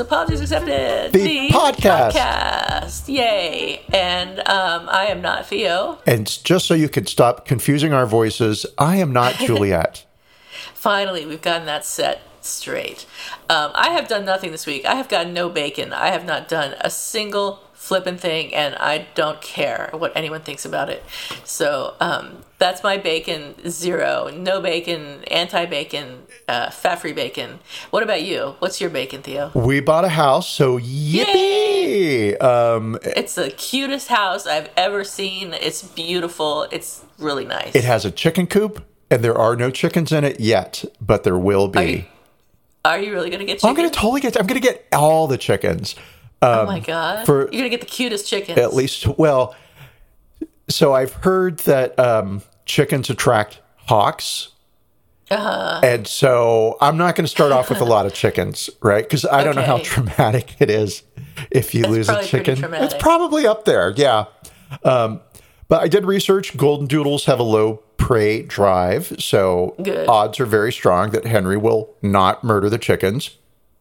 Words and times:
Is 0.00 0.06
Apologies 0.06 0.40
Accepted, 0.40 1.12
The 1.12 1.48
podcast. 1.50 2.12
podcast. 2.12 3.08
Yay. 3.08 3.82
And 3.92 4.38
um, 4.40 4.88
I 4.88 5.06
am 5.06 5.20
not 5.20 5.46
Theo. 5.46 5.98
And 6.06 6.26
just 6.42 6.66
so 6.66 6.74
you 6.74 6.88
can 6.88 7.06
stop 7.06 7.44
confusing 7.44 7.92
our 7.92 8.06
voices, 8.06 8.64
I 8.78 8.96
am 8.96 9.12
not 9.12 9.34
Juliet. 9.38 10.06
Finally, 10.74 11.26
we've 11.26 11.42
gotten 11.42 11.66
that 11.66 11.84
set 11.84 12.22
straight. 12.40 13.04
Um, 13.50 13.72
I 13.74 13.90
have 13.90 14.08
done 14.08 14.24
nothing 14.24 14.52
this 14.52 14.66
week. 14.66 14.86
I 14.86 14.94
have 14.94 15.08
gotten 15.08 15.34
no 15.34 15.50
bacon. 15.50 15.92
I 15.92 16.08
have 16.08 16.24
not 16.24 16.48
done 16.48 16.74
a 16.80 16.88
single 16.88 17.60
flippin' 17.90 18.16
thing, 18.16 18.54
and 18.54 18.76
I 18.76 19.08
don't 19.16 19.42
care 19.42 19.90
what 19.92 20.12
anyone 20.14 20.42
thinks 20.42 20.64
about 20.64 20.90
it. 20.90 21.02
So 21.42 21.96
um, 21.98 22.44
that's 22.58 22.84
my 22.84 22.96
bacon 22.98 23.56
zero. 23.68 24.30
No 24.32 24.60
bacon, 24.60 25.24
anti 25.24 25.66
bacon, 25.66 26.22
uh, 26.46 26.70
fat 26.70 27.00
free 27.00 27.12
bacon. 27.12 27.58
What 27.90 28.04
about 28.04 28.22
you? 28.22 28.54
What's 28.60 28.80
your 28.80 28.90
bacon, 28.90 29.22
Theo? 29.22 29.50
we 29.56 29.80
bought 29.80 30.04
a 30.04 30.08
house, 30.10 30.48
so 30.48 30.78
yippee! 30.78 32.40
Um, 32.40 32.96
It's 33.02 33.34
the 33.34 33.50
cutest 33.50 34.06
house 34.06 34.46
I've 34.46 34.70
ever 34.76 35.02
seen. 35.02 35.52
It's 35.52 35.82
beautiful. 35.82 36.68
It's 36.70 37.04
really 37.18 37.44
nice. 37.44 37.74
it 37.74 37.82
has 37.82 38.04
a 38.04 38.12
chicken 38.12 38.46
coop, 38.46 38.84
and 39.10 39.24
there 39.24 39.36
are 39.36 39.56
no 39.56 39.72
chickens 39.72 40.12
in 40.12 40.22
it 40.22 40.38
yet, 40.38 40.84
but 41.00 41.24
there 41.24 41.36
will 41.36 41.66
be. 41.66 42.06
Are 42.84 43.00
you, 43.00 43.12
really 43.12 43.30
going 43.30 43.40
to 43.40 43.46
get 43.46 43.54
chicken? 43.54 43.70
I'm 43.70 43.74
gonna 43.74 43.90
totally 43.90 44.20
get. 44.20 44.38
I'm 44.38 44.46
gonna 44.46 44.60
get 44.60 44.86
all 44.92 45.26
the 45.26 45.36
chickens. 45.36 45.96
Oh 46.42 46.66
my 46.66 46.80
God. 46.80 47.26
for- 47.26 47.42
You're 47.42 47.50
going 47.50 47.64
to 47.64 47.70
get 47.70 47.80
the 47.80 47.86
cutest 47.86 48.28
chickens. 48.28 48.58
At 48.58 48.74
least, 48.74 49.06
well. 49.06 49.54
So 50.68 50.94
I've 50.94 51.12
heard 51.14 51.58
that 51.60 51.98
um, 51.98 52.42
chickens 52.64 53.10
attract 53.10 53.60
hawks. 53.86 54.50
Uh-huh. 55.30 55.80
And 55.82 56.06
so 56.06 56.76
I'm 56.80 56.96
not 56.96 57.14
going 57.14 57.24
to 57.24 57.28
start 57.30 57.52
off 57.52 57.70
with 57.70 57.80
a 57.80 57.84
lot 57.84 58.04
of 58.06 58.12
chickens, 58.14 58.68
right? 58.82 59.04
Because 59.04 59.24
I 59.24 59.44
don't 59.44 59.54
know 59.54 59.62
how 59.62 59.78
traumatic 59.78 60.56
it 60.60 60.70
is 60.70 61.02
if 61.50 61.74
you 61.74 61.84
lose 61.86 62.08
a 62.08 62.22
chicken. 62.24 62.62
It's 62.74 62.94
probably 62.94 63.46
up 63.46 63.64
there, 63.64 63.92
yeah. 63.96 64.24
Um, 64.84 65.20
but 65.68 65.82
I 65.82 65.88
did 65.88 66.04
research. 66.04 66.56
Golden 66.56 66.86
doodles 66.88 67.26
have 67.26 67.38
a 67.38 67.44
low 67.44 67.76
prey 67.96 68.42
drive, 68.42 69.14
so 69.20 69.74
Good. 69.80 70.08
odds 70.08 70.40
are 70.40 70.46
very 70.46 70.72
strong 70.72 71.10
that 71.10 71.24
Henry 71.26 71.56
will 71.56 71.94
not 72.02 72.42
murder 72.42 72.68
the 72.68 72.78
chickens. 72.78 73.36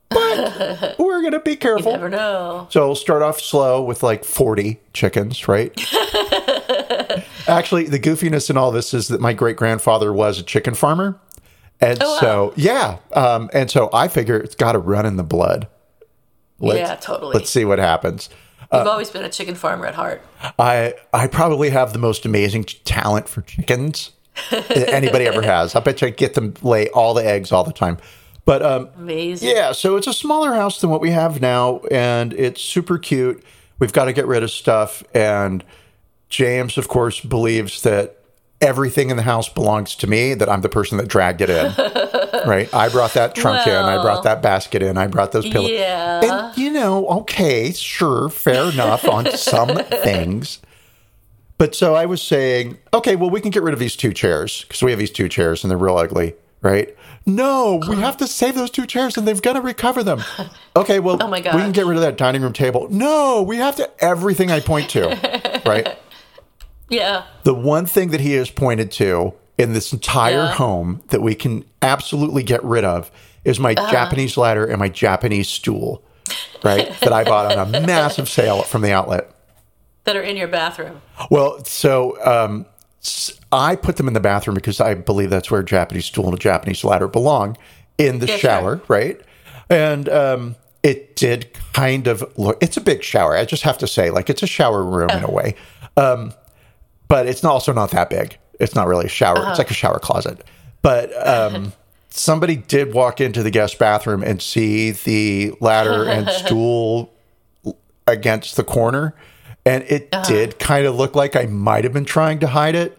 But 0.09 0.95
we're 1.19 1.29
going 1.29 1.33
to 1.43 1.49
be 1.49 1.57
careful. 1.57 1.91
Never 1.91 2.09
know. 2.09 2.67
So 2.71 2.87
we'll 2.87 2.95
start 2.95 3.21
off 3.21 3.41
slow 3.41 3.83
with 3.83 4.03
like 4.03 4.23
40 4.23 4.79
chickens, 4.93 5.47
right? 5.49 5.71
Actually, 7.47 7.85
the 7.85 7.99
goofiness 7.99 8.49
in 8.49 8.55
all 8.57 8.71
this 8.71 8.93
is 8.93 9.09
that 9.09 9.19
my 9.19 9.33
great 9.33 9.57
grandfather 9.57 10.13
was 10.13 10.39
a 10.39 10.43
chicken 10.43 10.73
farmer. 10.73 11.19
And 11.81 12.01
Oh, 12.01 12.13
wow. 12.13 12.19
so, 12.19 12.53
yeah. 12.55 12.97
Um, 13.13 13.49
and 13.53 13.69
so 13.69 13.89
I 13.91 14.07
figure 14.07 14.37
it's 14.37 14.55
got 14.55 14.73
to 14.73 14.79
run 14.79 15.05
in 15.05 15.17
the 15.17 15.23
blood. 15.23 15.67
Let's, 16.59 16.79
yeah, 16.79 16.95
totally. 16.95 17.33
Let's 17.33 17.49
see 17.49 17.65
what 17.65 17.79
happens. 17.79 18.29
You've 18.71 18.85
always 18.87 19.09
been 19.09 19.23
a 19.25 19.29
chicken 19.29 19.55
farmer 19.55 19.87
at 19.87 19.95
heart. 19.95 20.21
I, 20.59 20.93
I 21.11 21.27
probably 21.27 21.69
have 21.71 21.91
the 21.91 21.99
most 21.99 22.25
amazing 22.25 22.65
talent 22.85 23.27
for 23.27 23.41
chickens 23.41 24.11
anybody 24.69 25.25
ever 25.25 25.41
has. 25.41 25.73
I 25.75 25.79
bet 25.79 26.01
you 26.01 26.07
I 26.07 26.11
get 26.11 26.35
them 26.35 26.53
lay 26.61 26.87
all 26.89 27.13
the 27.13 27.25
eggs 27.25 27.51
all 27.51 27.63
the 27.63 27.73
time. 27.73 27.97
But 28.49 28.63
um, 28.63 28.89
Amazing. 28.97 29.49
Yeah, 29.49 29.73
so 29.73 29.95
it's 29.95 30.07
a 30.07 30.13
smaller 30.13 30.55
house 30.55 30.81
than 30.81 30.89
what 30.89 31.01
we 31.01 31.11
have 31.11 31.39
now, 31.39 31.81
and 31.91 32.33
it's 32.33 32.59
super 32.59 32.97
cute. 32.97 33.43
We've 33.77 33.93
got 33.93 34.05
to 34.05 34.11
get 34.11 34.25
rid 34.25 34.41
of 34.41 34.49
stuff, 34.49 35.03
and 35.13 35.63
James, 36.29 36.75
of 36.75 36.87
course, 36.87 37.19
believes 37.19 37.83
that 37.83 38.17
everything 38.59 39.11
in 39.11 39.17
the 39.17 39.21
house 39.21 39.49
belongs 39.49 39.93
to 39.97 40.07
me. 40.07 40.33
That 40.33 40.49
I'm 40.49 40.61
the 40.61 40.69
person 40.69 40.97
that 40.97 41.07
dragged 41.07 41.41
it 41.41 41.51
in. 41.51 41.73
right? 42.47 42.73
I 42.73 42.89
brought 42.89 43.13
that 43.13 43.35
trunk 43.35 43.67
in. 43.67 43.75
I 43.75 44.01
brought 44.01 44.23
that 44.23 44.41
basket 44.41 44.81
in. 44.81 44.97
I 44.97 45.05
brought 45.05 45.31
those 45.31 45.47
pillows. 45.47 45.69
Yeah. 45.69 46.21
And 46.23 46.57
you 46.57 46.71
know, 46.71 47.05
okay, 47.19 47.71
sure, 47.71 48.29
fair 48.29 48.71
enough 48.71 49.07
on 49.07 49.29
some 49.33 49.75
things. 50.01 50.57
But 51.59 51.75
so 51.75 51.93
I 51.93 52.07
was 52.07 52.19
saying, 52.19 52.79
okay, 52.95 53.15
well, 53.15 53.29
we 53.29 53.41
can 53.41 53.51
get 53.51 53.61
rid 53.61 53.75
of 53.75 53.79
these 53.79 53.95
two 53.95 54.11
chairs 54.11 54.63
because 54.63 54.81
we 54.81 54.89
have 54.89 54.99
these 54.99 55.11
two 55.11 55.29
chairs 55.29 55.63
and 55.63 55.69
they're 55.69 55.77
real 55.77 55.97
ugly, 55.97 56.33
right? 56.63 56.95
No, 57.35 57.81
we 57.87 57.95
have 57.97 58.17
to 58.17 58.27
save 58.27 58.55
those 58.55 58.69
two 58.71 58.85
chairs 58.85 59.17
and 59.17 59.27
they've 59.27 59.41
got 59.41 59.53
to 59.53 59.61
recover 59.61 60.03
them. 60.03 60.23
Okay, 60.75 60.99
well, 60.99 61.17
Oh 61.21 61.27
my 61.27 61.41
God. 61.41 61.55
we 61.55 61.61
can 61.61 61.71
get 61.73 61.85
rid 61.85 61.97
of 61.97 62.01
that 62.03 62.15
dining 62.17 62.41
room 62.41 62.53
table. 62.53 62.87
No, 62.89 63.41
we 63.41 63.57
have 63.57 63.75
to 63.77 63.89
everything 64.03 64.49
I 64.49 64.61
point 64.61 64.89
to, 64.91 65.61
right? 65.65 65.97
Yeah. 66.89 67.25
The 67.43 67.53
one 67.53 67.85
thing 67.85 68.09
that 68.11 68.21
he 68.21 68.33
has 68.33 68.49
pointed 68.49 68.89
to 68.93 69.33
in 69.57 69.73
this 69.73 69.91
entire 69.91 70.43
Yeah. 70.45 70.53
home 70.53 71.01
that 71.09 71.21
we 71.21 71.35
can 71.35 71.65
absolutely 71.81 72.43
get 72.43 72.63
rid 72.63 72.85
of 72.85 73.11
is 73.43 73.59
my 73.59 73.73
Uh-huh. 73.73 73.91
Japanese 73.91 74.37
ladder 74.37 74.65
and 74.65 74.79
my 74.79 74.87
Japanese 74.89 75.49
stool, 75.49 76.01
right? 76.63 76.89
that 77.01 77.11
I 77.11 77.23
bought 77.25 77.57
on 77.57 77.75
a 77.75 77.81
massive 77.85 78.29
sale 78.29 78.61
from 78.61 78.81
the 78.81 78.91
outlet. 78.93 79.29
That 80.05 80.15
are 80.15 80.21
in 80.21 80.37
your 80.37 80.47
bathroom. 80.47 81.01
Well, 81.29 81.63
so 81.65 82.17
um, 82.25 82.65
I 83.51 83.75
put 83.75 83.97
them 83.97 84.07
in 84.07 84.13
the 84.13 84.19
bathroom 84.19 84.55
because 84.55 84.79
I 84.81 84.93
believe 84.93 85.29
that's 85.29 85.49
where 85.49 85.61
a 85.61 85.65
Japanese 85.65 86.05
stool 86.05 86.25
and 86.25 86.33
a 86.33 86.37
Japanese 86.39 86.83
ladder 86.83 87.07
belong 87.07 87.57
in 87.97 88.19
the 88.19 88.27
Yeah, 88.27 88.37
shower, 88.37 88.81
right? 88.87 89.19
And 89.69 90.09
um, 90.09 90.55
it 90.83 91.15
did 91.15 91.49
kind 91.73 92.07
of 92.07 92.23
look, 92.37 92.61
it's 92.61 92.77
a 92.77 92.81
big 92.81 93.03
shower. 93.03 93.35
I 93.35 93.45
just 93.45 93.63
have 93.63 93.77
to 93.79 93.87
say, 93.87 94.09
like, 94.09 94.29
it's 94.29 94.43
a 94.43 94.47
shower 94.47 94.83
room 94.83 95.09
in 95.11 95.23
a 95.23 95.31
way. 95.31 95.55
Um, 95.97 96.33
but 97.07 97.27
it's 97.27 97.41
not- 97.43 97.51
also 97.53 97.73
not 97.73 97.91
that 97.91 98.09
big. 98.09 98.37
It's 98.59 98.75
not 98.75 98.87
really 98.87 99.05
a 99.05 99.09
shower, 99.09 99.47
it's 99.49 99.57
like 99.57 99.71
a 99.71 99.73
shower 99.73 99.99
closet. 99.99 100.43
But 100.81 101.11
um, 101.25 101.71
somebody 102.09 102.57
did 102.57 102.93
walk 102.93 103.21
into 103.21 103.41
the 103.43 103.51
guest 103.51 103.79
bathroom 103.79 104.21
and 104.23 104.41
see 104.41 104.91
the 104.91 105.53
ladder 105.61 106.03
and 106.05 106.29
stool 106.45 107.13
against 108.07 108.55
the 108.57 108.63
corner 108.63 109.15
and 109.65 109.83
it 109.83 110.13
did 110.27 110.57
kind 110.59 110.85
of 110.85 110.95
look 110.95 111.15
like 111.15 111.35
I 111.35 111.45
might 111.45 111.83
have 111.83 111.93
been 111.93 112.05
trying 112.05 112.39
to 112.39 112.47
hide 112.47 112.75
it 112.75 112.97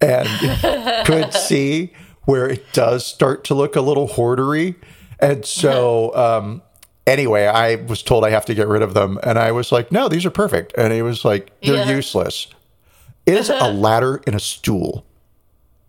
and 0.00 0.26
could 1.06 1.32
see 1.32 1.92
where 2.24 2.48
it 2.48 2.72
does 2.72 3.04
start 3.06 3.44
to 3.44 3.54
look 3.54 3.76
a 3.76 3.80
little 3.80 4.08
hoardery 4.08 4.74
and 5.20 5.44
so 5.44 6.14
um 6.16 6.62
anyway 7.06 7.46
I 7.46 7.76
was 7.76 8.02
told 8.02 8.24
I 8.24 8.30
have 8.30 8.44
to 8.46 8.54
get 8.54 8.68
rid 8.68 8.82
of 8.82 8.94
them 8.94 9.18
and 9.22 9.38
I 9.38 9.52
was 9.52 9.72
like 9.72 9.90
no 9.92 10.08
these 10.08 10.24
are 10.26 10.30
perfect 10.30 10.72
and 10.76 10.92
he 10.92 11.02
was 11.02 11.24
like 11.24 11.50
they're 11.62 11.76
Yeah. 11.86 11.90
useless 11.90 12.46
it 13.26 13.34
is 13.34 13.48
a 13.50 13.70
ladder 13.72 14.20
and 14.26 14.34
a 14.36 14.40
stool 14.40 15.04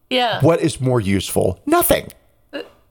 Yeah. 0.09 0.41
what 0.41 0.61
is 0.61 0.79
more 0.81 0.99
useful 1.01 1.59
nothing 1.65 2.09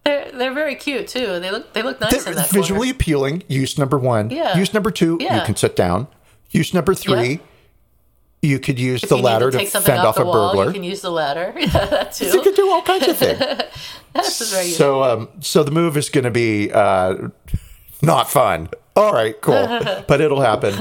They're 0.05 0.31
they're 0.33 0.55
very 0.55 0.76
cute 0.76 1.06
too. 1.09 1.38
They 1.41 1.50
look 1.50 1.73
they 1.75 1.83
look 1.83 2.00
nice 2.00 2.25
They're 2.25 2.33
in 2.33 2.37
that 2.38 2.49
visually 2.50 2.88
corner. 2.88 2.93
appealing 2.93 3.43
use 3.49 3.79
number 3.79 3.99
one 3.99 4.31
Yeah. 4.31 4.56
use 4.56 4.73
number 4.73 4.91
two 4.91 5.19
Yeah. 5.21 5.37
you 5.41 5.43
can 5.44 5.56
sit 5.56 5.76
down 5.76 6.09
use 6.50 6.73
number 6.75 6.94
three 6.94 7.31
Yeah. 7.32 7.38
you 8.43 8.58
could 8.58 8.79
use 8.79 9.02
If 9.02 9.08
the 9.08 9.17
ladder 9.19 9.50
to 9.50 9.58
to, 9.58 9.67
fend 9.67 10.00
off 10.00 10.17
off 10.17 10.19
a 10.19 10.25
wall, 10.25 10.50
burglar 10.50 10.67
you 10.67 10.73
can 10.73 10.85
use 10.85 11.00
the 11.02 11.11
ladder. 11.11 11.52
Yeah, 11.58 11.67
that 11.87 12.12
too. 12.12 12.26
you 12.26 12.43
could 12.43 12.55
do 12.55 12.70
all 12.70 12.82
kinds 12.82 13.08
of 13.08 13.17
things. 13.19 13.38
That's 14.12 14.50
very 14.52 14.67
so, 14.70 15.02
um, 15.05 15.29
so 15.41 15.62
the 15.62 15.70
move 15.70 15.97
is 15.97 16.08
going 16.11 16.25
to 16.25 16.31
be 16.31 16.70
uh, 16.73 17.29
not 18.02 18.29
fun. 18.31 18.69
All 18.97 19.12
right, 19.12 19.41
cool, 19.41 19.55
but 20.08 20.20
it'll 20.20 20.41
happen. 20.41 20.75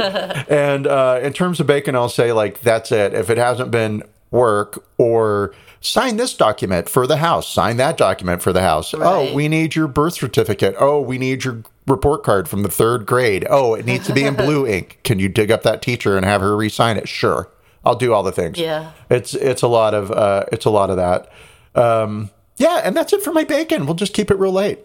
And 0.49 0.87
uh, 0.87 1.19
in 1.21 1.31
terms 1.31 1.59
of 1.59 1.67
bacon, 1.67 1.95
I'll 1.95 2.09
say 2.09 2.33
like 2.33 2.61
that's 2.61 2.91
it. 2.91 3.13
If 3.13 3.29
it 3.29 3.37
hasn't 3.37 3.69
been 3.71 4.01
work 4.31 4.83
or 4.97 5.53
sign 5.81 6.17
this 6.17 6.33
document 6.35 6.89
for 6.89 7.07
the 7.07 7.17
house, 7.17 7.51
sign 7.51 7.77
that 7.77 7.97
document 7.97 8.41
for 8.41 8.53
the 8.53 8.61
house. 8.61 8.93
Right. 8.93 9.05
Oh, 9.05 9.33
we 9.33 9.47
need 9.47 9.75
your 9.75 9.87
birth 9.87 10.13
certificate. 10.13 10.75
Oh, 10.79 11.01
we 11.01 11.17
need 11.17 11.43
your 11.43 11.63
report 11.87 12.23
card 12.23 12.47
from 12.47 12.63
the 12.63 12.69
third 12.69 13.05
grade. 13.05 13.45
Oh, 13.49 13.73
it 13.73 13.85
needs 13.85 14.07
to 14.07 14.13
be 14.13 14.23
in 14.23 14.35
blue 14.35 14.67
ink. 14.67 14.99
Can 15.03 15.19
you 15.19 15.29
dig 15.29 15.51
up 15.51 15.63
that 15.63 15.81
teacher 15.81 16.15
and 16.17 16.25
have 16.25 16.41
her 16.41 16.55
re-sign 16.55 16.97
it? 16.97 17.07
Sure, 17.07 17.49
I'll 17.85 17.95
do 17.95 18.13
all 18.13 18.23
the 18.23 18.31
things. 18.31 18.57
Yeah. 18.57 18.91
It's 19.09 19.33
it's 19.33 19.61
a 19.61 19.67
lot 19.67 19.93
of 19.93 20.11
uh, 20.11 20.45
it's 20.51 20.65
a 20.65 20.69
lot 20.69 20.89
of 20.89 20.97
that. 20.97 21.31
Um, 21.75 22.31
yeah, 22.57 22.81
and 22.83 22.95
that's 22.95 23.13
it 23.13 23.23
for 23.23 23.31
my 23.31 23.43
bacon. 23.45 23.85
We'll 23.85 23.95
just 23.95 24.13
keep 24.13 24.29
it 24.29 24.35
real 24.35 24.51
late. 24.51 24.79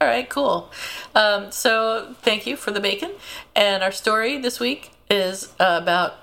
All 0.00 0.08
right, 0.08 0.26
cool. 0.30 0.70
Um, 1.14 1.52
so 1.52 2.14
thank 2.22 2.46
you 2.46 2.56
for 2.56 2.70
the 2.70 2.80
bacon. 2.80 3.10
And 3.54 3.82
our 3.82 3.92
story 3.92 4.38
this 4.38 4.58
week 4.58 4.92
is 5.10 5.52
about 5.60 6.14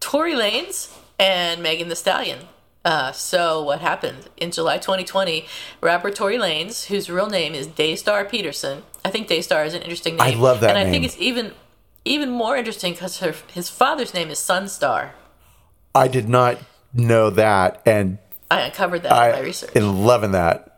Tory 0.00 0.34
Lanez 0.34 0.94
and 1.18 1.62
Megan 1.62 1.88
Thee 1.88 1.94
Stallion. 1.94 2.40
Uh, 2.84 3.12
so 3.12 3.62
what 3.62 3.80
happened 3.80 4.28
in 4.38 4.50
July 4.50 4.78
2020? 4.78 5.44
Rapper 5.80 6.10
Tory 6.10 6.36
Lanez, 6.38 6.86
whose 6.86 7.10
real 7.10 7.28
name 7.28 7.54
is 7.54 7.66
Daystar 7.66 8.24
Peterson. 8.24 8.82
I 9.04 9.10
think 9.10 9.28
Daystar 9.28 9.64
is 9.64 9.74
an 9.74 9.82
interesting 9.82 10.16
name. 10.16 10.38
I 10.38 10.40
love 10.40 10.60
that 10.60 10.70
and 10.70 10.78
I 10.78 10.90
think 10.90 11.04
it's 11.04 11.18
even 11.18 11.52
even 12.04 12.30
more 12.30 12.56
interesting 12.56 12.94
because 12.94 13.18
his 13.52 13.68
father's 13.68 14.14
name 14.14 14.30
is 14.30 14.38
Sunstar. 14.38 15.10
I 15.94 16.08
did 16.08 16.28
not 16.28 16.58
know 16.94 17.28
that, 17.30 17.82
and 17.84 18.18
I 18.50 18.60
uncovered 18.62 19.02
that 19.02 19.12
in 19.12 19.32
my 19.32 19.38
I 19.38 19.42
research. 19.42 19.76
am 19.76 20.02
loving 20.04 20.32
that. 20.32 20.69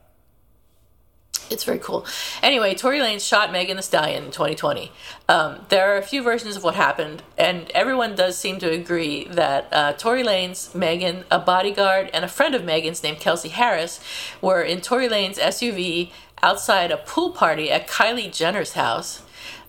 It's 1.53 1.65
very 1.65 1.79
cool. 1.79 2.07
Anyway, 2.43 2.75
Tory 2.75 2.99
Lanez 2.99 3.27
shot 3.27 3.53
Megan 3.53 3.77
Thee 3.77 3.83
Stallion 3.83 4.25
in 4.25 4.31
2020. 4.31 4.91
Um, 5.29 5.61
there 5.69 5.93
are 5.93 5.99
a 5.99 6.03
few 6.03 6.23
versions 6.23 6.57
of 6.57 6.65
what 6.65 6.75
happened, 6.75 7.23
and 7.37 7.71
everyone 7.73 8.15
does 8.15 8.39
seem 8.39 8.59
to 8.61 8.71
agree 8.71 9.27
that 9.27 9.69
uh, 9.71 9.93
Tory 9.93 10.23
Lanez, 10.23 10.75
Megan, 10.75 11.25
a 11.31 11.39
bodyguard, 11.39 12.11
and 12.15 12.25
a 12.25 12.29
friend 12.29 12.55
of 12.55 12.65
Megan's 12.65 13.03
named 13.03 13.21
Kelsey 13.21 13.51
Harris 13.51 14.01
were 14.41 14.63
in 14.63 14.81
Tory 14.81 15.09
Lanez 15.09 15.39
SUV 15.39 16.11
outside 16.43 16.91
a 16.91 16.97
pool 16.97 17.31
party 17.31 17.71
at 17.71 17.87
Kylie 17.87 18.35
Jenner's 18.35 18.73
house. 18.73 19.23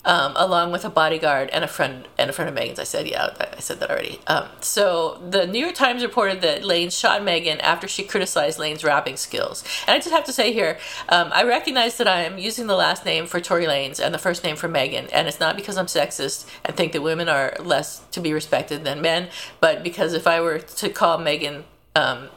Um, 0.06 0.34
along 0.36 0.70
with 0.70 0.84
a 0.84 0.90
bodyguard 0.90 1.48
and 1.48 1.64
a 1.64 1.66
friend 1.66 2.06
and 2.18 2.28
a 2.28 2.32
friend 2.34 2.48
of 2.48 2.54
Megan's. 2.54 2.78
I 2.78 2.84
said, 2.84 3.08
yeah, 3.08 3.30
I 3.40 3.60
said 3.60 3.80
that 3.80 3.90
already. 3.90 4.20
Um, 4.26 4.48
so 4.60 5.18
the 5.30 5.46
New 5.46 5.58
York 5.58 5.74
Times 5.74 6.02
reported 6.02 6.42
that 6.42 6.62
Lane 6.62 6.90
shot 6.90 7.24
Megan 7.24 7.58
after 7.60 7.88
she 7.88 8.02
criticized 8.04 8.58
Lane's 8.58 8.84
rapping 8.84 9.16
skills. 9.16 9.64
And 9.86 9.94
I 9.94 9.98
just 9.98 10.10
have 10.10 10.24
to 10.24 10.32
say 10.32 10.52
here, 10.52 10.78
um, 11.08 11.30
I 11.32 11.44
recognize 11.44 11.96
that 11.96 12.06
I 12.06 12.24
am 12.24 12.36
using 12.36 12.66
the 12.66 12.76
last 12.76 13.06
name 13.06 13.26
for 13.26 13.40
Tory 13.40 13.64
Lanez 13.64 13.98
and 13.98 14.14
the 14.14 14.18
first 14.18 14.44
name 14.44 14.56
for 14.56 14.68
Megan, 14.68 15.06
and 15.12 15.26
it's 15.26 15.40
not 15.40 15.56
because 15.56 15.78
I'm 15.78 15.86
sexist 15.86 16.46
and 16.64 16.76
think 16.76 16.92
that 16.92 17.02
women 17.02 17.28
are 17.28 17.56
less 17.58 18.00
to 18.10 18.20
be 18.20 18.32
respected 18.32 18.84
than 18.84 19.00
men, 19.00 19.28
but 19.60 19.82
because 19.82 20.12
if 20.12 20.26
I 20.26 20.40
were 20.40 20.58
to 20.58 20.88
call 20.90 21.18
Megan 21.18 21.64
um, 21.96 22.28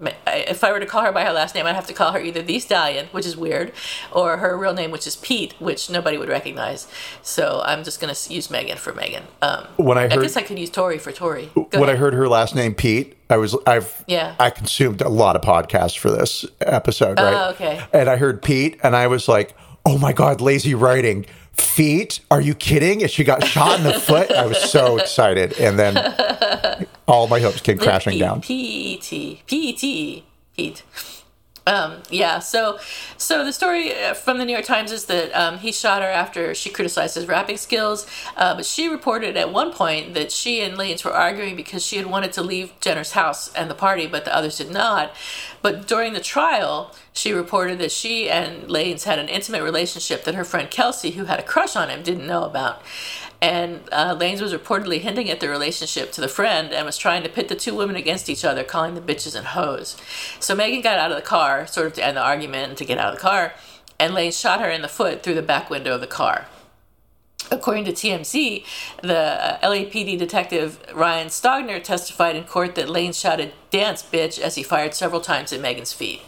if 0.00 0.62
I 0.62 0.72
were 0.72 0.80
to 0.80 0.86
call 0.86 1.02
her 1.02 1.12
by 1.12 1.24
her 1.24 1.32
last 1.32 1.54
name, 1.54 1.66
I'd 1.66 1.74
have 1.74 1.86
to 1.88 1.92
call 1.92 2.12
her 2.12 2.20
either 2.20 2.42
the 2.42 2.58
Stallion, 2.60 3.06
which 3.12 3.26
is 3.26 3.36
weird, 3.36 3.72
or 4.12 4.36
her 4.36 4.56
real 4.56 4.72
name, 4.72 4.90
which 4.90 5.06
is 5.06 5.16
Pete, 5.16 5.54
which 5.58 5.90
nobody 5.90 6.16
would 6.16 6.28
recognize. 6.28 6.86
So 7.22 7.62
I'm 7.64 7.82
just 7.84 8.00
going 8.00 8.14
to 8.14 8.32
use 8.32 8.50
Megan 8.50 8.78
for 8.78 8.92
Megan. 8.92 9.24
Um, 9.42 9.66
When 9.76 9.98
I 9.98 10.02
heard, 10.02 10.12
I 10.12 10.22
guess 10.22 10.36
I 10.36 10.42
could 10.42 10.58
use 10.58 10.70
Tory 10.70 10.98
for 10.98 11.12
Tory. 11.12 11.50
Go 11.54 11.66
when 11.80 11.90
I 11.90 11.96
heard 11.96 12.14
her 12.14 12.28
last 12.28 12.54
name 12.54 12.74
Pete, 12.74 13.16
I 13.30 13.36
was 13.36 13.56
I've 13.66 14.04
Yeah. 14.06 14.34
I 14.38 14.50
consumed 14.50 15.00
a 15.00 15.08
lot 15.08 15.36
of 15.36 15.42
podcasts 15.42 15.98
for 15.98 16.10
this 16.10 16.46
episode, 16.60 17.18
right? 17.18 17.34
Oh, 17.34 17.50
okay. 17.50 17.82
And 17.92 18.08
I 18.08 18.16
heard 18.16 18.42
Pete, 18.42 18.78
and 18.82 18.96
I 18.96 19.06
was 19.06 19.28
like, 19.28 19.54
"Oh 19.84 19.98
my 19.98 20.12
god, 20.12 20.40
lazy 20.40 20.74
writing." 20.74 21.26
Feet? 21.60 22.20
Are 22.30 22.40
you 22.40 22.54
kidding? 22.54 23.02
And 23.02 23.10
she 23.10 23.22
got 23.24 23.44
shot 23.44 23.78
in 23.78 23.84
the 23.84 23.94
foot. 24.00 24.30
I 24.32 24.46
was 24.46 24.58
so 24.58 24.96
excited, 24.98 25.58
and 25.60 25.78
then 25.78 25.96
all 27.06 27.28
my 27.28 27.40
hopes 27.40 27.60
came 27.60 27.78
crashing 27.78 28.14
P- 28.14 28.18
down. 28.18 28.40
P-E-T. 28.40 29.42
P-E-T. 29.46 30.24
Pete. 30.56 30.82
Um, 31.68 32.02
yeah, 32.08 32.38
so 32.38 32.78
so 33.18 33.44
the 33.44 33.52
story 33.52 33.92
uh, 33.92 34.14
from 34.14 34.38
the 34.38 34.46
New 34.46 34.52
York 34.52 34.64
Times 34.64 34.90
is 34.90 35.04
that 35.04 35.30
um, 35.32 35.58
he 35.58 35.70
shot 35.70 36.00
her 36.00 36.08
after 36.08 36.54
she 36.54 36.70
criticized 36.70 37.14
his 37.14 37.28
rapping 37.28 37.58
skills, 37.58 38.06
uh, 38.38 38.54
but 38.54 38.64
she 38.64 38.88
reported 38.88 39.36
at 39.36 39.52
one 39.52 39.74
point 39.74 40.14
that 40.14 40.32
she 40.32 40.62
and 40.62 40.78
Lanez 40.78 41.04
were 41.04 41.12
arguing 41.12 41.56
because 41.56 41.84
she 41.84 41.98
had 41.98 42.06
wanted 42.06 42.32
to 42.32 42.42
leave 42.42 42.72
Jenner's 42.80 43.12
house 43.12 43.52
and 43.52 43.68
the 43.68 43.74
party, 43.74 44.06
but 44.06 44.24
the 44.24 44.34
others 44.34 44.56
did 44.56 44.70
not. 44.70 45.12
But 45.60 45.86
during 45.86 46.14
the 46.14 46.20
trial, 46.20 46.94
she 47.12 47.34
reported 47.34 47.78
that 47.80 47.92
she 47.92 48.30
and 48.30 48.62
Lanez 48.68 49.04
had 49.04 49.18
an 49.18 49.28
intimate 49.28 49.62
relationship 49.62 50.24
that 50.24 50.34
her 50.34 50.44
friend 50.44 50.70
Kelsey, 50.70 51.10
who 51.10 51.26
had 51.26 51.38
a 51.38 51.42
crush 51.42 51.76
on 51.76 51.90
him, 51.90 52.02
didn't 52.02 52.26
know 52.26 52.44
about. 52.44 52.80
And 53.40 53.82
uh, 53.92 54.16
Lanez 54.16 54.40
was 54.40 54.52
reportedly 54.52 55.00
hinting 55.00 55.30
at 55.30 55.38
the 55.38 55.48
relationship 55.48 56.10
to 56.12 56.20
the 56.20 56.28
friend 56.28 56.72
and 56.72 56.84
was 56.84 56.98
trying 56.98 57.22
to 57.22 57.28
pit 57.28 57.48
the 57.48 57.54
two 57.54 57.74
women 57.74 57.94
against 57.94 58.28
each 58.28 58.44
other, 58.44 58.64
calling 58.64 58.94
them 58.94 59.06
bitches 59.06 59.36
and 59.36 59.48
hoes. 59.48 59.96
So 60.40 60.56
Megan 60.56 60.80
got 60.80 60.98
out 60.98 61.12
of 61.12 61.16
the 61.16 61.22
car, 61.22 61.66
sort 61.66 61.86
of 61.86 61.92
to 61.94 62.04
end 62.04 62.16
the 62.16 62.22
argument 62.22 62.70
and 62.70 62.78
to 62.78 62.84
get 62.84 62.98
out 62.98 63.12
of 63.12 63.14
the 63.14 63.20
car, 63.20 63.54
and 64.00 64.12
Lanez 64.12 64.40
shot 64.40 64.60
her 64.60 64.68
in 64.68 64.82
the 64.82 64.88
foot 64.88 65.22
through 65.22 65.34
the 65.34 65.42
back 65.42 65.70
window 65.70 65.94
of 65.94 66.00
the 66.00 66.06
car. 66.08 66.46
According 67.50 67.86
to 67.86 67.92
TMZ, 67.92 68.64
the 69.02 69.16
uh, 69.16 69.58
LAPD 69.60 70.18
detective 70.18 70.84
Ryan 70.94 71.28
Stogner 71.28 71.82
testified 71.82 72.36
in 72.36 72.44
court 72.44 72.74
that 72.74 72.90
Lane 72.90 73.12
shouted, 73.12 73.52
Dance, 73.70 74.02
bitch, 74.02 74.38
as 74.38 74.56
he 74.56 74.62
fired 74.62 74.94
several 74.94 75.20
times 75.20 75.52
at 75.52 75.60
Megan's 75.60 75.92
feet. 75.92 76.20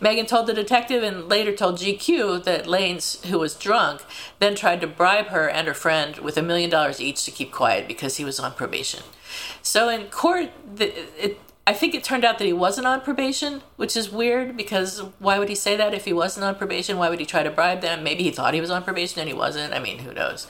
Megan 0.00 0.26
told 0.26 0.46
the 0.46 0.54
detective 0.54 1.02
and 1.02 1.28
later 1.28 1.54
told 1.54 1.78
GQ 1.78 2.44
that 2.44 2.64
Lanez, 2.66 3.24
who 3.26 3.38
was 3.38 3.54
drunk, 3.54 4.02
then 4.38 4.54
tried 4.54 4.80
to 4.80 4.86
bribe 4.86 5.26
her 5.26 5.48
and 5.48 5.66
her 5.66 5.74
friend 5.74 6.18
with 6.18 6.36
a 6.36 6.42
million 6.42 6.70
dollars 6.70 7.00
each 7.00 7.24
to 7.24 7.30
keep 7.30 7.52
quiet 7.52 7.88
because 7.88 8.16
he 8.16 8.24
was 8.24 8.38
on 8.38 8.52
probation. 8.52 9.02
So 9.62 9.88
in 9.88 10.06
court, 10.06 10.50
the, 10.74 10.94
it, 11.22 11.40
I 11.66 11.72
think 11.72 11.94
it 11.94 12.04
turned 12.04 12.24
out 12.24 12.38
that 12.38 12.44
he 12.44 12.52
wasn't 12.52 12.86
on 12.86 13.00
probation, 13.00 13.62
which 13.76 13.96
is 13.96 14.10
weird 14.10 14.56
because 14.56 15.00
why 15.18 15.38
would 15.38 15.48
he 15.48 15.54
say 15.54 15.76
that 15.76 15.94
if 15.94 16.04
he 16.04 16.12
wasn't 16.12 16.44
on 16.44 16.54
probation? 16.54 16.96
Why 16.96 17.10
would 17.10 17.18
he 17.18 17.26
try 17.26 17.42
to 17.42 17.50
bribe 17.50 17.80
them? 17.80 18.04
Maybe 18.04 18.22
he 18.22 18.30
thought 18.30 18.54
he 18.54 18.60
was 18.60 18.70
on 18.70 18.84
probation 18.84 19.20
and 19.20 19.28
he 19.28 19.34
wasn't. 19.34 19.74
I 19.74 19.80
mean, 19.80 19.98
who 19.98 20.12
knows? 20.12 20.46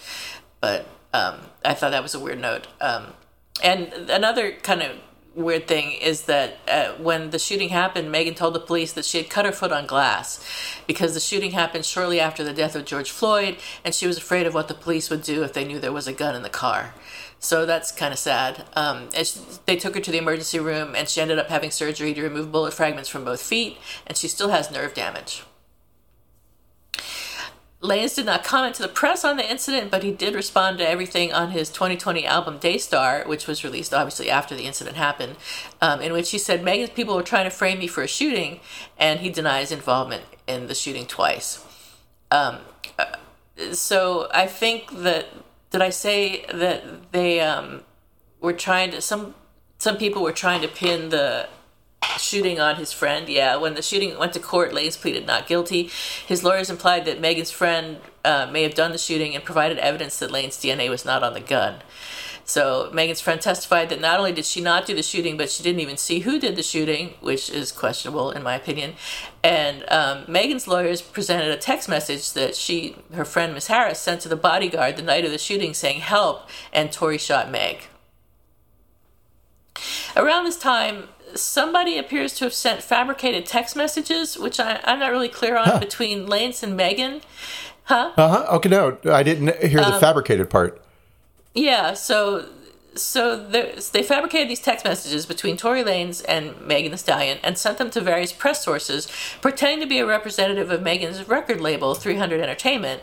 But 0.60 0.86
um, 1.14 1.40
I 1.64 1.72
thought 1.72 1.90
that 1.92 2.02
was 2.02 2.14
a 2.14 2.20
weird 2.20 2.40
note. 2.40 2.66
Um, 2.80 3.14
and 3.62 3.92
another 4.10 4.52
kind 4.52 4.82
of 4.82 4.96
weird 5.36 5.68
thing 5.68 5.92
is 5.92 6.22
that 6.22 6.58
uh, 6.66 6.92
when 6.94 7.30
the 7.30 7.38
shooting 7.38 7.68
happened, 7.68 8.10
Megan 8.10 8.34
told 8.34 8.54
the 8.54 8.60
police 8.60 8.92
that 8.94 9.04
she 9.04 9.18
had 9.18 9.28
cut 9.28 9.44
her 9.44 9.52
foot 9.52 9.70
on 9.70 9.86
glass 9.86 10.44
because 10.86 11.14
the 11.14 11.20
shooting 11.20 11.52
happened 11.52 11.84
shortly 11.84 12.18
after 12.18 12.42
the 12.42 12.52
death 12.52 12.74
of 12.74 12.86
George 12.86 13.10
Floyd, 13.10 13.58
and 13.84 13.94
she 13.94 14.06
was 14.06 14.16
afraid 14.16 14.46
of 14.46 14.54
what 14.54 14.68
the 14.68 14.74
police 14.74 15.10
would 15.10 15.22
do 15.22 15.42
if 15.42 15.52
they 15.52 15.64
knew 15.64 15.78
there 15.78 15.92
was 15.92 16.08
a 16.08 16.12
gun 16.12 16.34
in 16.34 16.42
the 16.42 16.48
car. 16.48 16.94
So 17.38 17.66
that's 17.66 17.92
kind 17.92 18.12
of 18.12 18.18
sad. 18.18 18.64
Um, 18.74 19.08
she, 19.12 19.38
they 19.66 19.76
took 19.76 19.94
her 19.94 20.00
to 20.00 20.10
the 20.10 20.18
emergency 20.18 20.58
room, 20.58 20.94
and 20.96 21.08
she 21.08 21.20
ended 21.20 21.38
up 21.38 21.48
having 21.48 21.70
surgery 21.70 22.14
to 22.14 22.22
remove 22.22 22.50
bullet 22.50 22.72
fragments 22.72 23.10
from 23.10 23.24
both 23.24 23.42
feet, 23.42 23.76
and 24.06 24.16
she 24.16 24.28
still 24.28 24.48
has 24.48 24.70
nerve 24.70 24.94
damage. 24.94 25.42
Lanez 27.82 28.16
did 28.16 28.24
not 28.24 28.42
comment 28.42 28.74
to 28.76 28.82
the 28.82 28.88
press 28.88 29.24
on 29.24 29.36
the 29.36 29.48
incident, 29.48 29.90
but 29.90 30.02
he 30.02 30.10
did 30.10 30.34
respond 30.34 30.78
to 30.78 30.88
everything 30.88 31.32
on 31.32 31.50
his 31.50 31.68
2020 31.68 32.24
album 32.24 32.58
Daystar, 32.58 33.24
which 33.26 33.46
was 33.46 33.64
released 33.64 33.92
obviously 33.92 34.30
after 34.30 34.54
the 34.54 34.64
incident 34.64 34.96
happened, 34.96 35.36
um, 35.82 36.00
in 36.00 36.12
which 36.12 36.30
he 36.30 36.38
said 36.38 36.64
Megan's 36.64 36.90
people 36.90 37.14
were 37.14 37.22
trying 37.22 37.44
to 37.44 37.50
frame 37.50 37.78
me 37.78 37.86
for 37.86 38.02
a 38.02 38.08
shooting, 38.08 38.60
and 38.98 39.20
he 39.20 39.28
denies 39.28 39.70
involvement 39.70 40.24
in 40.46 40.68
the 40.68 40.74
shooting 40.74 41.06
twice. 41.06 41.64
Um, 42.30 42.58
uh, 42.98 43.16
so 43.72 44.28
I 44.32 44.46
think 44.46 44.90
that 45.02 45.26
did 45.70 45.82
I 45.82 45.90
say 45.90 46.46
that 46.52 47.12
they 47.12 47.40
um, 47.40 47.82
were 48.40 48.54
trying 48.54 48.90
to 48.92 49.02
some 49.02 49.34
some 49.78 49.98
people 49.98 50.22
were 50.22 50.32
trying 50.32 50.62
to 50.62 50.68
pin 50.68 51.10
the 51.10 51.48
shooting 52.18 52.60
on 52.60 52.76
his 52.76 52.92
friend. 52.92 53.28
Yeah, 53.28 53.56
when 53.56 53.74
the 53.74 53.82
shooting 53.82 54.18
went 54.18 54.32
to 54.34 54.40
court, 54.40 54.72
Lanez 54.72 55.00
pleaded 55.00 55.26
not 55.26 55.46
guilty. 55.46 55.90
His 56.26 56.42
lawyers 56.44 56.70
implied 56.70 57.04
that 57.04 57.20
Megan's 57.20 57.50
friend 57.50 57.98
uh, 58.24 58.48
may 58.50 58.62
have 58.62 58.74
done 58.74 58.92
the 58.92 58.98
shooting 58.98 59.34
and 59.34 59.44
provided 59.44 59.78
evidence 59.78 60.18
that 60.18 60.30
Lane's 60.30 60.56
DNA 60.56 60.88
was 60.90 61.04
not 61.04 61.22
on 61.22 61.34
the 61.34 61.40
gun. 61.40 61.82
So 62.48 62.90
Megan's 62.92 63.20
friend 63.20 63.40
testified 63.40 63.88
that 63.88 64.00
not 64.00 64.20
only 64.20 64.30
did 64.30 64.44
she 64.44 64.60
not 64.60 64.86
do 64.86 64.94
the 64.94 65.02
shooting, 65.02 65.36
but 65.36 65.50
she 65.50 65.64
didn't 65.64 65.80
even 65.80 65.96
see 65.96 66.20
who 66.20 66.38
did 66.38 66.54
the 66.54 66.62
shooting, 66.62 67.14
which 67.20 67.50
is 67.50 67.72
questionable 67.72 68.30
in 68.30 68.44
my 68.44 68.54
opinion. 68.54 68.94
And 69.42 69.84
um, 69.90 70.24
Megan's 70.28 70.68
lawyers 70.68 71.02
presented 71.02 71.50
a 71.50 71.56
text 71.56 71.88
message 71.88 72.32
that 72.34 72.54
she, 72.54 72.94
her 73.14 73.24
friend 73.24 73.52
Miss 73.52 73.66
Harris, 73.66 73.98
sent 73.98 74.20
to 74.20 74.28
the 74.28 74.36
bodyguard 74.36 74.96
the 74.96 75.02
night 75.02 75.24
of 75.24 75.32
the 75.32 75.38
shooting, 75.38 75.74
saying 75.74 76.00
"Help!" 76.00 76.48
and 76.72 76.92
Tory 76.92 77.18
shot 77.18 77.50
Meg. 77.50 77.88
Around 80.16 80.44
this 80.44 80.58
time, 80.58 81.08
somebody 81.34 81.98
appears 81.98 82.32
to 82.34 82.44
have 82.44 82.54
sent 82.54 82.82
fabricated 82.82 83.46
text 83.46 83.76
messages, 83.76 84.38
which 84.38 84.60
I, 84.60 84.80
I'm 84.84 84.98
not 84.98 85.10
really 85.10 85.28
clear 85.28 85.56
on, 85.56 85.80
between 85.80 86.26
Lance 86.26 86.62
and 86.62 86.76
Megan. 86.76 87.20
Huh? 87.84 88.12
Uh 88.16 88.28
huh. 88.28 88.56
Okay, 88.56 88.68
no, 88.68 88.98
I 89.06 89.22
didn't 89.22 89.56
hear 89.64 89.80
Um, 89.80 89.92
the 89.92 90.00
fabricated 90.00 90.50
part. 90.50 90.80
Yeah, 91.54 91.94
so 91.94 92.46
so 92.94 93.36
they 93.36 94.02
fabricated 94.02 94.48
these 94.48 94.60
text 94.60 94.84
messages 94.84 95.26
between 95.26 95.56
Tory 95.56 95.82
Lanez 95.82 96.24
and 96.26 96.58
Megan 96.62 96.92
Thee 96.92 96.96
Stallion 96.96 97.38
and 97.42 97.58
sent 97.58 97.78
them 97.78 97.90
to 97.90 98.00
various 98.00 98.32
press 98.32 98.64
sources, 98.64 99.06
pretending 99.40 99.80
to 99.80 99.86
be 99.86 99.98
a 99.98 100.06
representative 100.06 100.70
of 100.70 100.82
Megan's 100.82 101.26
record 101.28 101.60
label, 101.60 101.94
300 101.94 102.40
Entertainment, 102.40 103.02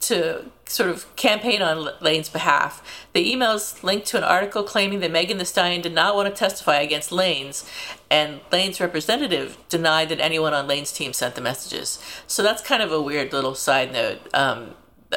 to 0.00 0.44
sort 0.66 0.90
of 0.90 1.14
campaign 1.16 1.62
on 1.62 1.88
Lane's 2.00 2.28
behalf. 2.28 2.82
The 3.14 3.32
emails 3.32 3.82
linked 3.82 4.06
to 4.08 4.18
an 4.18 4.24
article 4.24 4.62
claiming 4.62 5.00
that 5.00 5.10
Megan 5.10 5.38
Thee 5.38 5.44
Stallion 5.44 5.80
did 5.80 5.94
not 5.94 6.14
want 6.14 6.28
to 6.28 6.38
testify 6.38 6.80
against 6.80 7.10
Lane's, 7.10 7.68
and 8.10 8.40
Lane's 8.52 8.80
representative 8.80 9.58
denied 9.68 10.08
that 10.10 10.20
anyone 10.20 10.54
on 10.54 10.66
Lane's 10.66 10.92
team 10.92 11.12
sent 11.12 11.34
the 11.34 11.40
messages. 11.40 11.98
So 12.26 12.42
that's 12.42 12.62
kind 12.62 12.82
of 12.82 12.92
a 12.92 13.00
weird 13.00 13.32
little 13.32 13.54
side 13.54 13.92
note. 13.92 14.20
Um, 14.34 14.74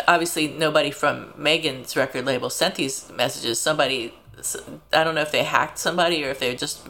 obviously 0.08 0.48
nobody 0.48 0.92
from 0.92 1.34
Megan's 1.38 1.96
record 1.96 2.26
label 2.26 2.50
sent 2.50 2.76
these 2.76 3.10
messages. 3.12 3.60
Somebody, 3.60 4.14
I 4.94 5.04
don't 5.04 5.16
know 5.16 5.22
if 5.22 5.32
they 5.32 5.44
hacked 5.44 5.78
somebody 5.78 6.24
or 6.24 6.30
if 6.30 6.40
they 6.40 6.56
just, 6.56 6.88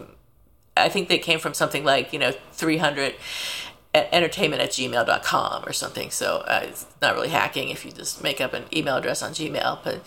I 0.77 0.89
think 0.89 1.09
they 1.09 1.17
came 1.17 1.39
from 1.39 1.53
something 1.53 1.83
like, 1.83 2.13
you 2.13 2.19
know, 2.19 2.31
300 2.53 3.15
entertainment 3.93 4.61
at 4.61 4.69
gmail.com 4.71 5.63
or 5.65 5.73
something. 5.73 6.09
So 6.11 6.37
uh, 6.47 6.61
it's 6.63 6.85
not 7.01 7.15
really 7.15 7.29
hacking 7.29 7.69
if 7.69 7.85
you 7.85 7.91
just 7.91 8.23
make 8.23 8.39
up 8.39 8.53
an 8.53 8.63
email 8.73 8.97
address 8.97 9.21
on 9.21 9.31
Gmail. 9.31 9.79
But, 9.83 10.01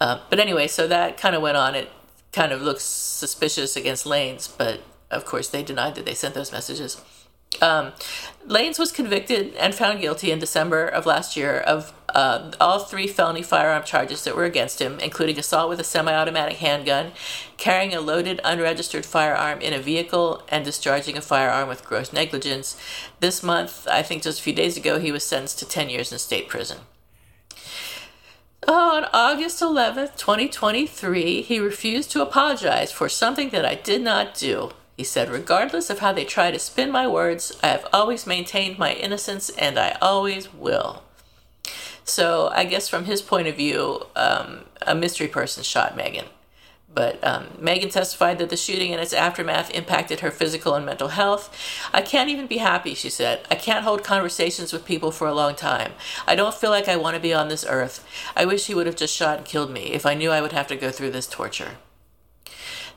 uh, 0.00 0.20
but 0.28 0.40
anyway, 0.40 0.66
so 0.66 0.88
that 0.88 1.16
kind 1.16 1.36
of 1.36 1.42
went 1.42 1.56
on. 1.56 1.74
It 1.74 1.90
kind 2.32 2.52
of 2.52 2.60
looks 2.60 2.82
suspicious 2.82 3.76
against 3.76 4.04
Lanez, 4.04 4.48
but 4.56 4.80
of 5.10 5.24
course 5.24 5.48
they 5.48 5.62
denied 5.62 5.94
that 5.96 6.04
they 6.04 6.14
sent 6.14 6.34
those 6.34 6.52
messages. 6.52 7.00
Um, 7.60 7.92
Lanez 8.46 8.78
was 8.78 8.92
convicted 8.92 9.54
and 9.54 9.74
found 9.74 10.00
guilty 10.00 10.30
in 10.30 10.38
December 10.38 10.86
of 10.86 11.06
last 11.06 11.36
year 11.36 11.58
of 11.58 11.92
uh, 12.14 12.50
all 12.60 12.80
three 12.80 13.06
felony 13.06 13.42
firearm 13.42 13.84
charges 13.84 14.24
that 14.24 14.36
were 14.36 14.44
against 14.44 14.80
him, 14.80 14.98
including 15.00 15.38
assault 15.38 15.68
with 15.68 15.80
a 15.80 15.84
semi 15.84 16.12
automatic 16.12 16.58
handgun, 16.58 17.12
carrying 17.56 17.94
a 17.94 18.00
loaded 18.00 18.40
unregistered 18.44 19.06
firearm 19.06 19.60
in 19.60 19.72
a 19.72 19.78
vehicle, 19.78 20.42
and 20.48 20.64
discharging 20.64 21.16
a 21.16 21.22
firearm 21.22 21.68
with 21.68 21.84
gross 21.84 22.12
negligence. 22.12 22.76
This 23.20 23.42
month, 23.42 23.86
I 23.90 24.02
think 24.02 24.22
just 24.22 24.40
a 24.40 24.42
few 24.42 24.54
days 24.54 24.76
ago, 24.76 24.98
he 24.98 25.12
was 25.12 25.24
sentenced 25.24 25.58
to 25.60 25.68
10 25.68 25.90
years 25.90 26.12
in 26.12 26.18
state 26.18 26.48
prison. 26.48 26.78
On 28.68 29.06
August 29.12 29.62
11th, 29.62 30.16
2023, 30.16 31.42
he 31.42 31.58
refused 31.58 32.10
to 32.10 32.22
apologize 32.22 32.92
for 32.92 33.08
something 33.08 33.48
that 33.50 33.64
I 33.64 33.74
did 33.74 34.02
not 34.02 34.34
do. 34.34 34.72
He 34.96 35.04
said, 35.04 35.30
Regardless 35.30 35.88
of 35.88 36.00
how 36.00 36.12
they 36.12 36.26
try 36.26 36.50
to 36.50 36.58
spin 36.58 36.90
my 36.90 37.08
words, 37.08 37.56
I 37.62 37.68
have 37.68 37.86
always 37.90 38.26
maintained 38.26 38.78
my 38.78 38.92
innocence 38.92 39.48
and 39.50 39.78
I 39.78 39.96
always 40.02 40.52
will. 40.52 41.02
So 42.10 42.48
I 42.48 42.64
guess 42.64 42.88
from 42.88 43.04
his 43.04 43.22
point 43.22 43.46
of 43.46 43.56
view, 43.56 44.06
um, 44.16 44.64
a 44.82 44.94
mystery 44.94 45.28
person 45.28 45.62
shot 45.62 45.96
Megan. 45.96 46.26
But 46.92 47.22
um, 47.24 47.46
Megan 47.60 47.88
testified 47.88 48.38
that 48.38 48.50
the 48.50 48.56
shooting 48.56 48.92
and 48.92 49.00
its 49.00 49.12
aftermath 49.12 49.70
impacted 49.70 50.20
her 50.20 50.32
physical 50.32 50.74
and 50.74 50.84
mental 50.84 51.08
health. 51.08 51.56
I 51.92 52.02
can't 52.02 52.28
even 52.28 52.48
be 52.48 52.56
happy, 52.56 52.94
she 52.94 53.10
said. 53.10 53.46
I 53.48 53.54
can't 53.54 53.84
hold 53.84 54.02
conversations 54.02 54.72
with 54.72 54.84
people 54.84 55.12
for 55.12 55.28
a 55.28 55.34
long 55.34 55.54
time. 55.54 55.92
I 56.26 56.34
don't 56.34 56.54
feel 56.54 56.70
like 56.70 56.88
I 56.88 56.96
want 56.96 57.14
to 57.14 57.22
be 57.22 57.32
on 57.32 57.48
this 57.48 57.64
earth. 57.68 58.04
I 58.34 58.44
wish 58.44 58.66
he 58.66 58.74
would 58.74 58.86
have 58.86 58.96
just 58.96 59.14
shot 59.14 59.38
and 59.38 59.46
killed 59.46 59.70
me 59.70 59.92
if 59.92 60.04
I 60.04 60.14
knew 60.14 60.32
I 60.32 60.40
would 60.40 60.52
have 60.52 60.66
to 60.66 60.76
go 60.76 60.90
through 60.90 61.12
this 61.12 61.28
torture. 61.28 61.76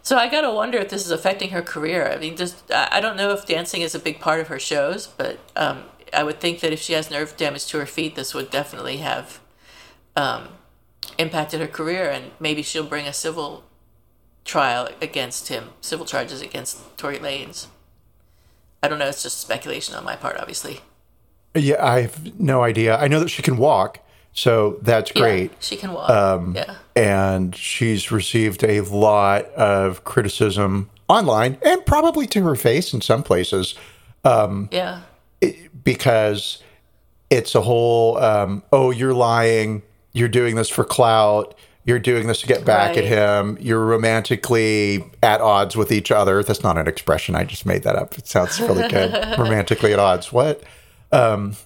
So 0.02 0.18
I 0.18 0.28
gotta 0.28 0.52
wonder 0.52 0.80
if 0.80 0.90
this 0.90 1.06
is 1.06 1.12
affecting 1.12 1.52
her 1.52 1.62
career. 1.62 2.12
I 2.12 2.18
mean, 2.18 2.36
just 2.36 2.70
I 2.70 3.00
don't 3.00 3.16
know 3.16 3.32
if 3.32 3.46
dancing 3.46 3.82
is 3.84 3.96
a 3.96 4.00
big 4.00 4.20
part 4.20 4.42
of 4.42 4.50
her 4.50 4.60
shows, 4.60 5.08
but 5.08 5.40
um, 5.56 5.84
I 6.14 6.24
would 6.24 6.40
think 6.40 6.60
that 6.62 6.72
if 6.72 6.80
she 6.80 6.94
has 6.94 7.10
nerve 7.10 7.36
damage 7.38 7.66
to 7.68 7.80
her 7.80 7.86
feet, 7.86 8.16
this 8.16 8.34
would 8.34 8.50
definitely 8.50 8.98
have 8.98 9.40
um, 10.16 10.50
impacted 11.18 11.60
her 11.60 11.68
career, 11.68 12.10
and 12.10 12.32
maybe 12.40 12.62
she'll 12.62 12.86
bring 12.86 13.08
a 13.08 13.14
civil 13.14 13.64
trial 14.46 14.90
against 15.02 15.48
him, 15.48 15.70
civil 15.82 16.06
charges 16.06 16.42
against 16.42 16.98
Tory 16.98 17.18
Lanez. 17.18 17.68
I 18.82 18.88
don't 18.88 19.00
know. 19.00 19.08
It's 19.08 19.24
just 19.24 19.40
speculation 19.40 19.96
on 19.96 20.04
my 20.04 20.16
part, 20.16 20.38
obviously. 20.38 20.82
Yeah, 21.56 21.84
I 21.84 22.02
have 22.02 22.40
no 22.40 22.64
idea. 22.64 22.98
I 22.98 23.08
know 23.08 23.20
that 23.20 23.30
she 23.30 23.42
can 23.42 23.58
walk, 23.58 24.00
so 24.34 24.80
that's 24.82 25.12
great. 25.12 25.52
Yeah, 25.52 25.58
she 25.60 25.76
can 25.78 25.94
walk. 25.94 26.10
Um, 26.10 26.56
yeah. 26.56 26.76
And 26.96 27.56
she's 27.56 28.12
received 28.12 28.64
a 28.64 28.82
lot 28.82 29.46
of 29.54 30.04
criticism 30.04 30.90
online 31.08 31.58
and 31.62 31.86
probably 31.86 32.28
to 32.28 32.44
her 32.44 32.56
face 32.56 32.94
in 32.94 33.02
some 33.02 33.24
places. 33.24 33.76
Um, 34.24 34.70
yeah. 34.72 35.02
Because 35.84 36.62
it's 37.30 37.56
a 37.56 37.62
whole, 37.62 38.18
um, 38.18 38.64
oh, 38.72 38.92
you're 38.92 39.14
lying. 39.14 39.82
You're 40.14 40.30
doing 40.30 40.56
this 40.56 40.70
for 40.70 40.84
clout. 40.84 41.56
You're 41.86 42.00
doing 42.00 42.28
this 42.28 42.42
to 42.42 42.48
get 42.48 42.64
back 42.64 42.96
right. 42.96 43.00
at 43.00 43.04
him. 43.06 43.58
You're 43.60 43.84
romantically 43.86 45.04
at 45.22 45.42
odds 45.42 45.76
with 45.76 45.92
each 45.92 46.12
other. 46.12 46.42
That's 46.42 46.64
not 46.64 46.78
an 46.78 46.88
expression. 46.88 47.36
I 47.36 47.44
just 47.44 47.66
made 47.66 47.84
that 47.84 47.96
up. 47.96 48.18
It 48.18 48.28
sounds 48.28 48.60
really 48.62 48.88
good. 48.88 49.12
romantically 49.38 49.92
at 49.92 50.00
odds. 50.00 50.32
What? 50.32 50.64
Um, 51.12 51.58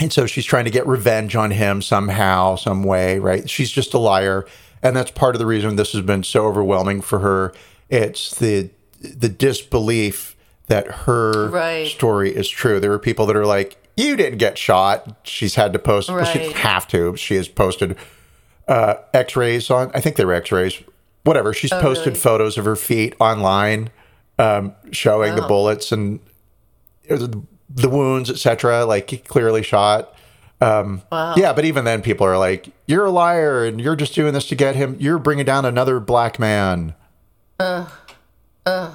and 0.00 0.12
so 0.12 0.26
she's 0.26 0.46
trying 0.46 0.64
to 0.64 0.70
get 0.70 0.86
revenge 0.86 1.36
on 1.36 1.50
him 1.50 1.82
somehow, 1.82 2.56
some 2.56 2.84
way, 2.84 3.18
right? 3.18 3.48
She's 3.48 3.70
just 3.70 3.92
a 3.92 3.98
liar. 3.98 4.46
And 4.82 4.96
that's 4.96 5.10
part 5.10 5.34
of 5.34 5.38
the 5.38 5.46
reason 5.46 5.76
this 5.76 5.92
has 5.92 6.02
been 6.02 6.22
so 6.22 6.46
overwhelming 6.46 7.00
for 7.00 7.18
her. 7.20 7.52
It's 7.88 8.34
the 8.34 8.70
the 9.00 9.28
disbelief 9.28 10.33
that 10.66 10.86
her 10.86 11.48
right. 11.48 11.86
story 11.86 12.34
is 12.34 12.48
true. 12.48 12.80
There 12.80 12.92
are 12.92 12.98
people 12.98 13.26
that 13.26 13.36
are 13.36 13.46
like, 13.46 13.76
"You 13.96 14.16
didn't 14.16 14.38
get 14.38 14.58
shot." 14.58 15.16
She's 15.24 15.54
had 15.54 15.72
to 15.72 15.78
post. 15.78 16.08
Right. 16.08 16.22
Well, 16.22 16.24
she 16.32 16.38
didn't 16.38 16.56
have 16.56 16.88
to. 16.88 17.16
She 17.16 17.36
has 17.36 17.48
posted 17.48 17.96
uh, 18.68 18.94
X-rays 19.12 19.70
on. 19.70 19.90
I 19.94 20.00
think 20.00 20.16
they 20.16 20.24
were 20.24 20.34
X-rays. 20.34 20.82
Whatever. 21.24 21.52
She's 21.54 21.72
oh, 21.72 21.80
posted 21.80 22.08
really? 22.08 22.20
photos 22.20 22.58
of 22.58 22.64
her 22.64 22.76
feet 22.76 23.14
online, 23.18 23.90
um, 24.38 24.74
showing 24.90 25.34
wow. 25.34 25.40
the 25.40 25.46
bullets 25.46 25.92
and 25.92 26.20
the 27.08 27.88
wounds, 27.88 28.30
etc. 28.30 28.84
Like 28.84 29.26
clearly 29.28 29.62
shot. 29.62 30.14
Um, 30.60 31.02
wow. 31.10 31.34
Yeah, 31.36 31.52
but 31.52 31.64
even 31.64 31.84
then, 31.84 32.00
people 32.00 32.26
are 32.26 32.38
like, 32.38 32.68
"You're 32.86 33.06
a 33.06 33.10
liar, 33.10 33.64
and 33.64 33.80
you're 33.80 33.96
just 33.96 34.14
doing 34.14 34.32
this 34.32 34.46
to 34.48 34.54
get 34.54 34.76
him. 34.76 34.96
You're 34.98 35.18
bringing 35.18 35.44
down 35.44 35.64
another 35.64 36.00
black 36.00 36.38
man." 36.38 36.94
Uh, 37.60 37.88
uh. 38.64 38.94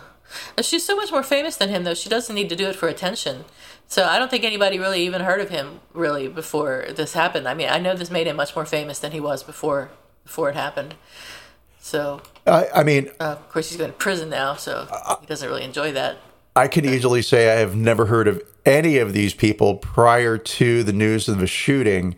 She's 0.62 0.86
so 0.86 0.96
much 0.96 1.12
more 1.12 1.24
famous 1.24 1.56
than 1.58 1.70
him, 1.70 1.84
though. 1.84 1.94
She 1.94 2.10
doesn't 2.10 2.36
need 2.36 2.50
to 2.50 2.56
do 2.56 2.68
it 2.68 2.76
for 2.76 2.88
attention. 2.88 3.46
So 3.88 4.06
I 4.06 4.20
don't 4.20 4.30
think 4.30 4.44
anybody 4.44 4.78
really 4.78 5.04
even 5.06 5.22
heard 5.22 5.42
of 5.42 5.50
him 5.50 5.80
really 5.94 6.28
before 6.28 6.86
this 6.96 7.14
happened. 7.14 7.48
I 7.48 7.56
mean, 7.56 7.70
I 7.70 7.80
know 7.80 7.96
this 7.96 8.12
made 8.12 8.28
him 8.28 8.36
much 8.36 8.56
more 8.56 8.66
famous 8.66 9.00
than 9.00 9.12
he 9.12 9.20
was 9.20 9.44
before 9.44 9.90
before 10.24 10.50
it 10.50 10.56
happened. 10.56 10.94
So 11.80 12.22
I, 12.46 12.68
I 12.76 12.84
mean, 12.84 13.10
uh, 13.20 13.38
of 13.40 13.50
course, 13.50 13.70
he's 13.70 13.80
going 13.80 13.90
to 13.90 13.98
prison 13.98 14.30
now, 14.30 14.54
so 14.56 14.88
he 15.22 15.26
doesn't 15.26 15.48
really 15.48 15.64
enjoy 15.64 15.92
that. 15.94 16.18
I 16.56 16.68
could 16.68 16.86
easily 16.86 17.24
say 17.24 17.52
I 17.52 17.60
have 17.60 17.76
never 17.76 18.06
heard 18.08 18.28
of 18.28 18.44
any 18.66 18.98
of 18.98 19.14
these 19.14 19.34
people 19.34 19.78
prior 19.78 20.38
to 20.38 20.84
the 20.84 20.94
news 20.94 21.28
of 21.28 21.40
the 21.40 21.48
shooting, 21.48 22.16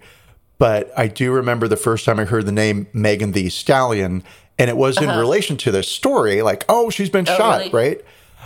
but 0.58 0.92
I 0.98 1.08
do 1.08 1.32
remember 1.32 1.68
the 1.68 1.78
first 1.78 2.06
time 2.06 2.20
I 2.20 2.26
heard 2.26 2.46
the 2.46 2.52
name 2.52 2.88
Megan 2.92 3.32
Thee 3.32 3.50
Stallion, 3.50 4.24
and 4.58 4.70
it 4.70 4.78
was 4.78 4.98
in 4.98 5.10
uh-huh. 5.10 5.20
relation 5.20 5.58
to 5.58 5.72
this 5.72 5.88
story, 5.90 6.42
like, 6.42 6.66
oh, 6.70 6.90
she's 6.90 7.10
been 7.10 7.28
oh, 7.28 7.38
shot, 7.38 7.60
really? 7.60 7.70
right? 7.72 8.02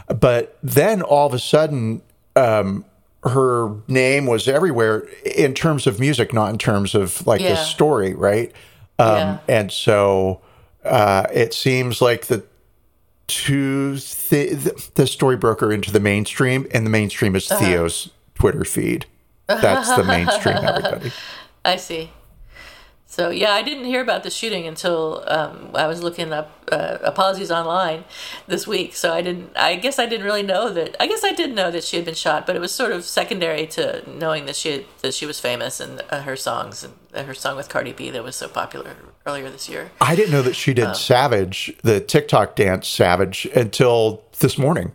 But 0.07 0.57
then 0.61 1.01
all 1.01 1.27
of 1.27 1.33
a 1.33 1.39
sudden, 1.39 2.01
um, 2.35 2.85
her 3.23 3.75
name 3.87 4.27
was 4.27 4.47
everywhere 4.47 5.07
in 5.25 5.53
terms 5.53 5.87
of 5.87 5.99
music, 5.99 6.31
not 6.33 6.51
in 6.51 6.57
terms 6.57 6.93
of 6.93 7.25
like 7.25 7.41
yeah. 7.41 7.49
the 7.49 7.55
story, 7.55 8.13
right? 8.13 8.51
Um, 8.99 9.15
yeah. 9.15 9.37
And 9.47 9.71
so 9.71 10.41
uh, 10.83 11.25
it 11.33 11.53
seems 11.53 12.01
like 12.01 12.27
the 12.27 12.45
to 13.27 13.95
the, 13.95 14.91
the 14.93 15.07
story 15.07 15.35
broker 15.35 15.71
into 15.71 15.91
the 15.91 15.99
mainstream, 15.99 16.67
and 16.71 16.85
the 16.85 16.91
mainstream 16.91 17.35
is 17.35 17.49
uh-huh. 17.49 17.65
Theo's 17.65 18.11
Twitter 18.35 18.63
feed. 18.63 19.07
That's 19.47 19.95
the 19.95 20.03
mainstream, 20.03 20.57
everybody. 20.57 21.11
I 21.65 21.77
see. 21.77 22.11
So 23.15 23.29
yeah, 23.29 23.51
I 23.51 23.61
didn't 23.61 23.85
hear 23.85 24.01
about 24.01 24.23
the 24.23 24.29
shooting 24.29 24.67
until 24.67 25.23
um, 25.27 25.69
I 25.73 25.87
was 25.87 26.03
looking 26.03 26.33
up 26.33 26.51
uh, 26.69 26.97
apologies 27.01 27.49
online 27.49 28.03
this 28.45 28.67
week. 28.67 28.93
So 28.93 29.13
I 29.13 29.21
didn't. 29.21 29.55
I 29.55 29.77
guess 29.77 29.99
I 29.99 30.05
didn't 30.05 30.25
really 30.25 30.43
know 30.43 30.69
that. 30.73 30.97
I 30.99 31.07
guess 31.07 31.23
I 31.23 31.31
did 31.31 31.55
know 31.55 31.71
that 31.71 31.85
she 31.85 31.95
had 31.95 32.03
been 32.03 32.13
shot, 32.13 32.45
but 32.45 32.57
it 32.57 32.59
was 32.59 32.73
sort 32.73 32.91
of 32.91 33.05
secondary 33.05 33.67
to 33.67 34.03
knowing 34.05 34.47
that 34.47 34.57
she 34.57 34.71
had, 34.71 34.85
that 35.01 35.13
she 35.13 35.25
was 35.25 35.39
famous 35.39 35.79
and 35.79 36.01
uh, 36.09 36.23
her 36.23 36.35
songs 36.35 36.83
and 36.83 36.93
uh, 37.13 37.23
her 37.23 37.33
song 37.33 37.55
with 37.55 37.69
Cardi 37.69 37.93
B 37.93 38.09
that 38.09 38.21
was 38.21 38.35
so 38.35 38.49
popular 38.49 38.97
earlier 39.25 39.49
this 39.49 39.69
year. 39.69 39.91
I 40.01 40.13
didn't 40.17 40.33
know 40.33 40.41
that 40.41 40.57
she 40.57 40.73
did 40.73 40.87
um, 40.87 40.95
Savage, 40.95 41.73
the 41.83 42.01
TikTok 42.01 42.57
dance 42.57 42.85
Savage, 42.85 43.45
until 43.55 44.25
this 44.39 44.57
morning. 44.57 44.91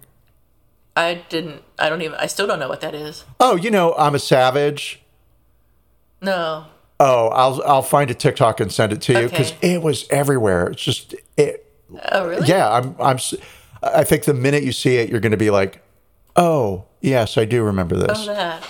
I 0.94 1.22
didn't. 1.30 1.62
I 1.78 1.88
don't 1.88 2.02
even. 2.02 2.16
I 2.16 2.26
still 2.26 2.46
don't 2.46 2.60
know 2.60 2.68
what 2.68 2.82
that 2.82 2.94
is. 2.94 3.24
Oh, 3.40 3.56
you 3.56 3.70
know, 3.70 3.94
I'm 3.94 4.14
a 4.14 4.18
savage. 4.18 5.00
No. 6.20 6.66
Oh, 7.02 7.28
I'll 7.28 7.62
I'll 7.62 7.82
find 7.82 8.10
a 8.10 8.14
TikTok 8.14 8.60
and 8.60 8.70
send 8.70 8.92
it 8.92 9.00
to 9.02 9.14
you 9.14 9.28
because 9.28 9.52
okay. 9.52 9.74
it 9.74 9.82
was 9.82 10.06
everywhere. 10.10 10.66
It's 10.66 10.82
just 10.82 11.14
it. 11.38 11.66
Oh 12.12 12.28
really? 12.28 12.46
Yeah, 12.46 12.70
I'm 12.70 12.94
I'm. 13.00 13.18
I 13.82 14.04
think 14.04 14.24
the 14.24 14.34
minute 14.34 14.62
you 14.64 14.72
see 14.72 14.96
it, 14.96 15.08
you're 15.08 15.20
going 15.20 15.32
to 15.32 15.38
be 15.38 15.48
like, 15.48 15.82
"Oh, 16.36 16.84
yes, 17.00 17.38
I 17.38 17.46
do 17.46 17.62
remember 17.64 17.96
this." 17.96 18.18
Oh, 18.20 18.26
that. 18.26 18.68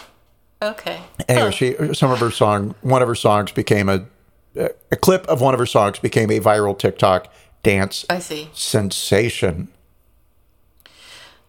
Okay. 0.62 1.00
Anyway, 1.28 1.50
she 1.50 1.74
some 1.92 2.12
of 2.12 2.20
her 2.20 2.30
song, 2.30 2.76
one 2.82 3.02
of 3.02 3.08
her 3.08 3.16
songs 3.16 3.50
became 3.50 3.88
a 3.88 4.06
a 4.56 4.96
clip 4.96 5.26
of 5.26 5.40
one 5.40 5.52
of 5.52 5.58
her 5.58 5.66
songs 5.66 5.98
became 5.98 6.30
a 6.30 6.38
viral 6.38 6.78
TikTok 6.78 7.32
dance. 7.64 8.06
I 8.08 8.20
see. 8.20 8.48
Sensation. 8.52 9.68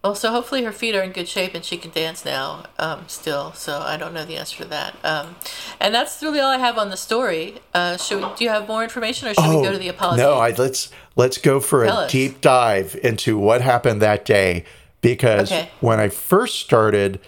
Well, 0.02 0.16
so 0.16 0.32
hopefully 0.32 0.64
her 0.64 0.72
feet 0.72 0.96
are 0.96 1.02
in 1.02 1.12
good 1.12 1.28
shape 1.28 1.54
and 1.54 1.64
she 1.64 1.76
can 1.76 1.92
dance 1.92 2.24
now 2.24 2.64
um, 2.78 3.04
still. 3.06 3.52
So 3.52 3.78
I 3.78 3.96
don't 3.96 4.12
know 4.12 4.24
the 4.24 4.36
answer 4.36 4.64
to 4.64 4.68
that. 4.68 4.96
Um, 5.04 5.36
and 5.78 5.94
that's 5.94 6.20
really 6.22 6.40
all 6.40 6.50
I 6.50 6.58
have 6.58 6.76
on 6.76 6.90
the 6.90 6.96
story. 6.96 7.60
Uh, 7.72 7.96
should 7.96 8.20
we, 8.20 8.28
do 8.36 8.42
you 8.42 8.50
have 8.50 8.66
more 8.66 8.82
information, 8.82 9.28
or 9.28 9.34
should 9.34 9.44
oh, 9.44 9.60
we 9.60 9.64
go 9.64 9.70
to 9.70 9.78
the 9.78 9.88
apology? 9.88 10.20
No, 10.22 10.34
I, 10.34 10.50
let's 10.50 10.90
let's 11.14 11.38
go 11.38 11.60
for 11.60 11.84
Tell 11.84 11.98
a 11.98 12.04
us. 12.06 12.12
deep 12.12 12.40
dive 12.40 12.98
into 13.04 13.38
what 13.38 13.60
happened 13.60 14.02
that 14.02 14.24
day. 14.24 14.64
Because 15.02 15.50
okay. 15.50 15.68
when 15.80 15.98
I 15.98 16.08
first 16.08 16.60
started 16.60 17.20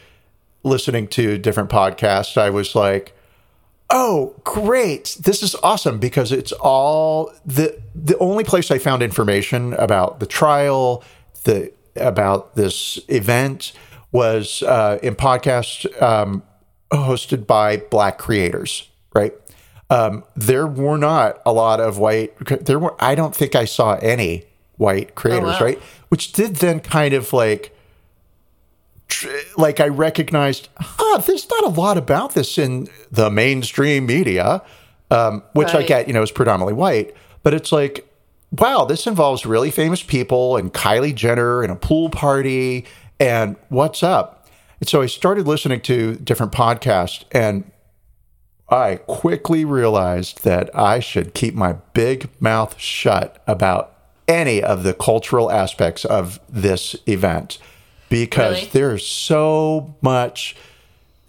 listening 0.63 1.09
to 1.09 1.39
different 1.39 1.71
podcasts, 1.71 2.37
I 2.37 2.51
was 2.51 2.75
like, 2.75 3.17
"Oh, 3.91 4.35
great! 4.45 5.17
This 5.21 5.43
is 5.43 5.55
awesome!" 5.57 5.99
Because 5.99 6.33
it's 6.33 6.53
all 6.53 7.33
the 7.45 7.81
the 7.95 8.19
only 8.19 8.43
place 8.43 8.71
I 8.71 8.79
found 8.79 9.03
information 9.03 9.75
about 9.75 10.21
the 10.21 10.27
trial, 10.27 11.03
the 11.45 11.73
about 11.97 12.55
this 12.55 12.99
event 13.09 13.73
was 14.13 14.63
uh, 14.63 14.99
in 15.03 15.15
podcast 15.15 16.01
um, 16.03 16.43
hosted 16.93 17.47
by 17.47 17.77
black 17.77 18.19
creators, 18.19 18.89
right? 19.15 19.33
Um, 19.91 20.25
there 20.37 20.67
were 20.67 20.97
not 20.97 21.41
a 21.45 21.53
lot 21.53 21.81
of 21.81 21.99
white. 21.99 22.33
There 22.65 22.79
were. 22.79 22.95
I 22.99 23.15
don't 23.15 23.35
think 23.35 23.55
I 23.55 23.65
saw 23.65 23.95
any 23.97 24.45
white 24.77 25.15
creators, 25.15 25.61
wow. 25.61 25.61
right? 25.61 25.79
Which 26.09 26.33
did 26.33 26.57
then 26.57 26.81
kind 26.81 27.15
of 27.15 27.33
like, 27.33 27.77
tr- 29.09 29.29
like 29.57 29.81
I 29.81 29.89
recognized, 29.89 30.69
huh, 30.77 31.19
there's 31.19 31.49
not 31.49 31.65
a 31.65 31.69
lot 31.69 31.99
about 31.99 32.35
this 32.35 32.59
in 32.59 32.89
the 33.11 33.31
mainstream 33.31 34.07
media, 34.07 34.63
um, 35.11 35.43
which 35.53 35.75
I 35.75 35.83
get, 35.83 36.09
you 36.09 36.15
know, 36.15 36.23
is 36.23 36.31
predominantly 36.31 36.75
white, 36.75 37.15
but 37.43 37.55
it's 37.55 37.71
like, 37.71 38.09
wow, 38.59 38.85
this 38.85 39.07
involves 39.07 39.45
really 39.47 39.71
famous 39.71 40.03
people 40.03 40.57
and 40.57 40.73
Kylie 40.73 41.15
Jenner 41.15 41.63
and 41.63 41.73
a 41.73 41.77
pool 41.77 42.11
party 42.11 42.85
and 43.19 43.57
what's 43.69 44.03
up. 44.03 44.49
And 44.81 44.89
so 44.89 45.03
I 45.03 45.07
started 45.07 45.47
listening 45.47 45.81
to 45.83 46.17
different 46.17 46.53
podcasts 46.53 47.25
and 47.33 47.71
I 48.69 48.97
quickly 49.07 49.65
realized 49.65 50.45
that 50.45 50.75
I 50.77 51.01
should 51.01 51.35
keep 51.35 51.55
my 51.55 51.75
big 51.93 52.29
mouth 52.41 52.79
shut 52.79 53.43
about 53.47 53.97
any 54.27 54.63
of 54.63 54.83
the 54.85 54.95
cultural 54.95 55.51
aspects 55.51 56.05
of 56.05 56.41
this 56.49 56.97
event 57.07 57.59
because 58.09 58.57
Really? 58.59 58.71
there's 58.73 59.07
so 59.07 59.95
much 60.01 60.57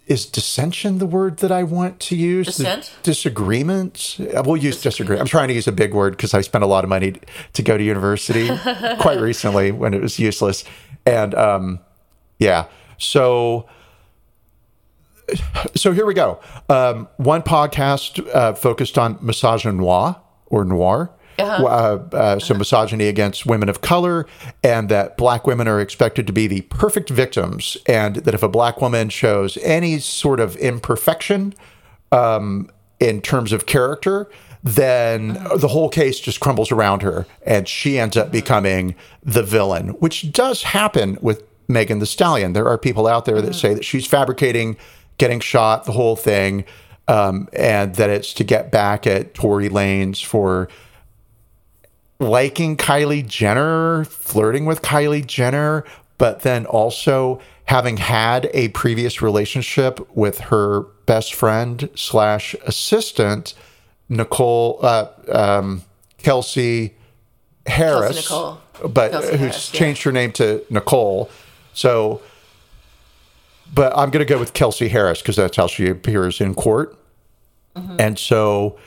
is 0.08 0.26
dissension 0.26 1.00
the 1.00 1.06
word 1.06 1.38
that 1.38 1.52
I 1.52 1.64
want 1.64 2.00
to 2.02 2.16
use? 2.16 2.48
Dissent? 2.48 2.94
disagreements? 3.04 4.20
Uh, 4.20 4.44
We'll 4.46 4.58
use 4.58 4.82
disagree. 4.82 5.18
I'm 5.18 5.26
trying 5.26 5.48
to 5.48 5.54
use 5.54 5.68
a 5.68 5.72
big 5.72 5.94
word 5.94 6.12
because 6.16 6.34
I 6.34 6.42
spent 6.42 6.64
a 6.64 6.68
lot 6.68 6.84
of 6.84 6.90
money 6.90 7.16
to 7.54 7.62
go 7.64 7.78
to 7.78 7.84
university 7.84 8.48
quite 9.00 9.20
recently 9.20 9.72
when 9.72 9.94
it 9.94 10.02
was 10.02 10.20
useless. 10.20 10.64
And 11.06 11.34
um, 11.36 11.80
yeah, 12.40 12.66
so 12.98 13.68
so 15.76 15.92
here 15.92 16.06
we 16.06 16.14
go. 16.14 16.40
Um, 16.70 17.08
one 17.18 17.42
podcast 17.42 18.28
uh, 18.34 18.54
focused 18.54 18.98
on 18.98 19.16
misogynoir 19.20 20.20
or 20.48 20.64
noir. 20.66 21.12
Uh-huh. 21.38 21.66
Uh, 21.66 22.16
uh, 22.16 22.40
so 22.40 22.54
misogyny 22.54 23.08
against 23.08 23.46
women 23.46 23.68
of 23.70 23.82
color, 23.82 24.26
and 24.64 24.90
that 24.90 25.18
black 25.18 25.46
women 25.46 25.68
are 25.68 25.82
expected 25.82 26.26
to 26.28 26.34
be 26.34 26.48
the 26.48 26.62
perfect 26.62 27.10
victims, 27.10 27.78
and 27.86 28.18
that 28.18 28.34
if 28.34 28.42
a 28.44 28.48
black 28.48 28.82
woman 28.82 29.10
shows 29.10 29.58
any 29.58 30.00
sort 30.00 30.40
of 30.40 30.56
imperfection 30.58 31.54
um, 32.12 32.70
in 33.00 33.22
terms 33.22 33.52
of 33.52 33.66
character, 33.66 34.30
then 34.64 35.34
the 35.58 35.68
whole 35.68 35.90
case 35.90 36.20
just 36.20 36.40
crumbles 36.40 36.72
around 36.72 37.02
her, 37.02 37.28
and 37.46 37.68
she 37.68 38.00
ends 38.00 38.18
up 38.18 38.32
becoming 38.32 38.96
the 39.22 39.44
villain, 39.44 39.90
which 40.00 40.32
does 40.32 40.64
happen 40.64 41.18
with 41.22 41.44
Megan 41.68 42.00
Thee 42.00 42.06
Stallion. 42.06 42.54
There 42.54 42.68
are 42.68 42.78
people 42.78 43.08
out 43.08 43.26
there 43.26 43.42
that 43.42 43.54
say 43.54 43.74
that 43.74 43.86
she's 43.86 44.08
fabricating 44.08 44.78
getting 45.18 45.40
shot, 45.40 45.86
the 45.86 45.92
whole 45.92 46.16
thing, 46.16 46.66
um, 47.08 47.48
and 47.54 47.96
that 47.96 48.10
it's 48.10 48.34
to 48.34 48.44
get 48.44 48.72
back 48.72 49.06
at 49.06 49.34
Tory 49.34 49.70
Lanez 49.70 50.24
for 50.24 50.68
liking 52.20 52.78
Kylie 52.78 53.26
Jenner, 53.26 54.06
flirting 54.06 54.66
with 54.66 54.82
Kylie 54.82 55.26
Jenner, 55.26 55.84
but 56.18 56.42
then 56.42 56.66
also 56.66 57.42
having 57.66 57.98
had 57.98 58.50
a 58.54 58.70
previous 58.70 59.22
relationship 59.22 60.00
with 60.16 60.40
her 60.40 60.82
best 61.06 61.34
friend 61.34 61.90
slash 61.96 62.56
assistant, 62.66 63.54
Nicole 64.08 64.80
uh, 64.82 65.08
um, 65.32 65.84
Kelsey 66.20 66.96
Harris, 67.66 68.30
Nicole. 68.30 68.60
but 68.88 69.12
Kelsey 69.12 69.32
who's 69.32 69.40
Harris, 69.40 69.74
yeah. 69.74 69.80
changed 69.80 70.04
her 70.04 70.12
name 70.12 70.32
to 70.34 70.64
Nicole. 70.70 71.30
So, 71.74 72.22
but 73.74 73.92
I'm 73.98 74.12
going 74.12 74.26
to 74.26 74.32
go 74.32 74.40
with 74.40 74.54
Kelsey 74.54 74.88
Harris 74.88 75.22
because 75.22 75.36
that's 75.36 75.58
how 75.58 75.68
she 75.68 75.88
appears 75.88 76.40
in 76.40 76.54
court. 76.54 76.98
And 78.00 78.18
so, 78.18 78.78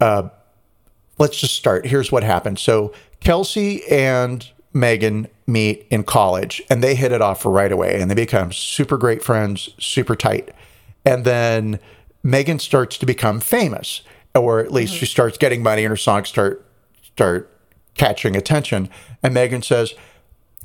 uh, 0.00 0.30
let's 1.18 1.38
just 1.38 1.54
start. 1.54 1.86
Here's 1.86 2.12
what 2.12 2.22
happened. 2.22 2.58
So 2.58 2.92
Kelsey 3.20 3.86
and 3.88 4.48
Megan 4.72 5.28
meet 5.46 5.86
in 5.90 6.04
college 6.04 6.62
and 6.70 6.82
they 6.82 6.94
hit 6.94 7.12
it 7.12 7.22
off 7.22 7.44
right 7.44 7.72
away 7.72 8.00
and 8.00 8.10
they 8.10 8.14
become 8.14 8.52
super 8.52 8.96
great 8.96 9.22
friends, 9.22 9.70
super 9.78 10.14
tight. 10.14 10.50
And 11.04 11.24
then 11.24 11.80
Megan 12.22 12.58
starts 12.58 12.98
to 12.98 13.06
become 13.06 13.40
famous, 13.40 14.02
or 14.34 14.60
at 14.60 14.72
least 14.72 14.92
she 14.92 14.98
mm-hmm. 14.98 15.06
starts 15.06 15.38
getting 15.38 15.62
money 15.62 15.84
and 15.84 15.90
her 15.90 15.96
songs 15.96 16.28
start 16.28 16.64
start 17.02 17.50
catching 17.94 18.36
attention. 18.36 18.88
And 19.22 19.34
Megan 19.34 19.62
says, 19.62 19.94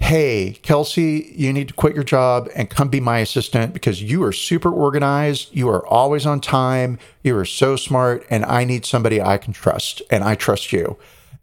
Hey, 0.03 0.59
Kelsey, 0.63 1.33
you 1.33 1.53
need 1.53 1.69
to 1.69 1.73
quit 1.73 1.95
your 1.95 2.03
job 2.03 2.49
and 2.53 2.69
come 2.69 2.89
be 2.89 2.99
my 2.99 3.19
assistant 3.19 3.73
because 3.73 4.03
you 4.03 4.21
are 4.23 4.33
super 4.33 4.69
organized. 4.69 5.55
You 5.55 5.69
are 5.69 5.87
always 5.87 6.25
on 6.25 6.41
time. 6.41 6.99
You 7.23 7.37
are 7.37 7.45
so 7.45 7.77
smart. 7.77 8.25
And 8.29 8.43
I 8.43 8.65
need 8.65 8.85
somebody 8.85 9.21
I 9.21 9.37
can 9.37 9.53
trust. 9.53 10.01
And 10.11 10.25
I 10.25 10.35
trust 10.35 10.73
you. 10.73 10.97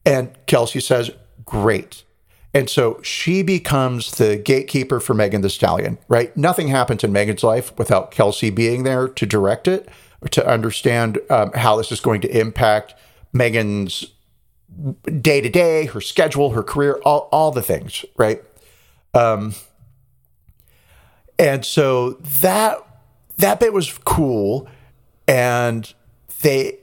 And 0.04 0.36
Kelsey 0.46 0.80
says, 0.80 1.10
Great. 1.46 2.04
And 2.52 2.68
so 2.68 3.00
she 3.00 3.42
becomes 3.42 4.10
the 4.10 4.36
gatekeeper 4.36 5.00
for 5.00 5.14
Megan 5.14 5.40
Thee 5.40 5.48
Stallion, 5.48 5.96
right? 6.08 6.36
Nothing 6.36 6.68
happens 6.68 7.02
in 7.02 7.12
Megan's 7.12 7.42
life 7.42 7.76
without 7.78 8.10
Kelsey 8.10 8.50
being 8.50 8.82
there 8.82 9.08
to 9.08 9.24
direct 9.24 9.68
it, 9.68 9.88
to 10.32 10.46
understand 10.46 11.18
um, 11.30 11.50
how 11.54 11.76
this 11.76 11.90
is 11.90 12.00
going 12.00 12.20
to 12.20 12.38
impact 12.38 12.94
Megan's 13.32 14.04
day 15.20 15.40
to 15.40 15.48
day, 15.48 15.86
her 15.86 16.00
schedule, 16.00 16.50
her 16.50 16.62
career, 16.62 17.00
all, 17.06 17.30
all 17.32 17.50
the 17.50 17.62
things, 17.62 18.04
right? 18.18 18.42
Um, 19.14 19.54
and 21.38 21.64
so 21.64 22.10
that 22.40 22.78
that 23.38 23.60
bit 23.60 23.72
was 23.72 23.98
cool, 24.04 24.68
and 25.26 25.92
they 26.42 26.78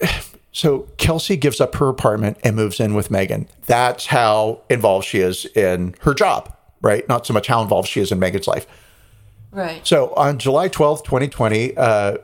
so 0.52 0.80
Kelsey 0.98 1.36
gives 1.36 1.60
up 1.60 1.74
her 1.76 1.88
apartment 1.88 2.38
and 2.44 2.54
moves 2.54 2.80
in 2.80 2.94
with 2.94 3.10
Megan. 3.10 3.48
That's 3.66 4.06
how 4.06 4.60
involved 4.68 5.06
she 5.06 5.18
is 5.20 5.46
in 5.56 5.94
her 6.00 6.14
job, 6.14 6.54
right? 6.80 7.08
Not 7.08 7.26
so 7.26 7.34
much 7.34 7.46
how 7.46 7.62
involved 7.62 7.88
she 7.88 8.00
is 8.00 8.12
in 8.12 8.18
Megan's 8.18 8.46
life. 8.46 8.66
Right. 9.50 9.86
So 9.86 10.14
on 10.14 10.38
July 10.38 10.68
12th, 10.70 11.04
2020, 11.04 11.76
uh, 11.76 12.16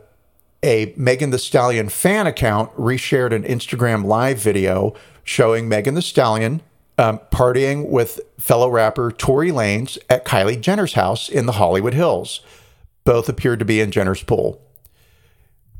a 0.62 0.94
Megan 0.96 1.30
Thee 1.30 1.38
Stallion 1.38 1.88
fan 1.88 2.26
account 2.26 2.74
reshared 2.74 3.32
an 3.32 3.44
Instagram 3.44 4.04
live 4.04 4.38
video 4.38 4.94
showing 5.24 5.68
Megan 5.68 5.94
Thee 5.94 6.00
Stallion 6.00 6.62
um, 6.98 7.20
partying 7.30 7.88
with 7.88 8.20
fellow 8.38 8.68
rapper 8.68 9.10
Tory 9.10 9.50
Lanez 9.50 9.96
at 10.10 10.24
Kylie 10.24 10.60
Jenner's 10.60 10.94
house 10.94 11.28
in 11.28 11.46
the 11.46 11.52
Hollywood 11.52 11.94
Hills. 11.94 12.40
Both 13.04 13.28
appeared 13.28 13.60
to 13.60 13.64
be 13.64 13.80
in 13.80 13.90
Jenner's 13.90 14.22
pool. 14.22 14.60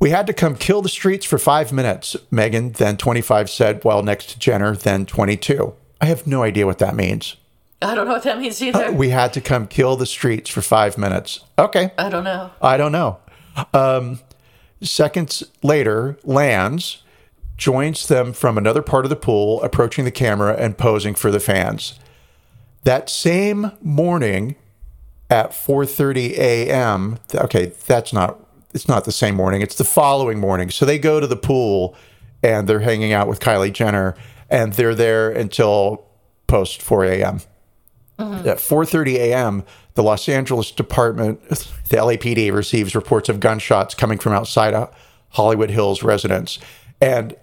We 0.00 0.10
had 0.10 0.28
to 0.28 0.32
come 0.32 0.54
kill 0.54 0.80
the 0.80 0.88
streets 0.88 1.26
for 1.26 1.38
five 1.38 1.72
minutes, 1.72 2.16
Megan, 2.30 2.70
then 2.72 2.96
25, 2.96 3.50
said, 3.50 3.84
while 3.84 4.02
next 4.02 4.30
to 4.30 4.38
Jenner, 4.38 4.76
then 4.76 5.06
22. 5.06 5.74
I 6.00 6.06
have 6.06 6.26
no 6.26 6.44
idea 6.44 6.66
what 6.66 6.78
that 6.78 6.94
means. 6.94 7.36
I 7.82 7.94
don't 7.94 8.06
know 8.06 8.14
what 8.14 8.22
that 8.22 8.38
means 8.38 8.62
either. 8.62 8.92
We 8.92 9.10
had 9.10 9.32
to 9.34 9.40
come 9.40 9.66
kill 9.66 9.96
the 9.96 10.06
streets 10.06 10.50
for 10.50 10.62
five 10.62 10.98
minutes. 10.98 11.40
Okay. 11.58 11.92
I 11.98 12.08
don't 12.08 12.24
know. 12.24 12.50
I 12.62 12.76
don't 12.76 12.92
know. 12.92 13.18
Um, 13.74 14.20
seconds 14.80 15.42
later, 15.62 16.16
Lands 16.22 17.02
joins 17.58 18.06
them 18.06 18.32
from 18.32 18.56
another 18.56 18.82
part 18.82 19.04
of 19.04 19.10
the 19.10 19.16
pool, 19.16 19.62
approaching 19.62 20.04
the 20.04 20.10
camera 20.10 20.54
and 20.54 20.78
posing 20.78 21.14
for 21.14 21.30
the 21.30 21.40
fans. 21.40 21.98
That 22.84 23.10
same 23.10 23.72
morning 23.82 24.54
at 25.28 25.50
4:30 25.50 26.38
a.m. 26.38 27.18
Okay, 27.34 27.72
that's 27.86 28.12
not 28.12 28.38
it's 28.72 28.88
not 28.88 29.04
the 29.04 29.12
same 29.12 29.34
morning. 29.34 29.60
It's 29.60 29.74
the 29.74 29.84
following 29.84 30.38
morning. 30.38 30.70
So 30.70 30.86
they 30.86 30.98
go 30.98 31.20
to 31.20 31.26
the 31.26 31.36
pool 31.36 31.96
and 32.42 32.68
they're 32.68 32.80
hanging 32.80 33.12
out 33.12 33.26
with 33.28 33.40
Kylie 33.40 33.72
Jenner 33.72 34.14
and 34.48 34.74
they're 34.74 34.94
there 34.94 35.30
until 35.30 36.06
post 36.46 36.80
4 36.80 37.04
a.m. 37.06 37.40
Mm-hmm. 38.18 38.48
At 38.48 38.58
4:30 38.58 39.14
a.m., 39.14 39.64
the 39.94 40.02
Los 40.02 40.28
Angeles 40.28 40.70
Department, 40.70 41.42
the 41.48 41.96
LAPD, 41.96 42.52
receives 42.52 42.94
reports 42.94 43.28
of 43.28 43.40
gunshots 43.40 43.94
coming 43.94 44.18
from 44.18 44.32
outside 44.32 44.74
a 44.74 44.90
Hollywood 45.30 45.70
Hills 45.70 46.02
residence. 46.02 46.58
And 47.00 47.36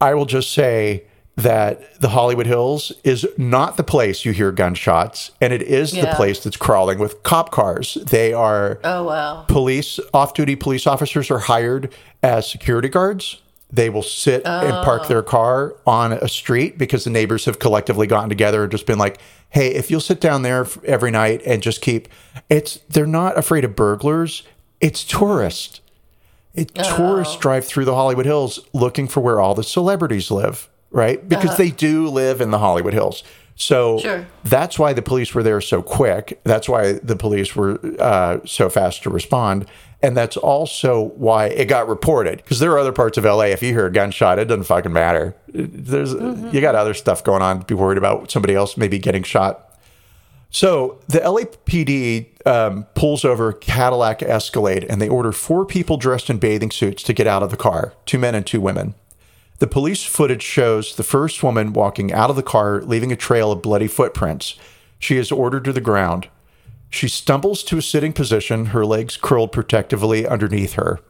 I 0.00 0.14
will 0.14 0.26
just 0.26 0.52
say 0.52 1.04
that 1.36 2.00
the 2.00 2.08
Hollywood 2.08 2.46
Hills 2.46 2.92
is 3.04 3.26
not 3.36 3.76
the 3.76 3.84
place 3.84 4.24
you 4.24 4.32
hear 4.32 4.52
gunshots, 4.52 5.30
and 5.40 5.52
it 5.52 5.62
is 5.62 5.92
the 5.92 6.12
place 6.16 6.42
that's 6.42 6.56
crawling 6.56 6.98
with 6.98 7.22
cop 7.22 7.50
cars. 7.50 7.94
They 7.94 8.32
are 8.32 8.80
Oh 8.82 9.04
wow. 9.04 9.44
police 9.46 10.00
off-duty 10.14 10.56
police 10.56 10.86
officers 10.86 11.30
are 11.30 11.40
hired 11.40 11.92
as 12.22 12.50
security 12.50 12.88
guards. 12.88 13.42
They 13.70 13.90
will 13.90 14.02
sit 14.02 14.46
and 14.46 14.72
park 14.84 15.08
their 15.08 15.18
oh. 15.18 15.22
car 15.22 15.76
on 15.86 16.12
a 16.12 16.28
street 16.28 16.78
because 16.78 17.04
the 17.04 17.10
neighbors 17.10 17.44
have 17.44 17.58
collectively 17.58 18.06
gotten 18.06 18.28
together 18.28 18.62
and 18.62 18.70
just 18.70 18.86
been 18.86 18.98
like 18.98 19.18
hey 19.50 19.74
if 19.74 19.90
you'll 19.90 20.00
sit 20.00 20.20
down 20.20 20.42
there 20.42 20.66
every 20.84 21.10
night 21.10 21.42
and 21.44 21.62
just 21.62 21.82
keep 21.82 22.08
it's 22.48 22.76
they're 22.88 23.06
not 23.06 23.36
afraid 23.36 23.64
of 23.64 23.76
burglars. 23.76 24.42
It's 24.80 25.04
tourists 25.04 25.80
it, 26.56 26.74
tourists 26.74 27.36
drive 27.36 27.64
through 27.66 27.84
the 27.84 27.94
hollywood 27.94 28.26
hills 28.26 28.60
looking 28.72 29.06
for 29.08 29.20
where 29.20 29.40
all 29.40 29.54
the 29.54 29.62
celebrities 29.64 30.30
live 30.30 30.68
right 30.90 31.28
because 31.28 31.56
they 31.56 31.70
do 31.70 32.08
live 32.08 32.40
in 32.40 32.50
the 32.50 32.58
hollywood 32.58 32.94
hills 32.94 33.22
So 33.58 33.98
Sure. 34.00 34.26
that's 34.44 34.78
why 34.78 34.92
the 34.92 35.00
police 35.02 35.34
were 35.34 35.42
there 35.42 35.62
so 35.62 35.80
quick. 35.80 36.38
That's 36.44 36.68
why 36.68 36.92
the 37.02 37.16
police 37.16 37.56
were 37.56 37.80
uh, 37.98 38.40
so 38.44 38.68
fast 38.68 39.02
to 39.04 39.10
respond. 39.10 39.64
And 40.02 40.14
that's 40.14 40.36
also 40.36 41.04
why 41.16 41.46
it 41.46 41.64
got 41.64 41.88
reported. 41.88 42.36
Because 42.36 42.58
there 42.58 42.70
are 42.72 42.78
other 42.78 42.92
parts 42.92 43.16
of 43.16 43.24
LA. 43.24 43.44
If 43.56 43.62
you 43.62 43.72
hear 43.72 43.86
a 43.86 43.90
gunshot, 43.90 44.38
it 44.38 44.44
doesn't 44.44 44.64
fucking 44.64 44.92
matter. 44.92 45.34
There's 45.48 46.12
you 46.52 46.60
got 46.60 46.74
other 46.74 46.92
stuff 46.92 47.24
going 47.24 47.40
on. 47.40 47.60
to 47.60 47.64
Be 47.64 47.72
worried 47.74 47.96
about 47.96 48.30
somebody 48.30 48.54
else 48.54 48.76
maybe 48.76 48.98
getting 48.98 49.22
shot. 49.22 49.65
So 50.50 51.00
the 51.08 51.20
LAPD 51.20 52.46
um, 52.46 52.84
pulls 52.94 53.24
over 53.24 53.52
Cadillac 53.52 54.22
Escalade 54.22 54.84
and 54.88 55.02
they 55.02 55.08
order 55.08 55.32
four 55.32 55.66
people 55.66 55.96
dressed 55.96 56.30
in 56.30 56.38
bathing 56.38 56.70
suits 56.70 57.02
to 57.02 57.12
get 57.12 57.26
out 57.26 57.42
of 57.42 57.50
the 57.50 57.56
car 57.56 57.94
two 58.06 58.18
men 58.18 58.34
and 58.34 58.46
two 58.46 58.60
women. 58.60 58.94
The 59.58 59.66
police 59.66 60.04
footage 60.04 60.42
shows 60.42 60.96
the 60.96 61.02
first 61.02 61.42
woman 61.42 61.72
walking 61.72 62.12
out 62.12 62.28
of 62.28 62.36
the 62.36 62.42
car, 62.42 62.82
leaving 62.82 63.10
a 63.10 63.16
trail 63.16 63.50
of 63.50 63.62
bloody 63.62 63.86
footprints. 63.86 64.54
She 64.98 65.16
is 65.16 65.32
ordered 65.32 65.64
to 65.64 65.72
the 65.72 65.80
ground. 65.80 66.28
She 66.90 67.08
stumbles 67.08 67.62
to 67.64 67.78
a 67.78 67.82
sitting 67.82 68.12
position, 68.12 68.66
her 68.66 68.84
legs 68.84 69.16
curled 69.16 69.52
protectively 69.52 70.26
underneath 70.26 70.74
her. 70.74 71.00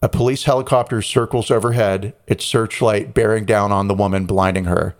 A 0.00 0.08
police 0.08 0.44
helicopter 0.44 1.02
circles 1.02 1.50
overhead, 1.50 2.14
its 2.26 2.44
searchlight 2.44 3.14
bearing 3.14 3.44
down 3.44 3.70
on 3.70 3.88
the 3.88 3.94
woman, 3.94 4.26
blinding 4.26 4.64
her. 4.64 4.96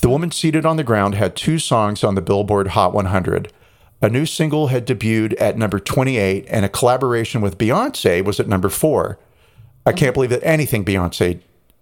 The 0.00 0.08
woman 0.08 0.30
seated 0.30 0.66
on 0.66 0.76
the 0.76 0.84
ground 0.84 1.14
had 1.14 1.36
two 1.36 1.58
songs 1.58 2.04
on 2.04 2.14
the 2.14 2.20
Billboard 2.20 2.68
Hot 2.68 2.92
100. 2.92 3.52
A 4.02 4.10
new 4.10 4.26
single 4.26 4.66
had 4.68 4.86
debuted 4.86 5.34
at 5.40 5.56
number 5.56 5.78
28, 5.78 6.46
and 6.48 6.64
a 6.64 6.68
collaboration 6.68 7.40
with 7.40 7.56
Beyonce 7.56 8.22
was 8.22 8.38
at 8.38 8.48
number 8.48 8.68
four. 8.68 9.18
I 9.86 9.92
can't 9.92 10.12
believe 10.12 10.30
that 10.30 10.44
anything 10.44 10.84
Beyonce 10.84 11.40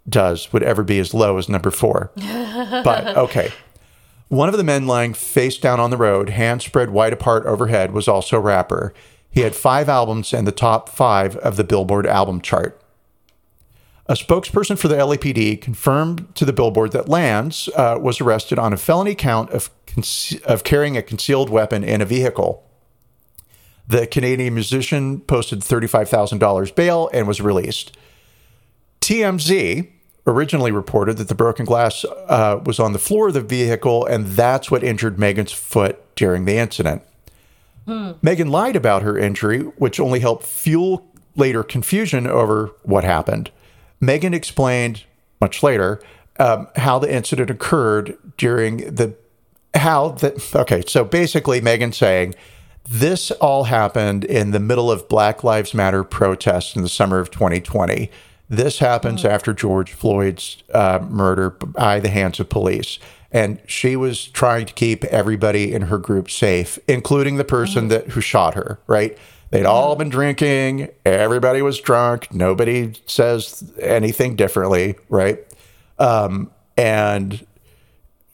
does 0.09 0.53
would 0.53 0.62
ever 0.62 0.85
be 0.85 0.98
as 0.98 1.12
low 1.14 1.38
as 1.38 1.48
number 1.48 1.70
four. 1.70 2.12
but 2.16 3.16
okay. 3.16 3.50
One 4.29 4.48
of 4.48 4.57
the 4.57 4.64
men 4.64 4.87
lying 4.87 5.14
face 5.14 5.59
down 5.59 5.81
on 5.81 5.90
the 5.90 5.96
road, 5.96 6.31
hands 6.31 6.64
spread 6.64 6.90
wide 6.90 7.12
apart 7.12 7.46
overhead, 7.46 7.92
was 7.92 8.09
also 8.09 8.37
a 8.37 8.40
rapper. 8.40 8.94
He 9.31 9.40
had 9.40 9.57
five 9.57 9.88
albums 9.88 10.33
in 10.33 10.44
the 10.44 10.53
top 10.53 10.88
five 10.88 11.37
of 11.38 11.57
the 11.57 11.64
Billboard 11.64 12.07
album 12.07 12.40
chart. 12.40 12.81
A 14.06 14.14
spokesperson 14.14 14.78
for 14.78 14.88
the 14.88 14.96
LAPD 14.96 15.62
confirmed 15.62 16.34
to 16.34 16.44
the 16.44 16.52
Billboard 16.52 16.92
that 16.92 17.08
Lands 17.08 17.70
uh, 17.74 17.98
was 17.98 18.20
arrested 18.20 18.58
on 18.58 18.74
a 18.74 18.76
felony 18.76 19.14
count 19.14 19.50
of, 19.50 19.70
conce- 19.86 20.42
of 20.42 20.62
carrying 20.62 20.96
a 20.96 21.02
concealed 21.02 21.48
weapon 21.48 21.82
in 21.82 22.02
a 22.02 22.04
vehicle. 22.04 22.68
The 23.88 24.06
Canadian 24.06 24.52
musician 24.54 25.20
posted 25.20 25.60
$35,000 25.60 26.74
bail 26.74 27.08
and 27.14 27.26
was 27.26 27.40
released. 27.40 27.96
TMZ 29.00 29.88
originally 30.26 30.70
reported 30.70 31.16
that 31.18 31.28
the 31.28 31.34
broken 31.34 31.64
glass 31.64 32.04
uh, 32.04 32.60
was 32.64 32.78
on 32.78 32.92
the 32.92 32.98
floor 32.98 33.28
of 33.28 33.34
the 33.34 33.40
vehicle, 33.40 34.04
and 34.04 34.26
that's 34.26 34.70
what 34.70 34.82
injured 34.82 35.18
Megan's 35.18 35.52
foot 35.52 36.14
during 36.14 36.44
the 36.44 36.56
incident. 36.56 37.02
Megan 38.22 38.48
lied 38.48 38.76
about 38.76 39.02
her 39.02 39.18
injury, 39.18 39.60
which 39.60 40.00
only 40.00 40.20
helped 40.20 40.44
fuel 40.44 41.06
later 41.36 41.62
confusion 41.62 42.26
over 42.26 42.70
what 42.82 43.04
happened. 43.04 43.50
Megan 44.04 44.34
explained 44.34 45.04
much 45.40 45.62
later 45.62 46.00
um, 46.38 46.68
how 46.76 46.98
the 46.98 47.12
incident 47.12 47.50
occurred 47.50 48.16
during 48.36 48.78
the 48.94 49.14
how 49.74 50.10
that 50.10 50.54
okay 50.54 50.82
so 50.86 51.04
basically 51.04 51.60
Megan 51.60 51.92
saying 51.92 52.34
this 52.88 53.30
all 53.32 53.64
happened 53.64 54.24
in 54.24 54.50
the 54.50 54.60
middle 54.60 54.90
of 54.90 55.08
Black 55.08 55.42
Lives 55.42 55.72
Matter 55.72 56.04
protests 56.04 56.76
in 56.76 56.82
the 56.82 56.88
summer 56.88 57.18
of 57.18 57.30
2020. 57.30 58.10
This 58.50 58.78
happens 58.78 59.24
after 59.24 59.54
George 59.54 59.92
Floyd's 59.92 60.62
uh, 60.72 60.98
murder 61.08 61.50
by 61.50 61.98
the 61.98 62.10
hands 62.10 62.40
of 62.40 62.50
police. 62.50 62.98
And 63.32 63.58
she 63.66 63.96
was 63.96 64.26
trying 64.26 64.66
to 64.66 64.74
keep 64.74 65.02
everybody 65.04 65.72
in 65.72 65.82
her 65.82 65.98
group 65.98 66.30
safe, 66.30 66.78
including 66.86 67.36
the 67.36 67.44
person 67.44 67.88
that 67.88 68.08
who 68.08 68.20
shot 68.20 68.54
her, 68.54 68.78
right? 68.86 69.16
They'd 69.54 69.66
all 69.66 69.94
been 69.94 70.08
drinking. 70.08 70.88
Everybody 71.06 71.62
was 71.62 71.78
drunk. 71.78 72.34
Nobody 72.34 72.92
says 73.06 73.72
anything 73.80 74.34
differently, 74.34 74.96
right? 75.08 75.38
Um, 75.96 76.50
and 76.76 77.46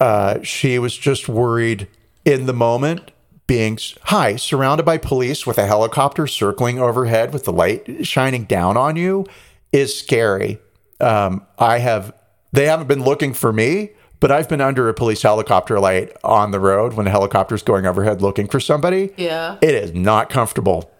uh, 0.00 0.40
she 0.42 0.78
was 0.78 0.96
just 0.96 1.28
worried 1.28 1.88
in 2.24 2.46
the 2.46 2.54
moment, 2.54 3.10
being 3.46 3.78
high, 4.04 4.36
surrounded 4.36 4.86
by 4.86 4.96
police 4.96 5.46
with 5.46 5.58
a 5.58 5.66
helicopter 5.66 6.26
circling 6.26 6.78
overhead 6.78 7.34
with 7.34 7.44
the 7.44 7.52
light 7.52 8.06
shining 8.06 8.44
down 8.44 8.78
on 8.78 8.96
you 8.96 9.26
is 9.72 9.94
scary. 9.94 10.58
Um, 11.00 11.46
I 11.58 11.80
have, 11.80 12.14
they 12.52 12.64
haven't 12.64 12.86
been 12.86 13.04
looking 13.04 13.34
for 13.34 13.52
me, 13.52 13.90
but 14.20 14.32
I've 14.32 14.48
been 14.48 14.62
under 14.62 14.88
a 14.88 14.94
police 14.94 15.20
helicopter 15.20 15.78
light 15.78 16.16
on 16.24 16.50
the 16.50 16.60
road 16.60 16.94
when 16.94 17.06
a 17.06 17.10
helicopter's 17.10 17.62
going 17.62 17.84
overhead 17.84 18.22
looking 18.22 18.48
for 18.48 18.58
somebody. 18.58 19.12
Yeah. 19.18 19.58
It 19.60 19.74
is 19.74 19.92
not 19.92 20.30
comfortable 20.30 20.90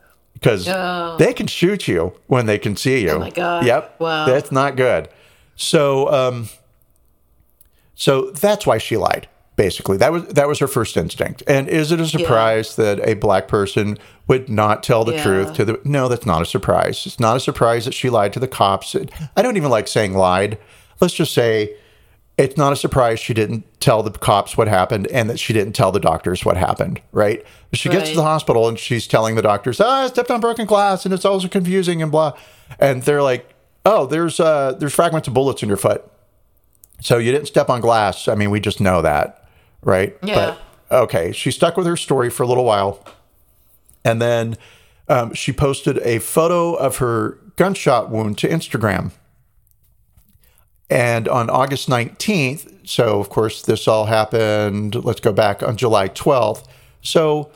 because 0.41 0.67
Oh. 0.69 1.17
they 1.19 1.33
can 1.35 1.47
shoot 1.47 1.87
you 1.87 2.15
when 2.27 2.47
they 2.47 2.59
can 2.59 2.75
see 2.77 3.03
you. 3.03 3.11
Oh 3.11 3.19
my 3.19 3.31
God. 3.31 3.65
Yep. 3.67 4.01
Wow. 4.01 4.27
That's 4.27 4.51
not 4.51 4.75
good. 4.77 5.09
So, 5.57 6.11
um, 6.13 6.49
so 7.95 8.31
that's 8.31 8.67
why 8.67 8.79
she 8.79 8.97
lied. 8.97 9.29
Basically, 9.57 9.99
that 9.99 10.11
was 10.11 10.25
that 10.29 10.49
was 10.49 10.59
her 10.61 10.67
first 10.67 10.97
instinct. 10.97 11.43
And 11.47 11.69
is 11.69 11.93
it 11.93 12.01
a 12.01 12.07
surprise 12.07 12.77
that 12.77 12.99
a 13.07 13.13
black 13.13 13.47
person 13.47 13.99
would 14.27 14.49
not 14.49 14.83
tell 14.83 15.05
the 15.05 15.13
Yeah. 15.17 15.23
truth 15.23 15.53
to 15.55 15.67
the? 15.67 15.81
No, 15.85 16.09
that's 16.09 16.25
not 16.25 16.41
a 16.41 16.47
surprise. 16.47 17.05
It's 17.05 17.21
not 17.21 17.37
a 17.37 17.41
surprise 17.41 17.85
that 17.85 17.93
she 17.93 18.09
lied 18.09 18.33
to 18.33 18.41
the 18.41 18.49
cops. 18.49 18.97
I 19.37 19.43
don't 19.43 19.59
even 19.59 19.69
like 19.71 19.87
saying 19.87 20.15
lied. 20.15 20.57
Let's 20.99 21.13
just 21.13 21.35
say 21.35 21.75
it's 22.41 22.57
not 22.57 22.73
a 22.73 22.77
surprise 22.77 23.21
she 23.21 23.35
didn't 23.35 23.67
tell 23.81 24.03
the 24.03 24.11
cops 24.11 24.57
what 24.57 24.67
happened 24.67 25.07
and 25.09 25.29
that 25.29 25.39
she 25.39 25.53
didn't 25.53 25.75
tell 25.75 25.93
the 25.93 26.01
doctors 26.01 26.43
what 26.43 26.57
happened, 26.57 27.01
right? 27.13 27.45
She 27.75 27.91
gets 27.91 28.11
to 28.11 28.17
the 28.17 28.23
hospital 28.23 28.67
and 28.67 28.79
she's 28.79 29.07
telling 29.07 29.35
the 29.35 29.43
doctors, 29.43 29.79
oh, 29.79 29.87
I 29.87 30.07
stepped 30.07 30.31
on 30.31 30.41
broken 30.41 30.65
glass 30.65 31.05
and 31.05 31.13
it's 31.13 31.27
also 31.27 31.49
confusing 31.49 32.01
and 32.01 32.11
blah. 32.11 32.33
And 32.79 33.03
they're 33.03 33.23
like, 33.23 33.53
oh, 33.85 34.07
there's 34.07 34.41
uh, 34.41 34.73
there's 34.73 34.95
fragments 34.95 35.29
of 35.29 35.35
bullets 35.35 35.63
in 35.63 35.69
your 35.69 35.77
foot. 35.77 36.11
So 37.03 37.19
you 37.19 37.31
didn't 37.31 37.47
step 37.47 37.69
on 37.69 37.83
glass. 37.83 38.27
I 38.27 38.35
mean, 38.35 38.51
we 38.51 38.59
just 38.59 38.81
know 38.81 39.03
that, 39.03 39.47
right? 39.83 40.17
Yeah. 40.23 40.57
But 40.91 41.03
okay, 41.03 41.33
she 41.33 41.51
stuck 41.51 41.77
with 41.77 41.87
her 41.87 41.97
story 41.97 42.31
for 42.31 42.43
a 42.43 42.47
little 42.47 42.65
while. 42.65 43.05
And 44.03 44.21
then 44.21 44.57
um, 45.09 45.35
she 45.35 45.53
posted 45.53 45.99
a 45.99 46.21
photo 46.21 46.73
of 46.73 46.97
her 46.99 47.39
gunshot 47.57 48.09
wound 48.09 48.39
to 48.39 48.49
Instagram. 48.49 49.13
And 50.91 51.29
on 51.29 51.49
August 51.49 51.89
19th, 51.89 52.89
so 52.89 53.21
of 53.21 53.29
course, 53.29 53.63
this 53.63 53.87
all 53.87 54.07
happened, 54.07 54.97
let's 55.05 55.21
go 55.21 55.33
back 55.33 55.63
on 55.63 55.77
July 55.77 56.09
12th. 56.09 56.67
So 57.01 57.51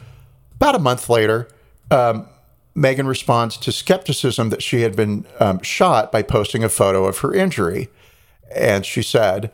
about 0.54 0.76
a 0.76 0.78
month 0.78 1.10
later, 1.10 1.48
um, 1.90 2.28
Megan 2.76 3.06
responds 3.06 3.56
to 3.58 3.72
skepticism 3.72 4.50
that 4.50 4.62
she 4.62 4.82
had 4.82 4.94
been 4.94 5.26
um, 5.40 5.60
shot 5.62 6.12
by 6.12 6.22
posting 6.22 6.62
a 6.62 6.68
photo 6.68 7.04
of 7.06 7.18
her 7.18 7.34
injury. 7.34 7.88
And 8.54 8.86
she 8.86 9.02
said, 9.02 9.50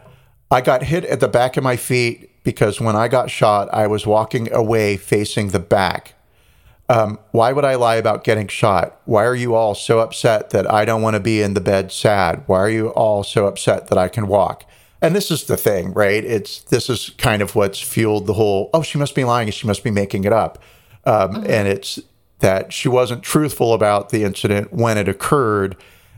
I 0.51 0.61
got 0.61 0.85
hit 0.85 1.05
at 1.07 1.21
the 1.21 1.29
back 1.29 1.57
of 1.57 1.65
my 1.65 1.77
feet 1.77 2.31
because 2.45 2.81
when 2.81 2.97
I 2.97 3.09
got 3.09 3.31
shot, 3.31 3.69
I 3.73 3.87
was 3.87 4.07
walking 4.07 4.53
away 4.53 4.97
facing 4.97 5.49
the 5.49 5.59
back. 5.59 6.15
Um, 6.91 7.21
why 7.31 7.53
would 7.53 7.65
I 7.65 7.77
lie 7.77 7.95
about 7.95 8.25
getting 8.25 8.49
shot? 8.49 9.01
Why 9.05 9.25
are 9.25 9.35
you 9.35 9.55
all 9.55 9.77
so 9.77 10.01
upset 10.01 10.51
that 10.51 10.69
I 10.69 10.85
don't 10.85 11.03
want 11.03 11.15
to 11.15 11.21
be 11.21 11.41
in 11.41 11.55
the 11.55 11.61
bed 11.61 11.93
sad? 11.93 12.43
Why 12.47 12.59
are 12.59 12.69
you 12.69 12.89
all 12.89 13.23
so 13.23 13.47
upset 13.47 13.87
that 13.87 13.97
I 13.97 14.09
can 14.09 14.27
walk? 14.27 14.65
And 15.01 15.15
this 15.15 15.31
is 15.31 15.45
the 15.45 15.57
thing, 15.57 15.93
right? 15.93 16.25
It's 16.25 16.63
this 16.65 16.91
is 16.91 17.11
kind 17.17 17.43
of 17.43 17.55
what's 17.55 17.81
fueled 17.81 18.27
the 18.27 18.35
whole. 18.35 18.71
Oh, 18.75 18.83
she 18.83 18.99
must 18.99 19.15
be 19.15 19.23
lying. 19.23 19.49
She 19.53 19.69
must 19.69 19.85
be 19.85 19.93
making 19.93 20.25
it 20.25 20.33
up. 20.33 20.59
Um, 21.05 21.37
And 21.47 21.69
it's 21.69 22.01
that 22.41 22.73
she 22.73 22.89
wasn't 22.89 23.23
truthful 23.23 23.73
about 23.73 24.09
the 24.09 24.25
incident 24.25 24.73
when 24.73 24.99
it 24.99 25.09
occurred, 25.09 25.77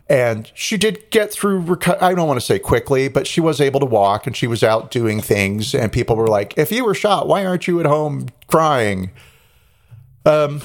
and 0.08 0.50
she 0.54 0.78
did 0.78 1.10
get 1.10 1.30
through. 1.32 1.62
Reco- 1.62 2.00
I 2.00 2.14
don't 2.14 2.28
want 2.28 2.40
to 2.40 2.46
say 2.46 2.58
quickly, 2.58 3.08
but 3.08 3.26
she 3.26 3.40
was 3.40 3.60
able 3.60 3.80
to 3.80 3.86
walk, 3.86 4.26
and 4.26 4.34
she 4.34 4.46
was 4.46 4.62
out 4.62 4.90
doing 4.90 5.20
things. 5.20 5.74
And 5.74 5.92
people 5.92 6.16
were 6.16 6.28
like, 6.28 6.54
"If 6.56 6.72
you 6.72 6.84
were 6.84 6.94
shot, 6.94 7.28
why 7.28 7.44
aren't 7.44 7.68
you 7.68 7.78
at 7.78 7.86
home 7.86 8.28
crying?" 8.46 9.10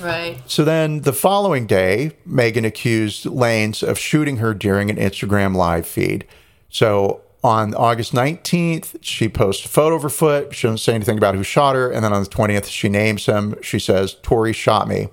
Right. 0.02 0.38
So 0.46 0.64
then 0.64 1.02
the 1.02 1.14
following 1.14 1.66
day, 1.66 2.12
Megan 2.26 2.66
accused 2.66 3.26
Lanez 3.26 3.82
of 3.88 3.98
shooting 3.98 4.38
her 4.38 4.54
during 4.54 4.90
an 4.90 4.98
Instagram 4.98 5.56
live 5.56 5.88
feed. 5.88 6.26
So 6.70 7.22
on 7.44 7.74
August 7.74 8.14
19th, 8.14 8.98
she 9.02 9.30
posts 9.30 9.66
a 9.66 9.70
photo 9.70 9.96
of 9.96 10.04
her 10.04 10.10
foot. 10.10 10.54
She 10.54 10.68
doesn't 10.68 10.80
say 10.80 10.94
anything 10.94 11.18
about 11.18 11.36
who 11.36 11.44
shot 11.44 11.76
her. 11.76 11.90
And 11.90 12.04
then 12.04 12.14
on 12.14 12.24
the 12.24 12.30
20th, 12.30 12.66
she 12.66 12.90
names 12.90 13.26
him. 13.26 13.56
She 13.62 13.80
says, 13.80 14.16
Tory 14.22 14.54
shot 14.54 14.88
me. 14.88 15.10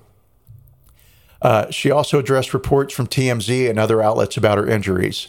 Uh, 1.41 1.69
she 1.69 1.91
also 1.91 2.19
addressed 2.19 2.53
reports 2.53 2.93
from 2.93 3.07
TMZ 3.07 3.69
and 3.69 3.77
other 3.77 4.01
outlets 4.01 4.37
about 4.37 4.57
her 4.57 4.67
injuries. 4.67 5.27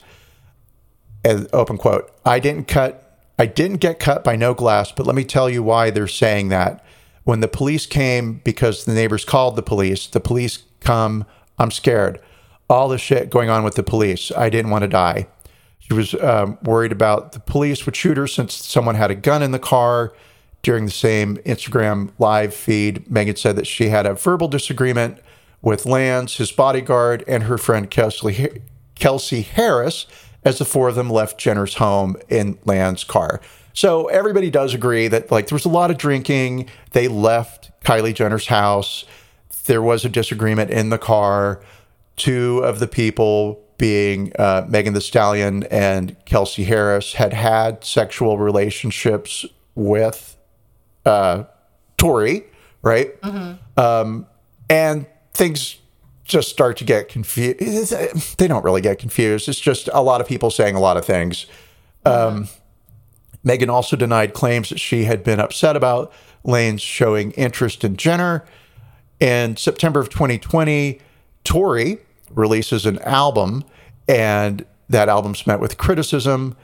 And 1.24 1.48
open 1.52 1.76
quote, 1.78 2.10
I 2.24 2.38
didn't 2.38 2.68
cut 2.68 3.02
I 3.38 3.46
didn't 3.46 3.78
get 3.78 3.98
cut 3.98 4.24
by 4.24 4.34
no 4.34 4.54
glass, 4.54 4.92
but 4.92 5.06
let 5.06 5.14
me 5.14 5.24
tell 5.24 5.50
you 5.50 5.62
why 5.62 5.90
they're 5.90 6.08
saying 6.08 6.48
that. 6.48 6.82
When 7.26 7.40
the 7.40 7.48
police 7.48 7.86
came 7.86 8.34
because 8.44 8.84
the 8.84 8.94
neighbors 8.94 9.24
called 9.24 9.56
the 9.56 9.62
police, 9.62 10.06
the 10.06 10.20
police 10.20 10.62
come, 10.78 11.26
I'm 11.58 11.72
scared. 11.72 12.20
All 12.70 12.88
the 12.88 12.98
shit 12.98 13.30
going 13.30 13.50
on 13.50 13.64
with 13.64 13.74
the 13.74 13.82
police. 13.82 14.30
I 14.30 14.48
didn't 14.48 14.70
want 14.70 14.82
to 14.82 14.88
die. 14.88 15.26
She 15.80 15.92
was 15.92 16.14
um, 16.14 16.56
worried 16.62 16.92
about 16.92 17.32
the 17.32 17.40
police 17.40 17.84
would 17.84 17.96
shoot 17.96 18.16
her 18.16 18.28
since 18.28 18.54
someone 18.54 18.94
had 18.94 19.10
a 19.10 19.16
gun 19.16 19.42
in 19.42 19.50
the 19.50 19.58
car. 19.58 20.12
during 20.62 20.84
the 20.84 20.92
same 20.92 21.38
Instagram 21.38 22.12
live 22.20 22.54
feed, 22.54 23.10
Megan 23.10 23.34
said 23.34 23.56
that 23.56 23.66
she 23.66 23.88
had 23.88 24.06
a 24.06 24.14
verbal 24.14 24.46
disagreement 24.46 25.18
with 25.62 25.84
Lance, 25.84 26.36
his 26.36 26.52
bodyguard, 26.52 27.24
and 27.26 27.42
her 27.42 27.58
friend 27.58 27.90
Kelsey, 27.90 28.62
Kelsey 28.94 29.42
Harris 29.42 30.06
as 30.44 30.58
the 30.58 30.64
four 30.64 30.88
of 30.88 30.94
them 30.94 31.10
left 31.10 31.38
Jenner's 31.40 31.74
home 31.74 32.16
in 32.28 32.56
Lance's 32.64 33.02
car. 33.02 33.40
So 33.76 34.06
everybody 34.06 34.50
does 34.50 34.72
agree 34.72 35.06
that 35.08 35.30
like 35.30 35.48
there 35.48 35.54
was 35.54 35.66
a 35.66 35.68
lot 35.68 35.90
of 35.90 35.98
drinking. 35.98 36.70
They 36.92 37.08
left 37.08 37.70
Kylie 37.82 38.14
Jenner's 38.14 38.46
house. 38.46 39.04
There 39.66 39.82
was 39.82 40.02
a 40.04 40.08
disagreement 40.08 40.70
in 40.70 40.88
the 40.88 40.96
car. 40.96 41.60
Two 42.16 42.60
of 42.64 42.78
the 42.78 42.88
people 42.88 43.62
being 43.76 44.32
uh, 44.38 44.64
Megan 44.66 44.94
the 44.94 45.02
Stallion 45.02 45.64
and 45.64 46.16
Kelsey 46.24 46.64
Harris 46.64 47.12
had 47.12 47.34
had 47.34 47.84
sexual 47.84 48.38
relationships 48.38 49.44
with 49.74 50.38
uh, 51.04 51.44
Tory, 51.98 52.44
right? 52.80 53.14
Um, 53.76 54.26
and 54.70 55.04
things 55.34 55.76
just 56.24 56.48
start 56.48 56.78
to 56.78 56.84
get 56.84 57.10
confused. 57.10 57.92
They 58.38 58.48
don't 58.48 58.64
really 58.64 58.80
get 58.80 58.98
confused. 58.98 59.50
It's 59.50 59.60
just 59.60 59.90
a 59.92 60.02
lot 60.02 60.22
of 60.22 60.26
people 60.26 60.50
saying 60.50 60.76
a 60.76 60.80
lot 60.80 60.96
of 60.96 61.04
things. 61.04 61.44
Um, 62.06 62.48
Megan 63.46 63.70
also 63.70 63.94
denied 63.94 64.34
claims 64.34 64.70
that 64.70 64.80
she 64.80 65.04
had 65.04 65.22
been 65.22 65.38
upset 65.38 65.76
about 65.76 66.12
Lane's 66.42 66.82
showing 66.82 67.30
interest 67.32 67.84
in 67.84 67.96
Jenner. 67.96 68.44
In 69.20 69.56
September 69.56 70.00
of 70.00 70.08
2020, 70.10 71.00
Tory 71.44 71.98
releases 72.32 72.84
an 72.86 72.98
album, 73.02 73.62
and 74.08 74.66
that 74.88 75.08
album's 75.08 75.46
met 75.46 75.60
with 75.60 75.78
criticism. 75.78 76.56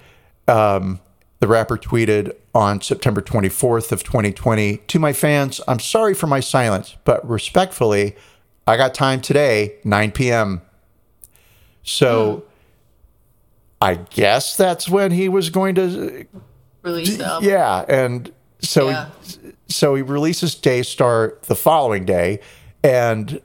Um, 0.49 0.99
the 1.39 1.47
rapper 1.47 1.79
tweeted 1.79 2.35
on 2.53 2.81
September 2.81 3.23
24th 3.23 3.93
of 3.93 4.03
2020 4.03 4.79
to 4.79 4.99
my 4.99 5.13
fans, 5.13 5.61
"I'm 5.69 5.79
sorry 5.79 6.15
for 6.15 6.27
my 6.27 6.41
silence, 6.41 6.97
but 7.05 7.27
respectfully, 7.27 8.17
I 8.67 8.77
got 8.77 8.93
time 8.93 9.21
today, 9.21 9.75
9 9.85 10.11
p.m." 10.11 10.63
So, 11.85 12.43
I 13.81 13.95
guess 13.95 14.57
that's 14.57 14.89
when 14.89 15.13
he 15.13 15.29
was 15.29 15.49
going 15.49 15.77
to 15.77 16.27
Release 16.83 17.21
album. 17.21 17.49
yeah, 17.49 17.85
and 17.89 18.33
so 18.61 18.89
Yeah. 18.91 19.07
so 19.69 19.95
he 19.95 20.03
releases 20.03 20.55
Daystar 20.55 21.39
the 21.47 21.55
following 21.55 22.05
day, 22.05 22.41
and 22.83 23.41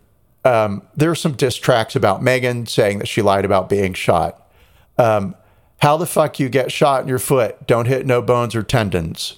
um, 0.46 0.82
there 0.96 1.12
are 1.12 1.16
some 1.16 1.34
diss 1.34 1.56
tracks 1.56 1.96
about 1.96 2.24
Megan 2.24 2.66
saying 2.68 3.00
that 3.00 3.08
she 3.08 3.22
lied 3.22 3.46
about 3.46 3.70
being 3.70 3.94
shot. 3.94 4.50
Um, 4.98 5.36
how 5.80 5.98
the 5.98 6.06
fuck 6.08 6.40
you 6.40 6.50
get 6.50 6.72
shot 6.72 7.02
in 7.04 7.08
your 7.08 7.20
foot? 7.20 7.68
Don't 7.68 7.86
hit 7.88 8.06
no 8.06 8.22
bones 8.22 8.56
or 8.56 8.64
tendons. 8.64 9.38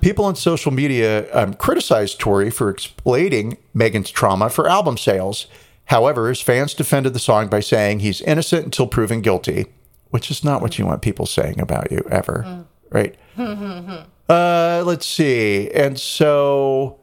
People 0.00 0.24
on 0.24 0.34
social 0.34 0.72
media 0.72 1.32
um, 1.32 1.54
criticized 1.54 2.18
Tory 2.18 2.50
for 2.50 2.68
exploiting 2.68 3.58
Megan's 3.72 4.10
trauma 4.10 4.50
for 4.50 4.68
album 4.68 4.96
sales. 4.98 5.46
However, 5.84 6.28
his 6.28 6.40
fans 6.40 6.74
defended 6.74 7.12
the 7.14 7.20
song 7.20 7.46
by 7.46 7.60
saying 7.60 8.00
he's 8.00 8.20
innocent 8.22 8.64
until 8.64 8.88
proven 8.88 9.20
guilty, 9.20 9.66
which 10.10 10.32
is 10.32 10.42
not 10.42 10.60
what 10.60 10.80
you 10.80 10.86
want 10.86 11.00
people 11.00 11.26
saying 11.26 11.60
about 11.60 11.92
you 11.92 12.04
ever, 12.10 12.64
right? 12.90 13.16
uh, 13.38 14.82
let's 14.86 15.06
see. 15.06 15.70
And 15.70 15.98
so 15.98 16.98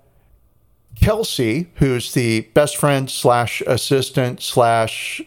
Kelsey, 0.96 1.70
who's 1.76 2.14
the 2.14 2.42
best 2.54 2.78
friend 2.78 3.10
slash 3.10 3.62
assistant 3.62 4.42
slash 4.42 5.22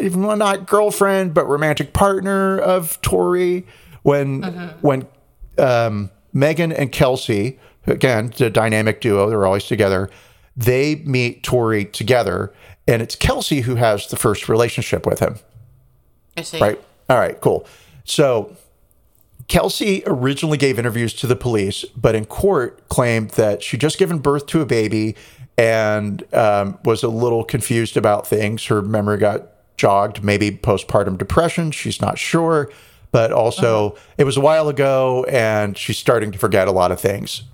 even 0.00 0.22
well, 0.22 0.36
not 0.36 0.66
girlfriend 0.66 1.34
but 1.34 1.46
romantic 1.46 1.92
partner 1.92 2.58
of 2.58 3.00
Tory, 3.02 3.66
when 4.02 4.42
when 4.80 5.06
um, 5.58 6.10
Megan 6.32 6.72
and 6.72 6.90
Kelsey, 6.90 7.58
again 7.86 8.32
the 8.36 8.50
dynamic 8.50 9.00
duo, 9.00 9.28
they're 9.28 9.46
always 9.46 9.66
together. 9.66 10.10
They 10.56 10.96
meet 10.96 11.42
Tory 11.42 11.84
together, 11.84 12.54
and 12.88 13.02
it's 13.02 13.14
Kelsey 13.14 13.60
who 13.60 13.74
has 13.74 14.06
the 14.08 14.16
first 14.16 14.48
relationship 14.48 15.04
with 15.04 15.20
him. 15.20 15.36
I 16.36 16.42
see. 16.42 16.58
Right. 16.58 16.82
All 17.10 17.18
right. 17.18 17.38
Cool. 17.40 17.66
So 18.04 18.56
Kelsey 19.48 20.02
originally 20.06 20.58
gave 20.58 20.78
interviews 20.78 21.14
to 21.14 21.26
the 21.26 21.36
police, 21.36 21.84
but 21.96 22.14
in 22.14 22.24
court 22.24 22.88
claimed 22.88 23.30
that 23.32 23.62
she'd 23.62 23.80
just 23.80 23.98
given 23.98 24.18
birth 24.18 24.46
to 24.46 24.60
a 24.60 24.66
baby 24.66 25.14
and 25.56 26.22
um, 26.34 26.78
was 26.84 27.02
a 27.02 27.08
little 27.08 27.44
confused 27.44 27.96
about 27.96 28.26
things. 28.26 28.66
Her 28.66 28.82
memory 28.82 29.18
got 29.18 29.48
jogged, 29.76 30.24
maybe 30.24 30.50
postpartum 30.50 31.16
depression. 31.16 31.70
She's 31.70 32.00
not 32.00 32.18
sure, 32.18 32.70
but 33.12 33.32
also 33.32 33.96
it 34.18 34.24
was 34.24 34.36
a 34.36 34.40
while 34.40 34.68
ago 34.68 35.24
and 35.28 35.76
she's 35.78 35.98
starting 35.98 36.32
to 36.32 36.38
forget 36.38 36.66
a 36.66 36.72
lot 36.72 36.90
of 36.90 37.00
things. 37.00 37.44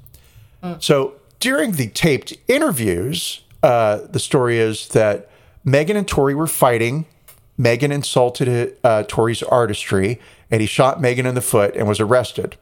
So 0.78 1.14
during 1.40 1.72
the 1.72 1.88
taped 1.88 2.34
interviews, 2.46 3.42
uh, 3.62 3.98
the 4.08 4.20
story 4.20 4.58
is 4.58 4.88
that 4.88 5.28
Megan 5.64 5.96
and 5.96 6.06
Tory 6.06 6.34
were 6.34 6.46
fighting. 6.46 7.06
Megan 7.58 7.92
insulted 7.92 8.76
uh, 8.82 9.02
Tory's 9.08 9.42
artistry, 9.42 10.20
and 10.52 10.60
he 10.60 10.66
shot 10.68 11.00
Megan 11.00 11.26
in 11.26 11.34
the 11.34 11.40
foot 11.40 11.74
and 11.74 11.88
was 11.88 11.98
arrested. 11.98 12.56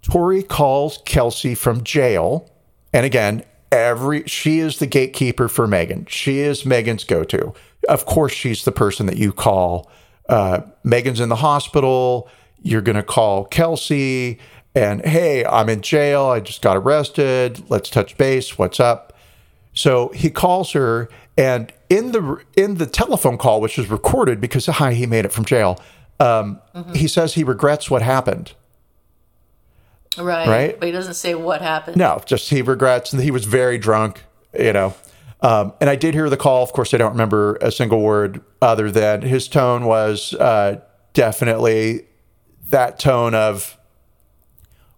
Tory 0.00 0.42
calls 0.42 1.02
Kelsey 1.04 1.54
from 1.54 1.84
jail, 1.84 2.50
and 2.92 3.04
again, 3.04 3.44
every 3.70 4.22
she 4.26 4.60
is 4.60 4.78
the 4.78 4.86
gatekeeper 4.86 5.48
for 5.48 5.66
Megan. 5.66 6.06
She 6.08 6.38
is 6.38 6.64
Megan's 6.64 7.04
go-to. 7.04 7.52
Of 7.88 8.06
course, 8.06 8.32
she's 8.32 8.64
the 8.64 8.72
person 8.72 9.06
that 9.06 9.18
you 9.18 9.32
call. 9.32 9.90
Uh, 10.28 10.60
Megan's 10.84 11.20
in 11.20 11.28
the 11.28 11.36
hospital. 11.36 12.28
You're 12.62 12.80
going 12.80 12.96
to 12.96 13.02
call 13.02 13.44
Kelsey 13.44 14.38
and 14.74 15.04
hey, 15.04 15.44
I'm 15.44 15.68
in 15.68 15.80
jail. 15.80 16.26
I 16.26 16.40
just 16.40 16.62
got 16.62 16.76
arrested. 16.76 17.68
Let's 17.68 17.90
touch 17.90 18.16
base. 18.16 18.56
What's 18.58 18.78
up? 18.78 19.12
So 19.74 20.08
he 20.08 20.30
calls 20.30 20.72
her, 20.72 21.08
and 21.36 21.72
in 21.88 22.12
the 22.12 22.42
in 22.56 22.76
the 22.76 22.86
telephone 22.86 23.38
call, 23.38 23.60
which 23.60 23.78
is 23.78 23.88
recorded 23.88 24.40
because 24.40 24.66
hi, 24.66 24.94
he 24.94 25.06
made 25.06 25.24
it 25.24 25.32
from 25.32 25.44
jail. 25.44 25.80
Um, 26.20 26.60
He 26.94 27.08
says 27.08 27.34
he 27.34 27.44
regrets 27.44 27.90
what 27.90 28.02
happened. 28.02 28.52
Right. 30.16 30.48
Right? 30.48 30.80
But 30.80 30.86
he 30.86 30.92
doesn't 30.92 31.14
say 31.14 31.34
what 31.34 31.62
happened. 31.62 31.96
No, 31.96 32.20
just 32.24 32.50
he 32.50 32.62
regrets, 32.62 33.12
and 33.12 33.22
he 33.22 33.30
was 33.30 33.44
very 33.44 33.78
drunk. 33.78 34.24
You 34.58 34.72
know, 34.72 34.94
um, 35.40 35.74
and 35.80 35.88
I 35.88 35.96
did 35.96 36.14
hear 36.14 36.28
the 36.28 36.36
call. 36.36 36.62
Of 36.62 36.72
course, 36.72 36.92
I 36.94 36.96
don't 36.96 37.12
remember 37.12 37.56
a 37.56 37.70
single 37.70 38.00
word 38.00 38.40
other 38.60 38.90
than 38.90 39.22
his 39.22 39.46
tone 39.46 39.84
was 39.84 40.34
uh, 40.34 40.80
definitely 41.12 42.06
that 42.70 42.98
tone 42.98 43.34
of. 43.34 43.76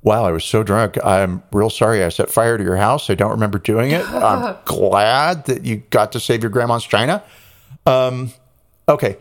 Wow, 0.02 0.24
I 0.24 0.30
was 0.30 0.44
so 0.46 0.62
drunk. 0.62 0.96
I'm 1.04 1.42
real 1.52 1.68
sorry 1.68 2.02
I 2.02 2.08
set 2.08 2.30
fire 2.30 2.56
to 2.56 2.64
your 2.64 2.76
house. 2.76 3.10
I 3.10 3.14
don't 3.14 3.32
remember 3.32 3.58
doing 3.58 3.90
it. 3.90 4.06
I'm 4.08 4.56
glad 4.64 5.44
that 5.44 5.66
you 5.66 5.78
got 5.90 6.12
to 6.12 6.20
save 6.20 6.42
your 6.42 6.48
grandma's 6.48 6.84
china. 6.84 7.22
Um, 7.84 8.32
okay. 8.88 9.18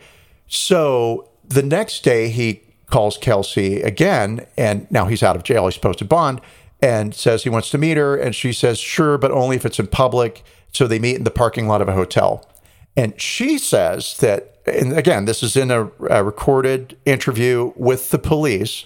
So 0.47 1.28
the 1.49 1.63
next 1.63 2.03
day 2.03 2.29
he 2.29 2.61
calls 2.89 3.17
Kelsey 3.17 3.81
again, 3.81 4.45
and 4.57 4.89
now 4.89 5.05
he's 5.05 5.21
out 5.21 5.35
of 5.35 5.43
jail. 5.43 5.67
He's 5.67 5.77
posted 5.77 6.09
bond 6.09 6.41
and 6.81 7.13
says 7.13 7.43
he 7.43 7.49
wants 7.49 7.69
to 7.71 7.77
meet 7.77 7.97
her. 7.97 8.15
And 8.15 8.33
she 8.33 8.53
says, 8.53 8.79
sure, 8.79 9.17
but 9.17 9.31
only 9.31 9.55
if 9.55 9.65
it's 9.65 9.79
in 9.79 9.87
public. 9.87 10.43
So 10.71 10.87
they 10.87 10.99
meet 10.99 11.17
in 11.17 11.23
the 11.23 11.31
parking 11.31 11.67
lot 11.67 11.81
of 11.81 11.87
a 11.87 11.93
hotel. 11.93 12.47
And 12.95 13.19
she 13.19 13.57
says 13.57 14.17
that, 14.17 14.57
and 14.65 14.97
again, 14.97 15.25
this 15.25 15.43
is 15.43 15.55
in 15.55 15.71
a, 15.71 15.91
a 16.09 16.23
recorded 16.23 16.97
interview 17.05 17.73
with 17.75 18.11
the 18.11 18.19
police. 18.19 18.85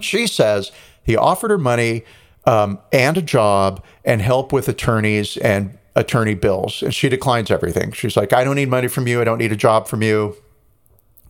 She 0.00 0.26
says 0.26 0.72
he 1.02 1.16
offered 1.16 1.50
her 1.50 1.58
money 1.58 2.04
um, 2.46 2.78
and 2.92 3.16
a 3.16 3.22
job 3.22 3.82
and 4.04 4.20
help 4.20 4.52
with 4.52 4.68
attorneys 4.68 5.36
and 5.38 5.78
attorney 5.96 6.34
bills. 6.34 6.82
And 6.82 6.94
she 6.94 7.08
declines 7.08 7.50
everything. 7.50 7.92
She's 7.92 8.16
like, 8.16 8.32
I 8.32 8.44
don't 8.44 8.56
need 8.56 8.68
money 8.68 8.88
from 8.88 9.06
you. 9.06 9.20
I 9.20 9.24
don't 9.24 9.38
need 9.38 9.52
a 9.52 9.56
job 9.56 9.88
from 9.88 10.02
you. 10.02 10.36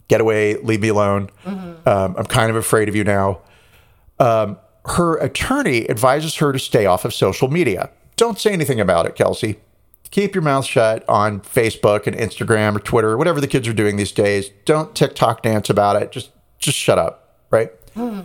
Get 0.09 0.21
away. 0.21 0.57
Leave 0.57 0.81
me 0.81 0.89
alone. 0.89 1.31
Um, 1.47 1.79
I'm 1.87 2.27
kind 2.27 2.51
of 2.51 2.57
afraid 2.57 2.89
of 2.89 2.97
you 2.97 3.05
now. 3.05 3.41
Um, 4.19 4.59
her 4.87 5.17
attorney 5.17 5.89
advises 5.89 6.35
her 6.37 6.53
to 6.53 6.59
stay 6.59 6.87
off 6.87 7.05
of 7.05 7.15
social 7.15 7.49
media. 7.49 7.91
Don't 8.17 8.39
say 8.39 8.53
anything 8.53 8.81
about 8.81 9.07
it, 9.07 9.15
Kelsey. 9.17 9.59
Keep 10.11 10.35
your 10.35 10.43
mouth 10.43 10.65
shut 10.67 11.09
on 11.09 11.41
Facebook 11.41 12.07
and 12.07 12.15
Instagram 12.15 12.77
or 12.77 12.81
Twitter 12.81 13.11
or 13.11 13.17
whatever 13.17 13.41
the 13.41 13.49
kids 13.49 13.67
are 13.67 13.73
doing 13.73 13.97
these 13.97 14.13
days. 14.13 14.51
Don't 14.65 14.95
TikTok 14.95 15.43
dance 15.43 15.69
about 15.71 16.01
it. 16.01 16.13
Just 16.13 16.31
just 16.59 16.77
shut 16.79 16.99
up, 16.99 17.37
right? 17.51 17.73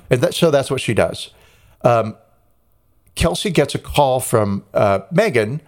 And 0.09 0.21
that, 0.21 0.33
so 0.33 0.51
that's 0.51 0.69
what 0.69 0.81
she 0.81 0.93
does. 0.93 1.31
Um, 1.83 2.15
Kelsey 3.15 3.49
gets 3.49 3.73
a 3.73 3.79
call 3.79 4.19
from 4.19 4.63
uh, 4.73 4.99
Megan 5.11 5.61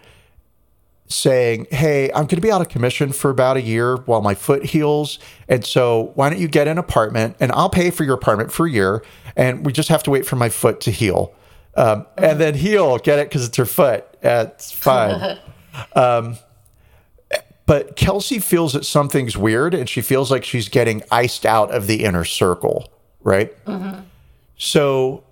saying, 1.12 1.68
Hey, 1.72 2.10
I'm 2.10 2.24
going 2.24 2.30
to 2.30 2.42
be 2.42 2.52
out 2.52 2.62
of 2.62 2.70
commission 2.70 3.12
for 3.12 3.30
about 3.30 3.58
a 3.58 3.62
year 3.62 3.98
while 3.98 4.22
my 4.22 4.34
foot 4.34 4.66
heals. 4.66 5.20
And 5.48 5.66
so 5.66 6.12
why 6.16 6.30
don't 6.30 6.40
you 6.40 6.48
get 6.48 6.68
an 6.68 6.78
apartment 6.78 7.38
and 7.40 7.52
I'll 7.52 7.70
pay 7.70 7.92
for 7.92 8.04
your 8.04 8.16
apartment 8.16 8.52
for 8.52 8.66
a 8.66 8.72
year. 8.72 9.04
And 9.36 9.66
we 9.66 9.72
just 9.72 9.90
have 9.90 10.04
to 10.04 10.12
wait 10.12 10.26
for 10.26 10.36
my 10.36 10.50
foot 10.50 10.82
to 10.82 10.92
heal. 10.92 11.34
Um, 11.76 12.06
and 12.18 12.40
then 12.40 12.56
heal, 12.56 12.98
get 12.98 13.20
it? 13.20 13.30
Because 13.30 13.48
it's 13.48 13.58
her 13.58 13.66
foot. 13.66 14.06
That's 14.22 14.72
fine. 14.72 15.38
um, 15.96 16.38
but 17.66 17.96
Kelsey 17.96 18.40
feels 18.40 18.74
that 18.74 18.86
something's 18.86 19.38
weird 19.38 19.74
and 19.74 19.88
she 19.88 20.02
feels 20.02 20.30
like 20.30 20.44
she's 20.44 20.68
getting 20.68 21.04
iced 21.12 21.46
out 21.46 21.72
of 21.72 21.88
the 21.88 22.04
inner 22.04 22.26
circle, 22.26 22.92
right? 23.24 23.56
So 24.58 25.24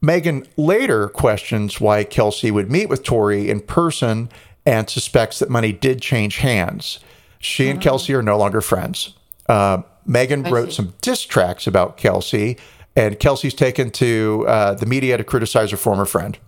Megan 0.00 0.46
later 0.56 1.08
questions 1.08 1.80
why 1.80 2.04
Kelsey 2.04 2.50
would 2.50 2.70
meet 2.70 2.88
with 2.88 3.02
Tory 3.02 3.50
in 3.50 3.60
person 3.60 4.30
and 4.66 4.88
suspects 4.88 5.38
that 5.38 5.50
money 5.50 5.72
did 5.72 6.00
change 6.00 6.38
hands. 6.38 6.98
She 7.38 7.68
and 7.68 7.80
Kelsey 7.80 8.14
are 8.14 8.22
no 8.22 8.38
longer 8.38 8.60
friends. 8.60 9.14
Uh, 9.48 9.82
Megan 10.06 10.44
wrote 10.44 10.70
see. 10.70 10.76
some 10.76 10.94
diss 11.00 11.22
tracks 11.22 11.66
about 11.66 11.96
Kelsey, 11.96 12.56
and 12.96 13.18
Kelsey's 13.18 13.54
taken 13.54 13.90
to 13.92 14.44
uh, 14.48 14.74
the 14.74 14.86
media 14.86 15.16
to 15.16 15.24
criticize 15.24 15.70
her 15.70 15.76
former 15.76 16.06
friend. 16.06 16.38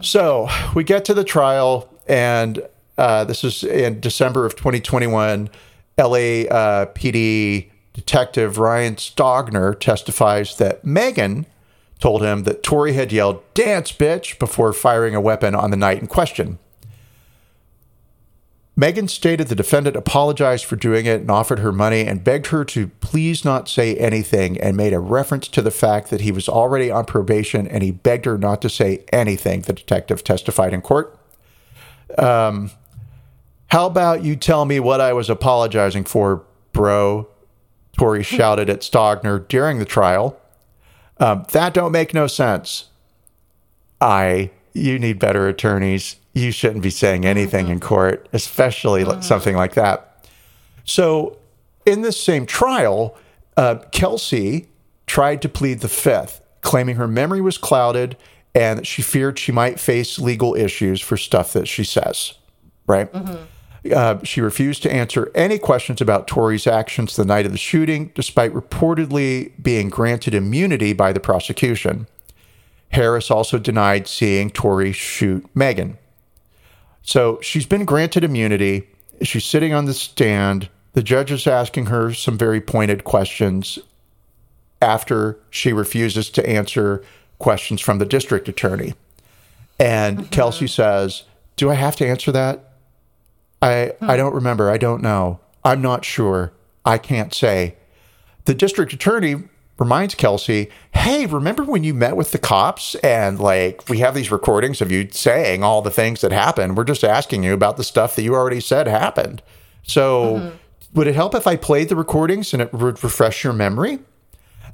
So 0.00 0.48
we 0.74 0.82
get 0.82 1.04
to 1.04 1.14
the 1.14 1.22
trial, 1.22 1.88
and 2.08 2.60
uh, 2.98 3.24
this 3.24 3.44
is 3.44 3.62
in 3.62 4.00
December 4.00 4.44
of 4.44 4.56
2021. 4.56 5.48
LA 5.96 6.06
uh, 6.06 6.86
PD 6.86 7.70
detective 7.92 8.58
Ryan 8.58 8.96
Stogner 8.96 9.78
testifies 9.78 10.56
that 10.56 10.84
Megan 10.84 11.46
told 12.00 12.22
him 12.22 12.44
that 12.44 12.62
Tory 12.62 12.94
had 12.94 13.12
yelled, 13.12 13.42
Dance, 13.54 13.92
bitch, 13.92 14.38
before 14.38 14.72
firing 14.72 15.14
a 15.14 15.20
weapon 15.20 15.54
on 15.54 15.70
the 15.70 15.76
night 15.76 16.00
in 16.00 16.06
question. 16.06 16.58
Megan 18.80 19.08
stated 19.08 19.48
the 19.48 19.54
defendant 19.54 19.94
apologized 19.94 20.64
for 20.64 20.74
doing 20.74 21.04
it 21.04 21.20
and 21.20 21.30
offered 21.30 21.58
her 21.58 21.70
money 21.70 22.06
and 22.06 22.24
begged 22.24 22.46
her 22.46 22.64
to 22.64 22.88
please 22.88 23.44
not 23.44 23.68
say 23.68 23.94
anything 23.96 24.58
and 24.58 24.74
made 24.74 24.94
a 24.94 24.98
reference 24.98 25.48
to 25.48 25.60
the 25.60 25.70
fact 25.70 26.08
that 26.08 26.22
he 26.22 26.32
was 26.32 26.48
already 26.48 26.90
on 26.90 27.04
probation 27.04 27.68
and 27.68 27.82
he 27.82 27.90
begged 27.90 28.24
her 28.24 28.38
not 28.38 28.62
to 28.62 28.70
say 28.70 29.04
anything, 29.12 29.60
the 29.60 29.74
detective 29.74 30.24
testified 30.24 30.72
in 30.72 30.80
court. 30.80 31.14
Um, 32.16 32.70
how 33.66 33.84
about 33.84 34.24
you 34.24 34.34
tell 34.34 34.64
me 34.64 34.80
what 34.80 35.02
I 35.02 35.12
was 35.12 35.28
apologizing 35.28 36.04
for, 36.04 36.42
bro? 36.72 37.28
Tory 37.98 38.22
shouted 38.22 38.70
at 38.70 38.80
Stogner 38.80 39.46
during 39.46 39.78
the 39.78 39.84
trial. 39.84 40.40
Um, 41.18 41.44
that 41.52 41.74
don't 41.74 41.92
make 41.92 42.14
no 42.14 42.26
sense. 42.26 42.88
I, 44.00 44.52
you 44.72 44.98
need 44.98 45.18
better 45.18 45.46
attorneys. 45.48 46.16
You 46.32 46.52
shouldn't 46.52 46.82
be 46.82 46.90
saying 46.90 47.24
anything 47.24 47.68
in 47.68 47.80
court, 47.80 48.28
especially 48.32 49.04
like 49.04 49.22
something 49.22 49.56
like 49.56 49.74
that. 49.74 50.26
So, 50.84 51.38
in 51.84 52.02
this 52.02 52.20
same 52.20 52.46
trial, 52.46 53.16
uh, 53.56 53.76
Kelsey 53.90 54.68
tried 55.06 55.42
to 55.42 55.48
plead 55.48 55.80
the 55.80 55.88
fifth, 55.88 56.40
claiming 56.60 56.96
her 56.96 57.08
memory 57.08 57.40
was 57.40 57.58
clouded 57.58 58.16
and 58.54 58.78
that 58.78 58.86
she 58.86 59.02
feared 59.02 59.38
she 59.38 59.52
might 59.52 59.78
face 59.78 60.18
legal 60.18 60.54
issues 60.54 61.00
for 61.00 61.16
stuff 61.16 61.52
that 61.52 61.68
she 61.68 61.84
says. 61.84 62.34
Right? 62.86 63.08
Uh, 63.94 64.22
she 64.24 64.40
refused 64.40 64.82
to 64.82 64.92
answer 64.92 65.30
any 65.34 65.58
questions 65.58 66.00
about 66.00 66.26
Tory's 66.26 66.66
actions 66.66 67.16
the 67.16 67.24
night 67.24 67.46
of 67.46 67.52
the 67.52 67.58
shooting, 67.58 68.10
despite 68.14 68.52
reportedly 68.52 69.52
being 69.62 69.88
granted 69.88 70.34
immunity 70.34 70.92
by 70.92 71.12
the 71.12 71.20
prosecution. 71.20 72.06
Harris 72.90 73.30
also 73.30 73.58
denied 73.58 74.08
seeing 74.08 74.50
Tory 74.50 74.92
shoot 74.92 75.48
Megan. 75.54 75.96
So 77.02 77.40
she's 77.40 77.66
been 77.66 77.84
granted 77.84 78.24
immunity. 78.24 78.88
She's 79.22 79.44
sitting 79.44 79.72
on 79.72 79.86
the 79.86 79.94
stand. 79.94 80.68
The 80.92 81.02
judge 81.02 81.30
is 81.30 81.46
asking 81.46 81.86
her 81.86 82.12
some 82.12 82.36
very 82.36 82.60
pointed 82.60 83.04
questions 83.04 83.78
after 84.82 85.38
she 85.50 85.72
refuses 85.72 86.30
to 86.30 86.48
answer 86.48 87.04
questions 87.38 87.80
from 87.80 87.98
the 87.98 88.06
district 88.06 88.48
attorney. 88.48 88.94
And 89.78 90.18
mm-hmm. 90.18 90.28
Kelsey 90.28 90.66
says, 90.66 91.24
Do 91.56 91.70
I 91.70 91.74
have 91.74 91.96
to 91.96 92.06
answer 92.06 92.32
that? 92.32 92.64
I, 93.62 93.92
I 94.00 94.16
don't 94.16 94.34
remember. 94.34 94.70
I 94.70 94.78
don't 94.78 95.02
know. 95.02 95.40
I'm 95.64 95.82
not 95.82 96.04
sure. 96.04 96.52
I 96.84 96.98
can't 96.98 97.34
say. 97.34 97.76
The 98.46 98.54
district 98.54 98.92
attorney 98.92 99.44
reminds 99.80 100.14
Kelsey, 100.14 100.70
hey, 100.92 101.24
remember 101.24 101.64
when 101.64 101.82
you 101.82 101.94
met 101.94 102.14
with 102.14 102.30
the 102.30 102.38
cops 102.38 102.94
and 102.96 103.40
like 103.40 103.88
we 103.88 103.98
have 103.98 104.14
these 104.14 104.30
recordings 104.30 104.82
of 104.82 104.92
you 104.92 105.08
saying 105.10 105.64
all 105.64 105.80
the 105.80 105.90
things 105.90 106.20
that 106.20 106.30
happened? 106.30 106.76
We're 106.76 106.84
just 106.84 107.02
asking 107.02 107.42
you 107.42 107.54
about 107.54 107.78
the 107.78 107.82
stuff 107.82 108.14
that 108.14 108.22
you 108.22 108.34
already 108.34 108.60
said 108.60 108.86
happened. 108.86 109.42
So 109.82 110.34
mm-hmm. 110.34 110.56
would 110.94 111.06
it 111.06 111.14
help 111.14 111.34
if 111.34 111.46
I 111.46 111.56
played 111.56 111.88
the 111.88 111.96
recordings 111.96 112.52
and 112.52 112.62
it 112.62 112.72
would 112.74 113.02
refresh 113.02 113.42
your 113.42 113.54
memory? 113.54 113.98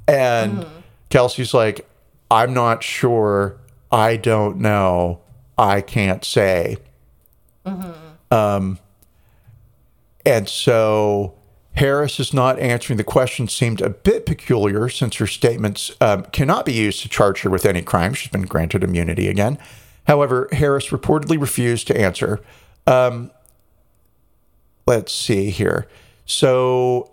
And 0.07 0.59
mm-hmm. 0.59 0.79
Kelsey's 1.09 1.53
like, 1.53 1.89
I'm 2.29 2.53
not 2.53 2.83
sure. 2.83 3.57
I 3.89 4.17
don't 4.17 4.57
know. 4.57 5.21
I 5.57 5.79
can't 5.79 6.25
say. 6.25 6.77
Mm-hmm. 7.65 8.33
Um, 8.33 8.79
and 10.25 10.49
so 10.49 11.36
Harris 11.77 12.19
is 12.19 12.33
not 12.33 12.57
answering 12.57 12.97
the 12.97 13.03
question 13.03 13.47
seemed 13.47 13.81
a 13.81 13.89
bit 13.89 14.25
peculiar 14.25 14.89
since 14.89 15.17
her 15.17 15.27
statements 15.27 15.91
um, 16.01 16.23
cannot 16.25 16.65
be 16.65 16.73
used 16.73 17.03
to 17.03 17.09
charge 17.09 17.41
her 17.41 17.51
with 17.51 17.67
any 17.67 17.83
crime. 17.83 18.15
She's 18.15 18.31
been 18.31 18.47
granted 18.47 18.83
immunity 18.83 19.27
again. 19.27 19.59
However, 20.07 20.49
Harris 20.51 20.87
reportedly 20.87 21.39
refused 21.39 21.85
to 21.87 21.97
answer. 21.99 22.39
Um, 22.87 23.29
let's 24.87 25.13
see 25.13 25.51
here. 25.51 25.87
So, 26.25 27.11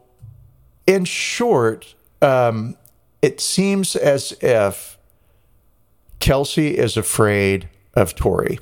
in 0.86 1.04
short, 1.04 1.94
um, 2.22 2.76
it 3.20 3.42
seems 3.42 3.96
as 3.96 4.32
if 4.40 4.96
Kelsey 6.20 6.78
is 6.78 6.96
afraid 6.96 7.68
of 7.92 8.14
Tory. 8.14 8.60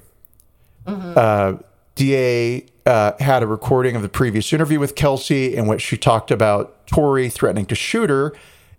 Uh, 1.17 1.55
DA 1.95 2.67
uh, 2.87 3.13
had 3.21 3.43
a 3.43 3.47
recording 3.47 3.97
of 3.97 4.03
the 4.03 4.09
previous 4.09 4.53
interview 4.53 4.79
with 4.81 4.95
Kelsey 4.95 5.55
in 5.55 5.67
which 5.67 5.83
she 5.83 5.97
talked 5.97 6.31
about 6.31 6.87
Tory 6.87 7.29
threatening 7.29 7.67
to 7.67 7.75
shoot 7.75 8.11
her. 8.11 8.33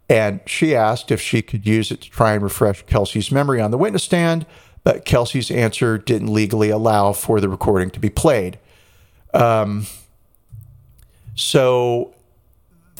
And 0.09 0.41
she 0.45 0.75
asked 0.75 1.11
if 1.11 1.21
she 1.21 1.41
could 1.41 1.65
use 1.65 1.91
it 1.91 2.01
to 2.01 2.09
try 2.09 2.33
and 2.33 2.43
refresh 2.43 2.83
Kelsey's 2.83 3.31
memory 3.31 3.61
on 3.61 3.71
the 3.71 3.77
witness 3.77 4.03
stand, 4.03 4.45
but 4.83 5.05
Kelsey's 5.05 5.49
answer 5.49 5.97
didn't 5.97 6.33
legally 6.33 6.69
allow 6.69 7.13
for 7.13 7.39
the 7.39 7.47
recording 7.47 7.89
to 7.91 7.99
be 7.99 8.09
played. 8.09 8.59
Um, 9.33 9.87
so 11.35 12.13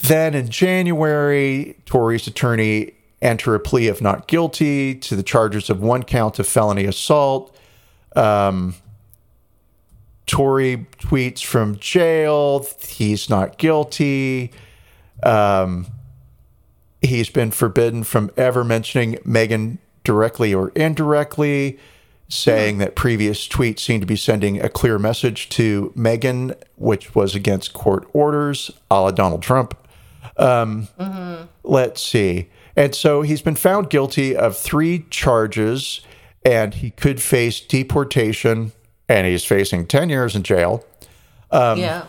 then 0.02 0.34
in 0.34 0.50
January, 0.50 1.78
Tory's 1.86 2.28
attorney 2.28 2.94
entered 3.22 3.56
a 3.56 3.60
plea 3.60 3.88
of 3.88 4.02
not 4.02 4.28
guilty 4.28 4.96
to 4.96 5.16
the 5.16 5.24
charges 5.24 5.70
of 5.70 5.82
one 5.82 6.04
count 6.04 6.40
of 6.40 6.48
felony 6.48 6.86
assault. 6.86 7.56
Um, 8.16 8.76
Tory 10.26 10.86
tweets 11.00 11.44
from 11.44 11.78
jail. 11.78 12.66
He's 12.82 13.30
not 13.30 13.58
guilty. 13.58 14.52
Um, 15.22 15.88
he's 17.02 17.30
been 17.30 17.52
forbidden 17.52 18.04
from 18.04 18.32
ever 18.38 18.64
mentioning 18.64 19.20
Megan 19.26 19.80
directly 20.04 20.54
or 20.54 20.70
indirectly, 20.70 21.80
saying 22.28 22.78
that 22.80 22.96
previous 22.96 23.48
tweets 23.48 23.80
seem 23.80 24.00
to 24.00 24.06
be 24.06 24.16
sending 24.16 24.62
a 24.62 24.70
clear 24.70 24.98
message 24.98 25.50
to 25.50 25.92
Megan, 25.96 26.54
which 26.76 27.14
was 27.16 27.36
against 27.36 27.74
court 27.74 28.08
orders, 28.14 28.72
a 28.90 29.02
la 29.02 29.12
Donald 29.12 29.42
Trump. 29.42 29.78
Um, 30.38 30.88
Let's 31.64 32.02
see. 32.02 32.50
And 32.76 32.96
so 32.96 33.22
he's 33.22 33.42
been 33.42 33.56
found 33.56 33.90
guilty 33.90 34.36
of 34.36 34.58
three 34.58 35.06
charges, 35.10 36.02
and 36.44 36.74
he 36.74 36.92
could 36.92 37.22
face 37.22 37.60
deportation, 37.60 38.72
and 39.10 39.28
he's 39.28 39.44
facing 39.46 39.86
10 39.88 40.10
years 40.10 40.36
in 40.36 40.44
jail. 40.44 40.84
yeah. 41.52 42.06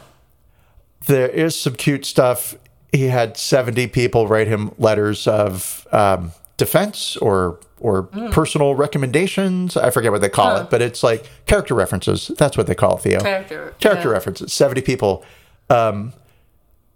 there 1.06 1.28
is 1.28 1.58
some 1.58 1.74
cute 1.74 2.04
stuff. 2.04 2.54
He 2.92 3.08
had 3.08 3.36
70 3.36 3.88
people 3.88 4.28
write 4.28 4.46
him 4.46 4.70
letters 4.78 5.26
of 5.26 5.86
um, 5.92 6.32
defense 6.56 7.16
or 7.18 7.58
or 7.80 8.04
personal 8.30 8.74
recommendations. 8.74 9.76
I 9.76 9.90
forget 9.90 10.10
what 10.10 10.22
they 10.22 10.30
call 10.30 10.56
it, 10.56 10.70
but 10.70 10.80
it's 10.80 11.02
like 11.02 11.28
character 11.44 11.74
references. 11.74 12.30
That's 12.38 12.56
what 12.56 12.66
they 12.66 12.74
call 12.74 12.96
it, 12.96 13.02
Theo. 13.02 13.20
Character. 13.20 13.74
Character 13.78 14.08
yeah. 14.08 14.12
references. 14.14 14.54
70 14.54 14.80
people. 14.80 15.22
Um, 15.68 16.14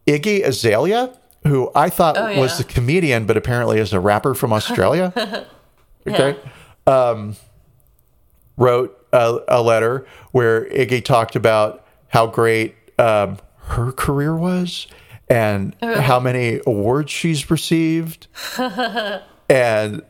Iggy 0.07 0.43
Azalea, 0.47 1.12
who 1.47 1.70
I 1.75 1.91
thought 1.91 2.16
Oh, 2.16 2.29
yeah. 2.29 2.41
was 2.41 2.57
the 2.57 2.64
comedian, 2.64 3.27
but 3.27 3.37
apparently 3.37 3.79
is 3.81 3.93
a 3.93 4.01
rapper 4.01 4.33
from 4.33 4.51
Australia. 4.55 5.12
okay. 6.07 6.39
Um, 6.87 7.37
wrote 8.57 8.98
a, 9.13 9.39
a 9.49 9.63
letter 9.63 10.07
where 10.33 10.67
Iggy 10.67 11.05
talked 11.05 11.37
about 11.37 11.85
how 12.09 12.27
great 12.27 12.75
um, 12.99 13.39
her 13.57 13.93
career 13.93 14.37
was 14.37 14.87
and 15.29 15.77
how 15.83 16.19
many 16.19 16.61
awards 16.67 17.11
she's 17.11 17.51
received, 17.51 18.27
and 19.49 20.03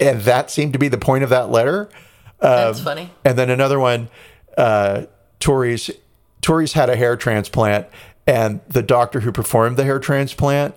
and 0.00 0.20
that 0.22 0.50
seemed 0.50 0.72
to 0.72 0.78
be 0.78 0.88
the 0.88 0.98
point 0.98 1.24
of 1.24 1.30
that 1.30 1.50
letter. 1.50 1.88
That's 2.40 2.80
funny. 2.80 3.10
And 3.24 3.38
then 3.38 3.48
another 3.48 3.78
one, 3.78 4.08
uh, 4.58 5.04
Tory's 5.38 5.90
Tory's 6.40 6.72
had 6.72 6.90
a 6.90 6.96
hair 6.96 7.16
transplant, 7.16 7.86
and 8.26 8.60
the 8.68 8.82
doctor 8.82 9.20
who 9.20 9.32
performed 9.32 9.76
the 9.76 9.84
hair 9.84 9.98
transplant 9.98 10.74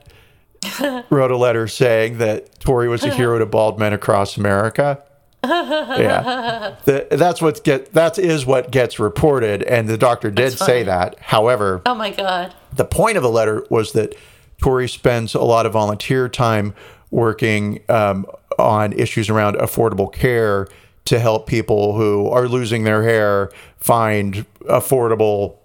wrote 1.10 1.32
a 1.32 1.38
letter 1.38 1.68
saying 1.68 2.20
that 2.20 2.60
Tory 2.60 2.88
was 2.88 3.04
a 3.04 3.14
hero 3.14 3.40
to 3.40 3.46
bald 3.46 3.80
men 3.80 3.94
across 3.94 4.38
America. 4.38 5.04
yeah, 6.00 6.76
the, 6.86 7.08
that's 7.12 7.41
what 7.41 7.64
get 7.64 7.93
that 7.93 8.18
is 8.20 8.45
what 8.45 8.72
gets 8.72 9.00
reported, 9.00 9.64
and 9.64 9.88
the 9.88 9.98
doctor 9.98 10.30
did 10.32 10.58
say 10.58 10.84
that. 10.84 11.18
However, 11.20 11.82
Oh 11.86 11.95
my 11.95 12.12
god. 12.12 12.54
the 12.76 12.86
point 12.86 13.18
of 13.18 13.24
the 13.24 13.30
letter 13.30 13.66
was 13.70 13.93
that 13.93 14.16
Tory 14.62 14.88
spends 14.89 15.34
a 15.36 15.41
lot 15.41 15.66
of 15.66 15.74
volunteer 15.74 16.28
time 16.30 16.74
working 17.12 17.80
um, 17.89 18.26
on 18.60 18.91
issues 18.93 19.30
around 19.30 19.56
affordable 19.58 20.12
care 20.12 20.68
to 21.06 21.20
help 21.20 21.48
people 21.48 21.95
who 21.95 22.28
are 22.30 22.48
losing 22.50 22.84
their 22.84 23.04
hair 23.04 23.50
find 23.78 24.45
affordable 24.66 25.56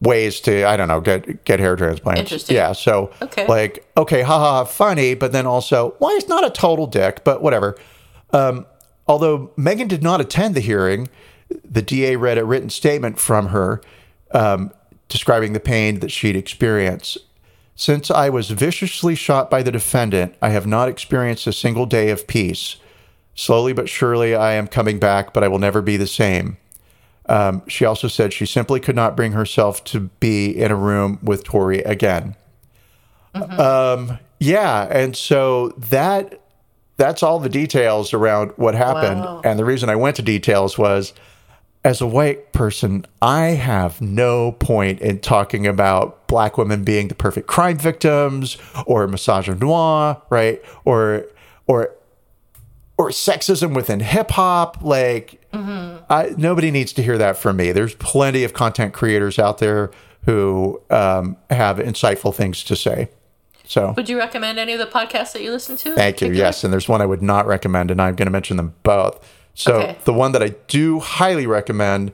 ways 0.00 0.40
to 0.40 0.64
I 0.68 0.76
don't 0.76 0.88
know 0.88 1.00
get 1.00 1.44
get 1.44 1.60
hair 1.60 1.76
transplants. 1.76 2.20
Interesting. 2.20 2.56
Yeah. 2.56 2.72
So 2.72 3.10
Okay. 3.22 3.46
like 3.46 3.86
okay, 3.96 4.20
haha, 4.22 4.38
ha, 4.58 4.64
funny, 4.64 5.14
but 5.14 5.32
then 5.32 5.46
also 5.46 5.94
why 5.98 6.12
he's 6.14 6.28
not 6.28 6.44
a 6.44 6.50
total 6.50 6.86
dick, 6.86 7.24
but 7.24 7.40
whatever. 7.42 7.76
Um, 8.32 8.66
although 9.06 9.50
Megan 9.56 9.88
did 9.88 10.02
not 10.02 10.20
attend 10.20 10.54
the 10.54 10.60
hearing, 10.60 11.08
the 11.64 11.82
DA 11.82 12.16
read 12.16 12.38
a 12.38 12.44
written 12.44 12.70
statement 12.70 13.18
from 13.18 13.48
her 13.48 13.80
um, 14.32 14.72
describing 15.08 15.52
the 15.52 15.60
pain 15.60 16.00
that 16.00 16.10
she'd 16.10 16.36
experienced. 16.36 17.18
Since 17.76 18.10
I 18.10 18.28
was 18.28 18.50
viciously 18.50 19.14
shot 19.14 19.50
by 19.50 19.62
the 19.62 19.72
defendant, 19.72 20.36
I 20.40 20.50
have 20.50 20.66
not 20.66 20.88
experienced 20.88 21.46
a 21.46 21.52
single 21.52 21.86
day 21.86 22.10
of 22.10 22.26
peace. 22.26 22.76
Slowly 23.34 23.72
but 23.72 23.88
surely, 23.88 24.34
I 24.34 24.52
am 24.52 24.68
coming 24.68 25.00
back, 25.00 25.32
but 25.32 25.42
I 25.42 25.48
will 25.48 25.58
never 25.58 25.82
be 25.82 25.96
the 25.96 26.06
same. 26.06 26.56
Um, 27.26 27.62
she 27.68 27.84
also 27.84 28.06
said 28.06 28.32
she 28.32 28.46
simply 28.46 28.80
could 28.80 28.94
not 28.94 29.16
bring 29.16 29.32
herself 29.32 29.82
to 29.84 30.00
be 30.20 30.50
in 30.50 30.70
a 30.70 30.76
room 30.76 31.18
with 31.22 31.42
Tory 31.42 31.80
again. 31.80 32.36
Um, 33.34 34.18
yeah, 34.38 34.86
and 34.90 35.16
so 35.16 35.70
that 35.70 36.40
that's 36.96 37.22
all 37.22 37.38
the 37.38 37.48
details 37.48 38.12
around 38.12 38.52
what 38.56 38.74
happened. 38.74 39.20
Wow. 39.20 39.40
And 39.44 39.58
the 39.58 39.64
reason 39.64 39.88
I 39.88 39.96
went 39.96 40.16
to 40.16 40.22
details 40.22 40.78
was 40.78 41.12
as 41.84 42.00
a 42.00 42.06
white 42.06 42.52
person, 42.52 43.04
I 43.20 43.48
have 43.48 44.00
no 44.00 44.52
point 44.52 45.00
in 45.00 45.18
talking 45.20 45.66
about 45.66 46.26
black 46.28 46.56
women 46.56 46.82
being 46.82 47.08
the 47.08 47.14
perfect 47.14 47.46
crime 47.46 47.76
victims 47.76 48.56
or 48.86 49.06
misogynoir, 49.06 50.22
right? 50.30 50.62
Or 50.84 51.26
or 51.66 51.94
or 52.96 53.10
sexism 53.10 53.74
within 53.74 54.00
hip 54.00 54.30
hop. 54.30 54.78
Like, 54.82 55.44
I, 56.08 56.34
nobody 56.38 56.70
needs 56.70 56.92
to 56.94 57.02
hear 57.02 57.18
that 57.18 57.36
from 57.36 57.56
me. 57.56 57.72
There's 57.72 57.94
plenty 57.96 58.44
of 58.44 58.54
content 58.54 58.94
creators 58.94 59.38
out 59.38 59.58
there 59.58 59.90
who 60.26 60.80
um, 60.90 61.36
have 61.50 61.78
insightful 61.78 62.34
things 62.34 62.62
to 62.64 62.76
say. 62.76 63.10
So, 63.66 63.94
would 63.96 64.08
you 64.08 64.18
recommend 64.18 64.58
any 64.58 64.72
of 64.74 64.78
the 64.78 64.86
podcasts 64.86 65.32
that 65.32 65.42
you 65.42 65.50
listen 65.50 65.76
to? 65.78 65.94
Thank 65.94 66.20
you. 66.20 66.32
Yes, 66.32 66.64
and 66.64 66.72
there's 66.72 66.88
one 66.88 67.00
I 67.00 67.06
would 67.06 67.22
not 67.22 67.46
recommend, 67.46 67.90
and 67.90 68.00
I'm 68.00 68.14
going 68.14 68.26
to 68.26 68.32
mention 68.32 68.56
them 68.56 68.74
both. 68.82 69.26
So, 69.54 69.76
okay. 69.76 69.98
the 70.04 70.12
one 70.12 70.32
that 70.32 70.42
I 70.42 70.50
do 70.68 71.00
highly 71.00 71.46
recommend, 71.46 72.12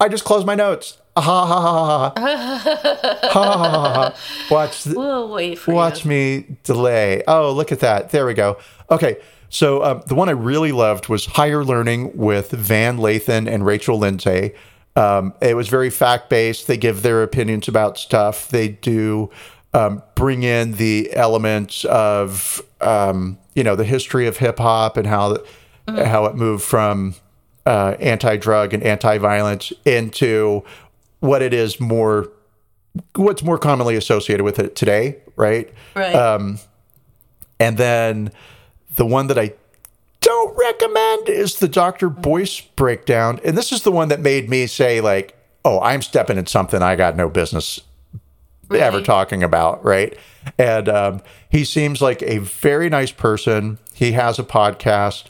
I 0.00 0.08
just 0.08 0.24
close 0.24 0.44
my 0.44 0.54
notes. 0.54 0.98
Ah, 1.16 1.20
ha 1.20 1.46
ha 1.46 1.60
ha 1.62 2.12
ha 2.14 2.56
ha 2.56 2.98
ha 3.32 3.58
ha 3.58 3.92
ha! 3.92 4.14
Watch. 4.50 4.84
Th- 4.84 4.96
we'll 4.96 5.28
wait 5.28 5.58
for 5.58 5.74
Watch 5.74 6.04
you. 6.04 6.08
me 6.08 6.56
delay. 6.62 7.22
Oh, 7.26 7.52
look 7.52 7.72
at 7.72 7.80
that! 7.80 8.10
There 8.10 8.26
we 8.26 8.34
go. 8.34 8.58
Okay. 8.90 9.18
So 9.50 9.82
um, 9.82 10.02
the 10.06 10.14
one 10.14 10.28
I 10.28 10.32
really 10.32 10.72
loved 10.72 11.08
was 11.08 11.24
Higher 11.24 11.64
Learning 11.64 12.14
with 12.16 12.50
Van 12.50 12.98
Lathan 12.98 13.50
and 13.50 13.64
Rachel 13.64 13.98
Lindsay. 13.98 14.52
Um, 14.94 15.32
it 15.40 15.56
was 15.56 15.68
very 15.68 15.90
fact 15.90 16.28
based. 16.28 16.66
They 16.66 16.76
give 16.76 17.02
their 17.02 17.22
opinions 17.22 17.66
about 17.66 17.98
stuff. 17.98 18.48
They 18.48 18.68
do 18.68 19.30
um, 19.74 20.02
bring 20.14 20.42
in 20.42 20.72
the 20.72 21.14
elements 21.14 21.84
of 21.84 22.62
um, 22.80 23.38
you 23.54 23.62
know 23.62 23.76
the 23.76 23.84
history 23.84 24.26
of 24.26 24.38
hip 24.38 24.58
hop 24.58 24.96
and 24.96 25.06
how 25.06 25.38
how 25.86 26.26
it 26.26 26.34
moved 26.34 26.64
from 26.64 27.14
uh, 27.66 27.96
anti 28.00 28.36
drug 28.36 28.72
and 28.72 28.82
anti 28.82 29.18
violence 29.18 29.72
into 29.84 30.64
what 31.20 31.42
it 31.42 31.52
is 31.52 31.80
more 31.80 32.30
what's 33.14 33.42
more 33.42 33.58
commonly 33.58 33.96
associated 33.96 34.42
with 34.42 34.58
it 34.58 34.74
today, 34.74 35.18
right? 35.36 35.72
Right. 35.94 36.14
Um, 36.14 36.58
and 37.60 37.76
then 37.76 38.32
the 38.96 39.06
one 39.06 39.26
that 39.28 39.38
I 39.38 39.54
don't 40.20 40.56
recommend 40.56 41.28
is 41.28 41.58
the 41.58 41.68
Dr. 41.68 42.08
Boyce 42.08 42.60
breakdown. 42.60 43.40
And 43.44 43.56
this 43.56 43.72
is 43.72 43.82
the 43.82 43.92
one 43.92 44.08
that 44.08 44.20
made 44.20 44.48
me 44.48 44.66
say, 44.66 45.00
like, 45.00 45.36
oh, 45.64 45.80
I'm 45.80 46.02
stepping 46.02 46.38
in 46.38 46.46
something 46.46 46.82
I 46.82 46.96
got 46.96 47.16
no 47.16 47.28
business 47.28 47.80
ever 48.70 49.00
talking 49.02 49.42
about, 49.42 49.84
right? 49.84 50.16
And 50.58 50.88
um, 50.88 51.22
he 51.50 51.64
seems 51.64 52.00
like 52.00 52.22
a 52.22 52.38
very 52.38 52.88
nice 52.88 53.12
person. 53.12 53.78
He 53.94 54.12
has 54.12 54.38
a 54.38 54.44
podcast. 54.44 55.24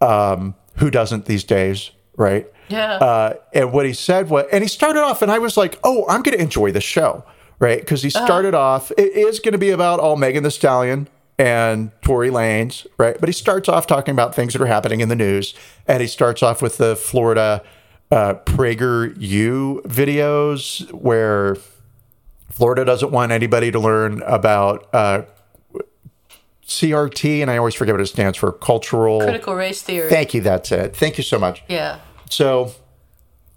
Um, 0.00 0.54
who 0.76 0.90
doesn't 0.90 1.24
these 1.24 1.44
days, 1.44 1.90
right? 2.16 2.46
Yeah. 2.68 2.94
Uh, 2.94 3.34
and 3.52 3.72
what 3.72 3.86
he 3.86 3.92
said 3.92 4.28
was, 4.28 4.46
and 4.52 4.62
he 4.62 4.68
started 4.68 5.00
off, 5.00 5.22
and 5.22 5.30
I 5.30 5.38
was 5.38 5.56
like, 5.56 5.78
oh, 5.84 6.04
I'm 6.08 6.22
going 6.22 6.36
to 6.36 6.42
enjoy 6.42 6.72
this 6.72 6.84
show, 6.84 7.24
right? 7.58 7.80
Because 7.80 8.02
he 8.02 8.10
started 8.10 8.54
off, 8.54 8.90
it 8.92 9.12
is 9.12 9.40
going 9.40 9.52
to 9.52 9.58
be 9.58 9.70
about 9.70 10.00
all 10.00 10.16
Megan 10.16 10.42
Thee 10.42 10.50
Stallion 10.50 11.08
and 11.38 11.90
Tory 12.02 12.30
Lanez, 12.30 12.86
right? 12.98 13.16
But 13.18 13.28
he 13.28 13.32
starts 13.32 13.68
off 13.68 13.86
talking 13.86 14.12
about 14.12 14.34
things 14.34 14.52
that 14.52 14.62
are 14.62 14.66
happening 14.66 15.00
in 15.00 15.08
the 15.08 15.16
news, 15.16 15.54
and 15.86 16.00
he 16.00 16.06
starts 16.06 16.42
off 16.42 16.60
with 16.60 16.78
the 16.78 16.96
Florida 16.96 17.62
uh, 18.10 18.34
Prager 18.44 19.14
U 19.18 19.82
videos 19.86 20.90
where 20.92 21.56
Florida 22.56 22.86
doesn't 22.86 23.12
want 23.12 23.32
anybody 23.32 23.70
to 23.70 23.78
learn 23.78 24.22
about 24.22 24.88
uh, 24.94 25.24
CRT, 26.66 27.42
and 27.42 27.50
I 27.50 27.58
always 27.58 27.74
forget 27.74 27.92
what 27.92 28.00
it 28.00 28.06
stands 28.06 28.38
for 28.38 28.50
cultural. 28.50 29.20
Critical 29.20 29.54
race 29.54 29.82
theory. 29.82 30.08
Thank 30.08 30.32
you. 30.32 30.40
That's 30.40 30.72
it. 30.72 30.96
Thank 30.96 31.18
you 31.18 31.22
so 31.24 31.38
much. 31.38 31.62
yeah. 31.68 32.00
So 32.30 32.72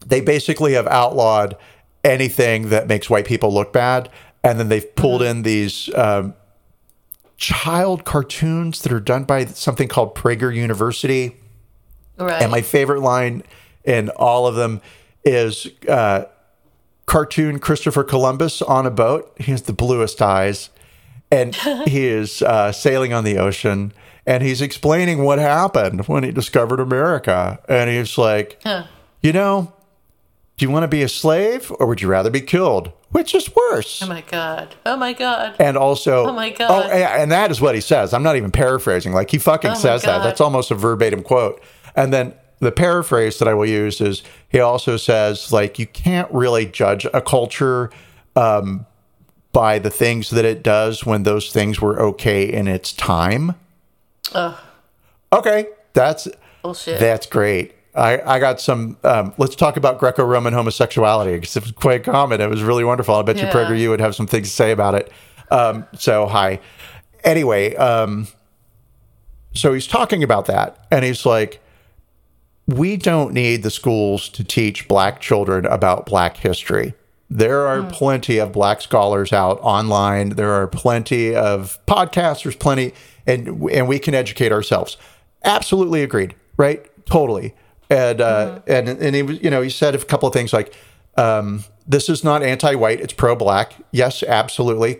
they 0.05 0.19
basically 0.19 0.73
have 0.73 0.85
outlawed 0.87 1.55
anything 2.03 2.69
that 2.69 2.87
makes 2.87 3.09
white 3.09 3.25
people 3.25 3.53
look 3.53 3.71
bad. 3.71 4.09
And 4.43 4.59
then 4.59 4.67
they've 4.67 4.95
pulled 4.97 5.21
in 5.21 5.43
these 5.43 5.93
um, 5.95 6.33
child 7.37 8.03
cartoons 8.03 8.81
that 8.81 8.91
are 8.91 8.99
done 8.99 9.23
by 9.23 9.45
something 9.45 9.87
called 9.87 10.13
Prager 10.13 10.53
University. 10.53 11.37
Right. 12.17 12.41
And 12.41 12.51
my 12.51 12.61
favorite 12.61 12.99
line 12.99 13.43
in 13.85 14.09
all 14.09 14.45
of 14.45 14.55
them 14.55 14.81
is 15.23 15.67
uh, 15.87 16.25
cartoon 17.09 17.57
Christopher 17.57 18.03
Columbus 18.03 18.61
on 18.61 18.85
a 18.85 18.91
boat. 18.91 19.33
He 19.39 19.51
has 19.51 19.63
the 19.63 19.73
bluest 19.73 20.21
eyes, 20.21 20.69
and 21.31 21.55
he 21.87 22.05
is 22.07 22.41
uh, 22.43 22.71
sailing 22.71 23.11
on 23.13 23.23
the 23.23 23.37
ocean, 23.37 23.91
and 24.27 24.43
he's 24.43 24.61
explaining 24.61 25.23
what 25.23 25.39
happened 25.39 26.07
when 26.07 26.23
he 26.23 26.31
discovered 26.31 26.79
America. 26.79 27.59
And 27.67 27.89
he's 27.89 28.17
like, 28.17 28.59
Huh. 28.63 28.85
you 29.21 29.33
know, 29.33 29.73
do 30.57 30.65
you 30.65 30.69
want 30.69 30.83
to 30.83 30.87
be 30.87 31.01
a 31.01 31.09
slave 31.09 31.71
or 31.79 31.87
would 31.87 32.01
you 32.01 32.07
rather 32.07 32.29
be 32.29 32.41
killed? 32.41 32.91
Which 33.09 33.33
is 33.33 33.49
worse? 33.55 34.03
Oh 34.03 34.07
my 34.07 34.21
god. 34.21 34.75
Oh 34.85 34.95
my 34.95 35.13
god. 35.13 35.55
And 35.59 35.77
also, 35.77 36.27
Oh 36.27 36.33
my 36.33 36.51
God. 36.51 36.69
Oh, 36.69 36.95
yeah, 36.95 37.19
and 37.19 37.31
that 37.31 37.49
is 37.49 37.59
what 37.59 37.73
he 37.73 37.81
says. 37.81 38.13
I'm 38.13 38.21
not 38.21 38.35
even 38.35 38.51
paraphrasing. 38.51 39.13
Like 39.13 39.31
he 39.31 39.39
fucking 39.39 39.71
Oh 39.71 39.73
says 39.73 40.03
that. 40.03 40.21
That's 40.21 40.39
almost 40.41 40.69
a 40.69 40.75
verbatim 40.75 41.23
quote. 41.23 41.59
And 41.95 42.13
then 42.13 42.35
the 42.59 42.71
paraphrase 42.71 43.39
that 43.39 43.47
I 43.47 43.53
will 43.53 43.65
use 43.65 44.01
is 44.01 44.23
he 44.49 44.59
also 44.59 44.97
says 44.97 45.51
like 45.51 45.79
you 45.79 45.87
can't 45.87 46.31
really 46.31 46.65
judge 46.65 47.05
a 47.13 47.21
culture 47.21 47.89
um, 48.35 48.85
by 49.51 49.79
the 49.79 49.89
things 49.89 50.29
that 50.29 50.45
it 50.45 50.61
does 50.63 51.05
when 51.05 51.23
those 51.23 51.51
things 51.51 51.81
were 51.81 51.99
okay 51.99 52.43
in 52.51 52.67
its 52.67 52.93
time. 52.93 53.55
Ugh. 54.33 54.55
Okay, 55.31 55.67
that's 55.93 56.27
Bullshit. 56.61 56.99
that's 56.99 57.25
great. 57.25 57.75
I, 57.95 58.21
I 58.21 58.39
got 58.39 58.61
some. 58.61 58.97
Um, 59.03 59.33
let's 59.37 59.55
talk 59.55 59.75
about 59.75 59.99
Greco-Roman 59.99 60.53
homosexuality 60.53 61.33
because 61.33 61.55
it 61.57 61.63
was 61.63 61.71
quite 61.71 62.03
common. 62.03 62.39
It 62.39 62.49
was 62.49 62.61
really 62.63 62.83
wonderful. 62.83 63.15
I 63.15 63.23
bet 63.23 63.37
you 63.37 63.43
Yeah. 63.43 63.51
Prager, 63.51 63.77
you 63.77 63.89
would 63.89 63.99
have 63.99 64.15
some 64.15 64.27
things 64.27 64.49
to 64.49 64.55
say 64.55 64.71
about 64.71 64.95
it. 64.95 65.11
Um, 65.51 65.85
so 65.97 66.27
hi. 66.27 66.59
Anyway, 67.23 67.75
um, 67.75 68.27
so 69.53 69.73
he's 69.73 69.87
talking 69.87 70.23
about 70.23 70.45
that, 70.45 70.85
and 70.91 71.03
he's 71.03 71.25
like, 71.25 71.59
"We 72.75 72.97
don't 72.97 73.33
need 73.33 73.63
the 73.63 73.71
schools 73.71 74.29
to 74.29 74.43
teach 74.43 74.87
black 74.87 75.19
children 75.21 75.65
about 75.65 76.05
black 76.05 76.37
history." 76.37 76.93
There 77.31 77.67
are 77.67 77.83
plenty 77.83 78.39
of 78.39 78.51
black 78.51 78.81
scholars 78.81 79.31
out 79.31 79.59
online. 79.61 80.29
There 80.29 80.51
are 80.51 80.65
plenty 80.65 81.35
of 81.35 81.77
podcasts. 81.85 82.43
There's 82.43 82.55
plenty, 82.55 82.93
and 83.27 83.47
and 83.69 83.87
we 83.87 83.99
can 83.99 84.15
educate 84.15 84.51
ourselves. 84.51 84.97
Absolutely 85.43 86.01
agreed. 86.01 86.33
Right? 86.57 86.85
Totally. 87.05 87.53
And 87.89 88.19
uh, 88.21 88.59
and 88.67 88.89
and 88.89 89.15
he 89.15 89.21
was, 89.23 89.41
you 89.41 89.49
know, 89.49 89.61
he 89.61 89.69
said 89.69 89.95
a 89.95 90.03
couple 90.03 90.27
of 90.27 90.33
things 90.33 90.53
like, 90.53 90.73
um, 91.17 91.63
"This 91.87 92.09
is 92.09 92.23
not 92.23 92.43
anti-white; 92.43 92.99
it's 92.99 93.13
pro-black." 93.13 93.73
Yes, 93.91 94.23
absolutely. 94.23 94.99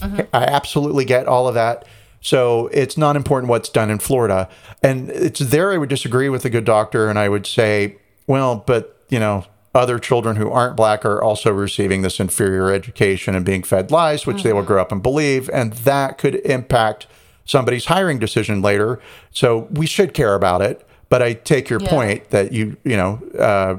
I 0.00 0.44
absolutely 0.44 1.04
get 1.04 1.26
all 1.26 1.48
of 1.48 1.54
that. 1.54 1.86
So 2.26 2.66
it's 2.72 2.96
not 2.98 3.14
important 3.14 3.48
what's 3.48 3.68
done 3.68 3.88
in 3.88 4.00
Florida. 4.00 4.48
And 4.82 5.10
it's 5.10 5.38
there 5.38 5.70
I 5.72 5.76
would 5.76 5.88
disagree 5.88 6.28
with 6.28 6.42
the 6.42 6.50
good 6.50 6.64
doctor 6.64 7.08
and 7.08 7.20
I 7.20 7.28
would 7.28 7.46
say, 7.46 7.98
well, 8.26 8.64
but 8.66 9.00
you 9.08 9.20
know, 9.20 9.44
other 9.76 10.00
children 10.00 10.34
who 10.34 10.50
aren't 10.50 10.76
black 10.76 11.04
are 11.04 11.22
also 11.22 11.52
receiving 11.52 12.02
this 12.02 12.18
inferior 12.18 12.72
education 12.72 13.36
and 13.36 13.44
being 13.46 13.62
fed 13.62 13.92
lies, 13.92 14.26
which 14.26 14.42
they 14.42 14.52
will 14.52 14.64
grow 14.64 14.82
up 14.82 14.90
and 14.90 15.04
believe, 15.04 15.48
and 15.52 15.74
that 15.74 16.18
could 16.18 16.34
impact 16.46 17.06
somebody's 17.44 17.84
hiring 17.84 18.18
decision 18.18 18.60
later. 18.60 18.98
So 19.30 19.68
we 19.70 19.86
should 19.86 20.12
care 20.12 20.34
about 20.34 20.62
it. 20.62 20.84
But 21.08 21.22
I 21.22 21.34
take 21.34 21.70
your 21.70 21.78
Yeah. 21.80 21.90
point 21.90 22.30
that 22.30 22.50
you, 22.50 22.76
you 22.82 22.96
know, 22.96 23.20
uh, 23.38 23.76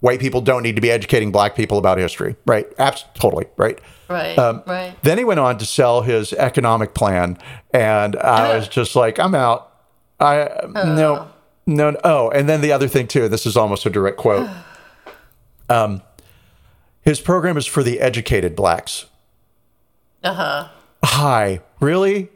white 0.00 0.18
people 0.18 0.40
don't 0.40 0.64
need 0.64 0.74
to 0.74 0.82
be 0.82 0.90
educating 0.90 1.30
black 1.30 1.54
people 1.54 1.78
about 1.78 1.98
history, 1.98 2.34
right? 2.44 2.66
Abs- 2.76 3.04
totally, 3.14 3.46
right? 3.56 3.78
Right. 4.08 4.36
right. 4.36 4.94
Then 5.02 5.18
he 5.18 5.24
went 5.24 5.40
on 5.40 5.58
to 5.58 5.66
sell 5.66 6.02
his 6.02 6.32
economic 6.32 6.94
plan, 6.94 7.38
and 7.72 8.16
I 8.16 8.56
was 8.56 8.68
just 8.68 8.94
like, 8.96 9.18
I'm 9.18 9.34
out. 9.34 9.70
I 10.20 10.48
no, 10.72 11.28
no, 11.66 11.90
no. 11.90 12.00
Oh, 12.04 12.30
and 12.30 12.48
then 12.48 12.60
the 12.60 12.72
other 12.72 12.88
thing 12.88 13.06
too. 13.06 13.28
This 13.28 13.46
is 13.46 13.56
almost 13.56 13.86
a 13.86 13.90
direct 13.90 14.16
quote. 14.16 14.48
Um, 15.70 16.02
his 17.00 17.22
program 17.22 17.56
is 17.56 17.64
for 17.64 17.82
the 17.82 17.98
educated 17.98 18.54
blacks. 18.54 19.06
Uh 20.22 20.34
huh. 20.34 20.68
Hi, 21.02 21.60
really? 21.80 22.28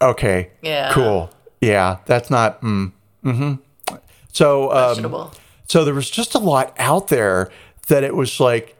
Okay. 0.00 0.50
Yeah. 0.62 0.92
Cool. 0.92 1.28
Yeah, 1.60 1.98
that's 2.06 2.30
not. 2.30 2.60
Mm, 2.62 2.92
mm-hmm. 3.24 3.96
So, 4.32 4.72
um, 4.72 5.30
so 5.66 5.84
there 5.84 5.94
was 5.94 6.10
just 6.10 6.34
a 6.34 6.38
lot 6.38 6.74
out 6.78 7.08
there 7.08 7.50
that 7.88 8.02
it 8.02 8.14
was 8.16 8.40
like 8.40 8.76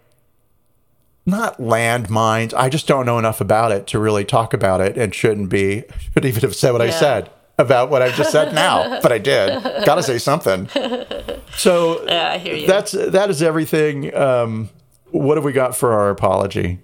not 1.25 1.59
landmines. 1.59 2.53
I 2.55 2.69
just 2.69 2.87
don't 2.87 3.07
know 3.07 3.19
enough 3.19 3.41
about 3.41 3.73
it 3.73 3.87
to 3.89 3.99
really 3.99 4.25
talk 4.25 4.53
about 4.55 4.81
it, 4.81 4.97
and 4.97 5.15
shouldn't 5.15 5.49
be. 5.49 5.85
Should 6.15 6.25
even 6.25 6.41
have 6.43 6.57
said 6.57 6.73
what 6.73 6.83
I 6.83 6.91
said 6.91 7.31
about 7.59 7.91
what 7.91 8.03
I've 8.03 8.15
just 8.15 8.33
said 8.33 8.55
now, 8.55 9.01
but 9.03 9.13
I 9.13 9.19
did. 9.19 9.63
Got 9.85 9.97
to 9.97 10.03
say 10.03 10.19
something. 10.19 10.69
So 11.55 12.03
yeah, 12.07 12.31
I 12.33 12.39
hear 12.39 12.57
you. 12.57 12.67
that's 12.67 12.93
that 12.93 13.29
is 13.29 13.43
everything. 13.43 14.15
Um, 14.17 14.71
what 15.11 15.37
have 15.37 15.45
we 15.45 15.53
got 15.53 15.77
for 15.77 15.93
our 15.93 16.09
apology? 16.09 16.79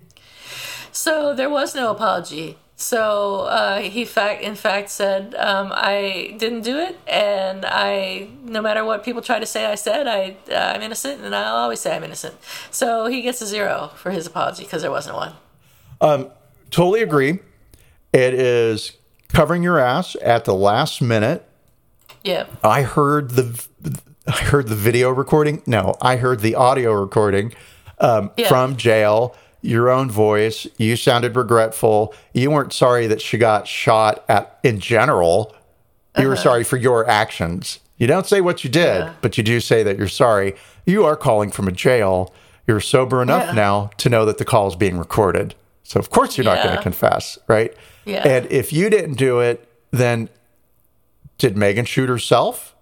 So 0.93 1.35
there 1.35 1.49
was 1.49 1.75
no 1.75 1.91
apology. 1.91 2.59
So 2.81 3.41
uh, 3.41 3.81
he 3.81 4.05
fact 4.05 4.41
in 4.41 4.55
fact 4.55 4.89
said 4.91 5.35
um, 5.35 5.73
I 5.75 6.37
didn't 6.39 6.63
do 6.63 6.79
it, 6.79 6.97
and 7.09 7.65
I 7.67 8.29
no 8.45 8.63
matter 8.63 8.85
what 8.85 9.03
people 9.03 9.21
try 9.21 9.41
to 9.41 9.47
say 9.47 9.67
I 9.67 9.75
said 9.75 10.07
I 10.07 10.37
uh, 10.49 10.75
I'm 10.77 10.83
innocent, 10.83 11.23
and 11.25 11.35
I'll 11.35 11.57
always 11.57 11.81
say 11.81 11.97
I'm 11.97 12.05
innocent. 12.05 12.37
So 12.71 13.07
he 13.07 13.21
gets 13.21 13.43
a 13.43 13.47
zero 13.47 13.91
for 13.97 14.13
his 14.13 14.29
apology 14.29 14.63
because 14.63 14.83
there 14.83 14.93
wasn't 14.93 15.17
one. 15.17 16.31
Totally 16.71 17.03
agree. 17.03 17.41
It 18.13 18.35
is 18.35 18.93
covering 19.29 19.65
your 19.65 19.81
ass 19.81 20.17
at 20.23 20.45
the 20.45 20.55
last 20.55 21.03
minute. 21.03 21.45
Yeah, 22.23 22.47
I 22.63 22.83
heard 22.83 23.31
the 23.33 23.67
I 24.29 24.37
heard 24.37 24.69
the 24.69 24.77
video 24.77 25.11
recording. 25.11 25.63
No, 25.67 25.97
I 26.01 26.15
heard 26.17 26.41
the 26.41 26.55
audio 26.55 26.93
recording 26.93 27.55
um, 27.99 28.31
Yeah. 28.37 28.47
from 28.49 28.77
jail. 28.77 29.35
Your 29.61 29.91
own 29.91 30.11
voice. 30.11 30.67
You 30.77 30.97
sounded 30.97 31.35
regretful. 31.37 32.15
You 32.33 32.51
weren't 32.51 32.73
sorry 32.73 33.07
that 33.09 33.21
she 33.21 33.39
got 33.39 33.67
shot 33.67 34.25
at 34.29 34.59
in 34.63 34.79
general. 34.81 35.55
You 36.17 36.23
Uh-huh. 36.23 36.29
were 36.31 36.37
sorry 36.37 36.65
for 36.65 36.77
your 36.77 37.09
actions. 37.09 37.81
You 37.97 38.07
don't 38.07 38.27
say 38.27 38.41
what 38.41 38.63
you 38.63 38.71
did, 38.71 39.09
but 39.21 39.37
you 39.37 39.43
do 39.45 39.59
say 39.61 39.83
that 39.83 39.99
you're 39.99 40.07
sorry. 40.09 40.55
You 40.87 41.05
are 41.05 41.17
calling 41.17 41.51
from 41.51 41.67
a 41.67 41.73
jail. 41.73 42.33
You're 42.67 42.81
sober 42.81 43.21
enough 43.23 43.47
Yeah. 43.49 43.53
now 43.53 43.91
to 43.99 44.09
know 44.09 44.25
that 44.25 44.39
the 44.39 44.45
call 44.45 44.69
is 44.69 44.77
being 44.77 44.97
recorded. 44.99 45.55
So 45.83 45.99
of 45.99 46.11
course 46.11 46.37
you're 46.37 46.45
not 46.45 46.63
going 46.63 46.77
to 46.77 46.83
confess, 46.83 47.39
right? 47.49 47.75
Yeah. 48.05 48.27
And 48.29 48.47
if 48.53 48.73
you 48.73 48.89
didn't 48.91 49.15
do 49.15 49.41
it, 49.41 49.67
then 49.91 50.29
did 51.39 51.57
Megan 51.57 51.85
shoot 51.87 52.09
herself? 52.09 52.75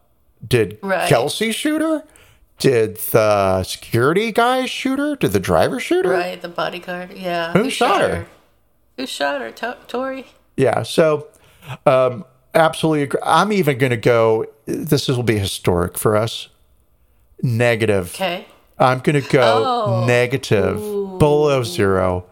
Did 0.47 0.79
Right. 0.83 1.09
Kelsey 1.09 1.53
shoot 1.53 1.81
her? 1.81 2.03
Did 2.59 2.97
the 2.97 3.63
security 3.65 4.33
guy 4.33 4.65
shoot 4.67 4.99
her? 4.99 5.17
Did 5.17 5.33
the 5.33 5.41
driver 5.41 5.79
shoot 5.79 6.05
her? 6.07 6.13
right. 6.13 6.41
The 6.41 6.49
bodyguard. 6.49 7.13
Yeah. 7.13 7.53
Who 7.53 7.69
shot 7.71 8.01
her? 8.01 8.27
Who 8.97 9.07
shot 9.07 9.41
her? 9.43 9.51
To- 9.51 9.77
Tory. 9.89 10.27
Yeah. 10.57 10.83
So, 10.83 11.29
um, 11.85 12.25
absolutely. 12.55 13.03
Agree. 13.03 13.21
I'm 13.23 13.53
even 13.53 13.77
going 13.77 13.91
to 13.91 13.97
go. 13.99 14.47
This 14.65 15.07
will 15.09 15.23
be 15.23 15.39
historic 15.39 15.99
for 15.99 16.17
us. 16.17 16.49
Negative. 17.43 18.15
Okay. 18.15 18.47
I'm 18.79 19.01
going 19.01 19.23
to 19.23 19.29
go 19.31 19.63
Oh. 19.87 20.05
negative, 20.07 20.77
below 21.19 21.63
zero. 21.63 22.25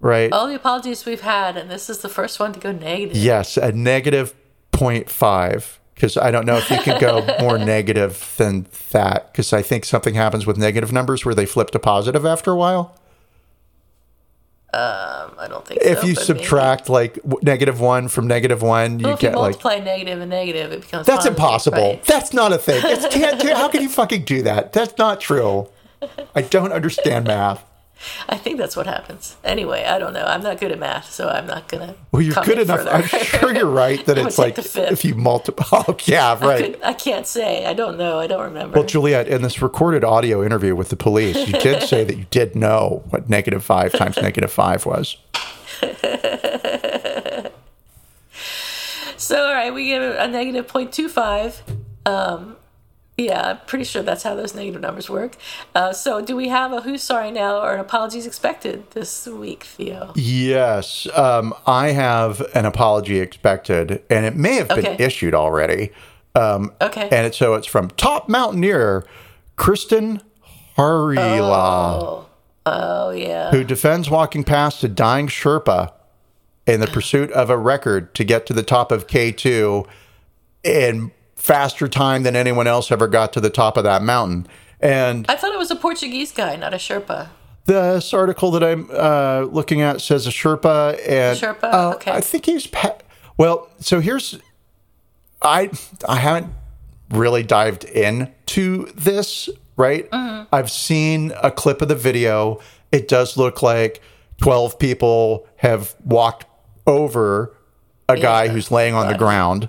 Right. 0.00 0.32
All 0.32 0.46
the 0.48 0.54
apologies 0.56 1.04
we've 1.06 1.20
had, 1.20 1.56
and 1.56 1.70
this 1.70 1.88
is 1.90 1.98
the 1.98 2.08
first 2.08 2.40
one 2.40 2.52
to 2.52 2.60
go 2.60 2.72
negative. 2.72 3.16
Yes, 3.16 3.56
a 3.56 3.70
negative 3.72 4.34
0.5 4.72 5.78
because 5.94 6.16
I 6.16 6.30
don't 6.30 6.46
know 6.46 6.56
if 6.56 6.70
you 6.70 6.78
can 6.78 7.00
go 7.00 7.24
more 7.40 7.58
negative 7.76 8.34
than 8.36 8.66
that 8.90 9.32
because 9.32 9.52
I 9.52 9.62
think 9.62 9.84
something 9.84 10.14
happens 10.14 10.46
with 10.46 10.56
negative 10.56 10.92
numbers 10.92 11.24
where 11.24 11.34
they 11.34 11.46
flip 11.46 11.70
to 11.72 11.78
positive 11.78 12.24
after 12.26 12.50
a 12.50 12.56
while. 12.56 12.96
Um, 14.74 15.32
I 15.38 15.48
don't 15.50 15.66
think 15.66 15.82
so. 15.82 15.88
If 15.90 16.00
so, 16.00 16.06
you 16.06 16.14
but 16.14 16.28
maybe. 16.28 16.40
subtract 16.44 16.88
like 16.88 17.14
w- 17.16 17.38
negative 17.42 17.78
one 17.78 18.08
from 18.08 18.26
negative 18.26 18.62
one, 18.62 19.00
you 19.00 19.04
Well, 19.04 19.14
if 19.14 19.22
you 19.22 19.28
get 19.28 19.36
like 19.36 19.62
multiply 19.62 19.78
negative 19.80 20.20
and 20.22 20.30
negative, 20.30 20.72
it 20.72 20.80
becomes 20.80 21.06
that's 21.06 21.18
positive, 21.26 21.36
impossible. 21.36 21.76
right? 21.90 22.04
That's 22.06 22.32
not 22.32 22.52
a 22.54 22.58
thing. 22.58 22.80
It's 22.84 23.06
can't 23.14 23.42
how 23.42 23.68
can 23.68 23.82
you 23.82 23.90
fucking 23.90 24.24
do 24.24 24.40
that? 24.42 24.72
That's 24.72 24.96
not 24.96 25.20
true. 25.20 25.68
I 26.34 26.40
don't 26.40 26.72
understand 26.72 27.26
math. 27.26 27.62
I 28.28 28.36
think 28.36 28.58
that's 28.58 28.76
what 28.76 28.86
happens. 28.86 29.36
Anyway, 29.44 29.84
I 29.84 29.98
don't 29.98 30.12
know. 30.12 30.24
I'm 30.24 30.42
not 30.42 30.58
good 30.58 30.72
at 30.72 30.78
math, 30.78 31.12
so 31.12 31.28
I'm 31.28 31.46
not 31.46 31.68
gonna. 31.68 31.94
Well, 32.10 32.22
you're 32.22 32.34
good 32.44 32.58
enough. 32.58 32.78
further. 32.78 32.90
I'm 32.90 33.06
sure 33.06 33.54
you're 33.54 33.66
right 33.70 34.04
that 34.06 34.18
it's 34.18 34.38
like 34.38 34.56
take 34.56 34.64
the 34.64 34.68
fifth. 34.70 34.92
if 34.92 35.04
you 35.04 35.14
multiply. 35.14 35.82
Oh, 35.88 35.96
yeah, 36.04 36.32
I, 36.32 36.46
right. 36.46 36.72
could- 36.74 36.82
I 36.82 36.92
can't 36.92 37.26
say. 37.26 37.64
I 37.66 37.72
don't 37.74 37.96
know. 37.98 38.18
I 38.18 38.26
don't 38.26 38.42
remember. 38.42 38.78
Well, 38.78 38.86
Juliet, 38.86 39.28
in 39.28 39.42
this 39.42 39.62
recorded 39.62 40.04
audio 40.04 40.44
interview 40.44 40.74
with 40.74 40.88
the 40.90 40.96
police, 40.96 41.36
you 41.46 41.54
did 41.58 41.82
say 41.88 42.04
that 42.04 42.16
you 42.16 42.26
did 42.30 42.54
know 42.56 43.02
what 43.10 43.28
negative 43.30 43.64
five 43.64 43.92
times 43.92 44.16
negative 44.16 44.52
five 44.52 44.84
was. 44.86 45.16
so, 49.16 49.44
all 49.46 49.52
right, 49.52 49.72
we 49.72 49.86
give 49.86 50.02
it 50.02 50.16
a 50.16 50.28
negative 50.28 50.66
0.25. 50.66 51.60
Um, 52.06 52.56
yeah, 53.18 53.54
pretty 53.54 53.84
sure 53.84 54.02
that's 54.02 54.22
how 54.22 54.34
those 54.34 54.54
negative 54.54 54.80
numbers 54.80 55.10
work. 55.10 55.36
Uh, 55.74 55.92
so, 55.92 56.20
do 56.20 56.34
we 56.34 56.48
have 56.48 56.72
a 56.72 56.80
who's 56.80 57.02
sorry 57.02 57.30
now 57.30 57.60
or 57.60 57.74
an 57.74 57.80
apologies 57.80 58.26
expected 58.26 58.90
this 58.92 59.26
week, 59.26 59.64
Theo? 59.64 60.12
Yes, 60.16 61.06
um, 61.14 61.54
I 61.66 61.88
have 61.90 62.40
an 62.54 62.64
apology 62.64 63.20
expected, 63.20 64.02
and 64.08 64.24
it 64.24 64.34
may 64.36 64.54
have 64.54 64.68
been 64.68 64.86
Okay. 64.86 64.96
issued 65.04 65.34
already. 65.34 65.90
Um, 66.34 66.72
Okay. 66.80 67.08
and 67.12 67.26
it, 67.26 67.34
so 67.34 67.54
it's 67.54 67.66
from 67.66 67.90
top 67.90 68.28
mountaineer 68.28 69.04
Kristin 69.58 70.22
Harila, 70.78 72.24
Oh, 72.64 73.10
yeah. 73.10 73.50
who 73.50 73.64
defends 73.64 74.08
walking 74.08 74.44
past 74.44 74.82
a 74.84 74.88
dying 74.88 75.26
Sherpa 75.28 75.92
in 76.66 76.80
the 76.80 76.86
pursuit 76.86 77.30
of 77.32 77.50
a 77.50 77.58
record 77.58 78.14
to 78.14 78.24
get 78.24 78.46
to 78.46 78.52
the 78.54 78.62
top 78.62 78.90
of 78.92 79.06
K2 79.06 79.86
in 80.64 81.10
faster 81.42 81.88
time 81.88 82.22
than 82.22 82.36
anyone 82.36 82.68
else 82.68 82.92
ever 82.92 83.08
got 83.08 83.32
to 83.32 83.40
the 83.40 83.50
top 83.50 83.76
of 83.76 83.82
that 83.84 84.00
mountain. 84.02 84.46
And 84.80 85.26
I 85.28 85.34
thought 85.36 85.52
it 85.52 85.58
was 85.58 85.70
a 85.72 85.76
Portuguese 85.76 86.30
guy, 86.32 86.54
not 86.56 86.72
a 86.72 86.76
Sherpa. 86.76 87.28
this 87.64 88.14
article 88.14 88.52
that 88.52 88.62
I'm 88.62 88.88
uh, 88.92 89.40
looking 89.50 89.80
at 89.80 90.00
says 90.00 90.26
a 90.26 90.30
Sherpa, 90.30 90.98
and 91.08 91.38
Sherpa? 91.38 91.64
uh, 91.74 91.92
Okay. 91.96 92.12
I 92.12 92.20
think 92.20 92.46
he's 92.46 92.66
pa- 92.68 92.96
well. 93.36 93.68
So 93.80 94.00
here's 94.00 94.38
I 95.42 95.70
I 96.08 96.16
haven't 96.16 96.52
really 97.10 97.42
dived 97.42 97.84
into 97.84 98.86
this. 98.94 99.48
Right, 99.74 100.08
Mm-hmm. 100.10 100.54
I've 100.54 100.70
seen 100.70 101.32
a 101.42 101.50
clip 101.50 101.80
of 101.80 101.88
the 101.88 101.94
video. 101.96 102.60
It 102.92 103.08
does 103.08 103.36
look 103.38 103.62
like 103.62 104.00
twelve 104.40 104.78
people 104.78 105.48
have 105.56 105.94
walked 106.04 106.44
over 106.86 107.56
a 108.08 108.18
guy 108.18 108.48
who's 108.48 108.70
laying 108.70 108.94
on 108.94 109.08
the 109.10 109.16
ground. 109.18 109.68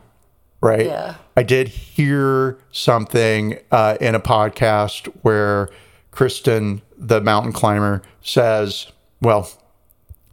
Right. 0.61 0.85
Yeah. 0.87 1.15
I 1.35 1.43
did 1.43 1.67
hear 1.67 2.57
something 2.71 3.59
uh, 3.71 3.97
in 3.99 4.15
a 4.15 4.19
podcast 4.19 5.07
where 5.21 5.69
Kristin, 6.11 6.81
the 6.97 7.21
mountain 7.21 7.51
climber, 7.51 8.01
says, 8.21 8.91
well, 9.21 9.49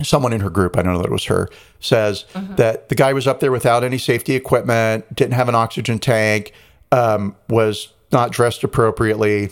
someone 0.03 0.33
in 0.33 0.41
her 0.41 0.51
group, 0.51 0.77
I 0.77 0.83
don't 0.83 0.93
know 0.93 0.99
that 0.99 1.09
it 1.09 1.13
was 1.13 1.25
her, 1.25 1.49
says 1.81 2.27
that 2.57 2.89
the 2.91 2.95
guy 2.95 3.13
was 3.13 3.27
up 3.27 3.41
there 3.41 3.53
without 3.53 3.83
any 3.85 3.99
safety 3.99 4.35
equipment, 4.35 5.15
didn't 5.15 5.35
have 5.35 5.49
an 5.49 5.55
oxygen 5.55 5.99
tank, 5.99 6.53
um, 6.93 7.35
was 7.49 7.93
not 8.13 8.33
dressed 8.33 8.65
appropriately, 8.65 9.51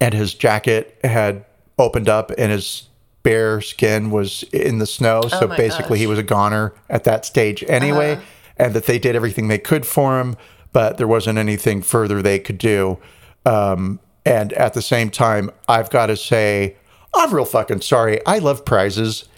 and 0.00 0.14
his 0.14 0.34
jacket 0.34 0.98
had 1.04 1.44
opened 1.78 2.08
up 2.08 2.30
and 2.38 2.52
his 2.52 2.88
bare 3.22 3.60
skin 3.60 4.10
was 4.10 4.42
in 4.52 4.78
the 4.78 4.86
snow. 4.86 5.22
so 5.28 5.46
my 5.46 5.56
basically, 5.56 5.98
he 5.98 6.06
was 6.06 6.18
a 6.18 6.22
goner 6.22 6.72
at 6.88 7.04
that 7.04 7.24
stage 7.24 7.64
anyway, 7.68 8.18
and 8.58 8.74
that 8.74 8.86
they 8.86 8.98
did 8.98 9.16
everything 9.16 9.48
they 9.48 9.58
could 9.58 9.86
for 9.86 10.20
him, 10.20 10.36
but 10.72 10.98
there 10.98 11.08
wasn't 11.08 11.38
anything 11.38 11.82
further 11.82 12.22
they 12.22 12.38
could 12.38 12.58
do. 12.58 12.98
Um, 13.46 14.00
and 14.24 14.52
at 14.54 14.74
the 14.74 14.82
same 14.82 15.10
time, 15.10 15.50
I've 15.68 15.90
got 15.90 16.06
to 16.06 16.16
say, 16.16 16.76
I'm 17.14 17.32
real 17.32 17.44
fucking 17.44 17.80
sorry. 17.80 18.24
I 18.26 18.38
love 18.38 18.64
prizes. 18.64 19.28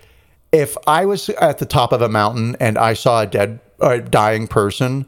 If 0.52 0.76
I 0.86 1.06
was 1.06 1.28
at 1.30 1.58
the 1.58 1.66
top 1.66 1.92
of 1.92 2.02
a 2.02 2.08
mountain 2.08 2.56
and 2.58 2.76
I 2.76 2.94
saw 2.94 3.22
a 3.22 3.26
dead, 3.26 3.60
uh, 3.80 3.98
dying 3.98 4.48
person, 4.48 5.06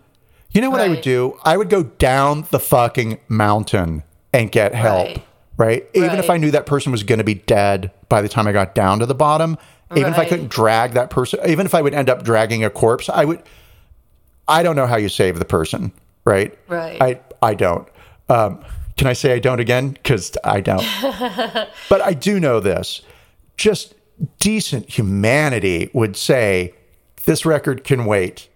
you 0.53 0.61
know 0.61 0.71
what 0.71 0.81
I 0.81 0.89
would 0.89 1.01
do? 1.01 1.39
I 1.45 1.57
would 1.57 1.71
go 1.71 1.83
down 1.83 2.47
the 2.51 2.61
fucking 2.61 3.19
mountain 3.29 4.05
and 4.33 4.53
get 4.53 4.75
help. 4.75 5.09
Right. 5.09 5.27
Right. 5.59 5.89
Even 5.95 6.19
if 6.19 6.31
I 6.31 6.39
knew 6.39 6.51
that 6.51 6.67
person 6.67 6.93
was 6.93 7.03
going 7.03 7.19
to 7.19 7.25
be 7.25 7.35
dead 7.35 7.93
by 8.09 8.23
the 8.23 8.29
time 8.29 8.47
I 8.47 8.53
got 8.53 8.75
down 8.75 8.99
to 9.01 9.07
the 9.07 9.15
bottom, 9.15 9.59
even 9.95 10.13
if 10.13 10.19
I 10.19 10.25
couldn't 10.25 10.49
drag 10.49 10.93
that 10.93 11.11
person, 11.11 11.41
even 11.47 11.67
if 11.67 11.75
I 11.75 11.83
would 11.83 11.95
end 11.95 12.09
up 12.09 12.25
dragging 12.25 12.65
a 12.65 12.71
corpse, 12.71 13.09
I 13.09 13.25
would. 13.25 13.43
I 14.53 14.63
don't 14.63 14.77
know 14.77 14.87
how 14.87 14.97
you 14.97 15.09
save 15.09 15.39
the 15.39 15.45
person. 15.45 15.93
Right. 16.25 16.57
Right. 16.69 17.01
I 17.03 17.21
I 17.51 17.55
don't. 17.55 17.89
Um, 18.29 18.65
can 18.97 19.07
I 19.07 19.15
say 19.15 19.33
I 19.33 19.39
don't 19.39 19.59
again? 19.61 19.91
Because 19.91 20.37
I 20.45 20.61
don't. 20.61 20.85
but 21.89 22.01
I 22.01 22.13
do 22.15 22.39
know 22.39 22.61
this. 22.61 23.03
Just 23.57 23.95
decent 24.39 24.89
humanity 24.91 25.91
would 25.93 26.17
say, 26.17 26.75
"This 27.25 27.45
record 27.45 27.83
can 27.85 28.05
wait. 28.05 28.49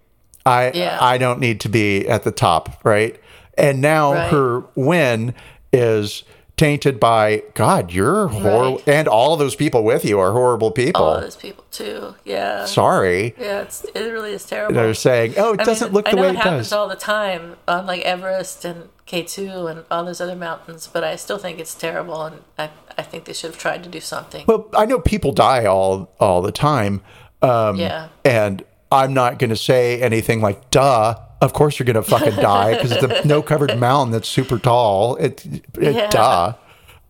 I 0.44 0.70
Yeah. 0.74 0.98
I 1.00 1.18
don't 1.18 1.40
need 1.40 1.60
to 1.60 1.68
be 1.68 2.06
at 2.08 2.22
the 2.22 2.30
top." 2.32 2.80
Right. 2.84 3.20
And 3.58 3.80
now 3.80 4.12
Right. 4.12 4.30
her 4.30 4.64
win 4.74 5.34
is 5.72 6.22
tainted 6.56 6.98
by 6.98 7.42
God. 7.54 7.92
You're 7.92 8.28
horrible, 8.28 8.76
Right. 8.76 8.88
and 8.88 9.08
all 9.08 9.36
those 9.36 9.54
people 9.54 9.84
with 9.84 10.04
you 10.04 10.18
are 10.18 10.32
horrible 10.32 10.70
people. 10.70 11.02
All 11.04 11.20
those 11.20 11.36
people 11.36 11.64
too. 11.70 12.14
Yeah. 12.24 12.64
Sorry. 12.64 13.34
Yeah, 13.38 13.62
it's, 13.62 13.84
it 13.84 14.00
really 14.12 14.32
is 14.32 14.44
terrible. 14.44 14.74
They're 14.74 14.94
saying, 14.94 15.34
"Oh, 15.36 15.52
it 15.54 15.60
I 15.60 15.64
doesn't 15.64 15.88
mean, 15.88 15.94
look 15.94 16.04
the 16.06 16.12
I 16.12 16.14
know 16.14 16.22
way 16.22 16.28
it 16.28 16.32
it 16.32 16.36
happens 16.38 16.66
does." 16.68 16.72
all 16.72 16.88
the 16.88 16.96
time 16.96 17.56
on 17.68 17.86
like 17.86 18.00
Everest 18.02 18.64
and 18.64 18.88
K2 19.06 19.70
and 19.70 19.84
all 19.90 20.04
those 20.04 20.20
other 20.20 20.34
mountains, 20.36 20.88
but 20.92 21.04
I 21.04 21.16
still 21.16 21.38
think 21.38 21.58
it's 21.60 21.74
terrible, 21.74 22.22
and 22.22 22.42
I, 22.58 22.70
I 22.98 23.02
think 23.02 23.26
they 23.26 23.32
should 23.34 23.50
have 23.50 23.58
tried 23.58 23.84
to 23.84 23.88
do 23.90 24.00
something. 24.00 24.44
Well, 24.48 24.68
I 24.76 24.86
know 24.86 24.98
people 24.98 25.32
die 25.32 25.66
all 25.66 26.10
all 26.18 26.40
the 26.42 26.52
time, 26.52 27.02
um, 27.42 27.76
yeah. 27.76 28.08
and 28.24 28.64
I'm 28.90 29.12
not 29.12 29.38
going 29.38 29.50
to 29.50 29.56
say 29.56 30.00
anything 30.00 30.40
like 30.40 30.70
"duh." 30.70 31.16
Of 31.40 31.52
course, 31.52 31.78
you're 31.78 31.84
going 31.84 31.94
to 31.96 32.02
fucking 32.02 32.36
die 32.36 32.74
because 32.74 32.92
it's 32.92 33.02
a 33.02 33.26
no 33.28 33.42
covered 33.42 33.78
mountain 33.78 34.12
that's 34.12 34.28
super 34.28 34.58
tall. 34.58 35.16
It, 35.16 35.44
it 35.78 35.94
Yeah. 35.94 36.08
duh. 36.08 36.54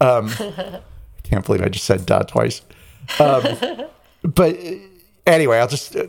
Um, 0.00 0.30
can't 1.22 1.44
believe 1.46 1.62
I 1.62 1.68
just 1.68 1.84
said 1.84 2.04
"duh" 2.06 2.22
twice. 2.24 2.62
Um, 3.20 3.44
but 4.22 4.56
anyway, 5.26 5.58
I'll 5.58 5.68
just 5.68 5.94
uh, 5.96 6.06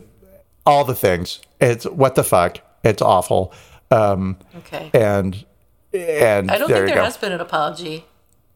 all 0.66 0.84
the 0.84 0.94
things. 0.94 1.40
It's 1.60 1.84
what 1.86 2.14
the 2.16 2.24
fuck. 2.24 2.58
It's 2.84 3.02
awful. 3.02 3.52
Um, 3.90 4.36
Okay. 4.58 4.90
and 4.92 5.44
and 5.92 6.50
I 6.50 6.58
don't 6.58 6.68
there 6.68 6.84
think 6.84 6.94
there 6.94 7.04
has 7.04 7.16
been 7.16 7.32
an 7.32 7.40
apology 7.40 8.04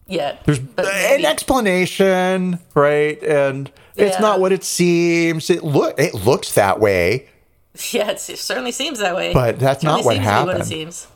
yet. 0.07 0.45
There's 0.45 0.59
an 0.59 1.25
explanation, 1.25 2.59
right? 2.75 3.23
And 3.23 3.71
it's 3.97 4.21
not 4.21 4.41
what 4.41 4.53
it 4.53 4.65
seems. 4.65 5.49
It 5.51 5.65
look 5.65 5.99
it 5.99 6.15
looks 6.15 6.55
that 6.55 6.81
way, 6.81 7.29
Yeah, 7.93 8.11
it 8.11 8.21
certainly 8.21 8.73
seems 8.73 8.99
that 8.99 9.17
way. 9.17 9.33
but 9.33 9.59
that's 9.59 9.83
not 9.83 10.05
what 10.05 10.19
be 10.19 10.25
What 10.25 10.61
it 10.61 10.67
seems. 10.67 11.07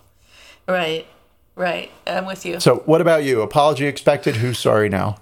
Right. 0.67 1.07
Right. 1.55 1.91
I'm 2.07 2.27
with 2.27 2.47
you. 2.47 2.61
So, 2.61 2.77
what 2.87 3.01
about 3.01 3.25
you? 3.25 3.43
Apology 3.43 3.87
expected. 3.87 4.37
Who's 4.37 4.59
sorry 4.59 4.89
now? 4.89 5.19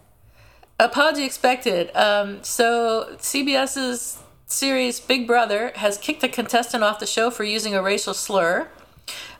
Apology 0.78 1.24
expected. 1.24 1.94
Um, 1.96 2.42
so 2.42 3.16
CBS's 3.18 4.18
series 4.46 5.00
Big 5.00 5.26
Brother 5.26 5.72
has 5.76 5.98
kicked 5.98 6.22
a 6.24 6.28
contestant 6.28 6.82
off 6.82 6.98
the 6.98 7.06
show 7.06 7.30
for 7.30 7.44
using 7.44 7.74
a 7.74 7.82
racial 7.82 8.14
slur. 8.14 8.68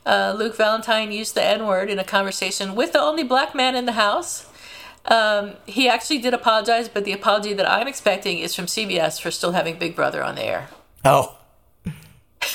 Uh, 0.05 0.35
Luke 0.37 0.55
Valentine 0.55 1.11
used 1.11 1.35
the 1.35 1.43
N 1.43 1.65
word 1.65 1.89
in 1.89 1.99
a 1.99 2.03
conversation 2.03 2.75
with 2.75 2.93
the 2.93 3.01
only 3.01 3.23
black 3.23 3.53
man 3.53 3.75
in 3.75 3.85
the 3.85 3.93
house. 3.93 4.47
Um, 5.05 5.55
he 5.65 5.89
actually 5.89 6.19
did 6.19 6.33
apologize, 6.33 6.87
but 6.87 7.03
the 7.05 7.11
apology 7.11 7.53
that 7.53 7.69
I'm 7.69 7.87
expecting 7.87 8.39
is 8.39 8.55
from 8.55 8.65
CBS 8.65 9.21
for 9.21 9.29
still 9.29 9.51
having 9.51 9.77
Big 9.77 9.95
Brother 9.95 10.23
on 10.23 10.35
the 10.35 10.43
air. 10.43 10.69
Oh, 11.03 11.35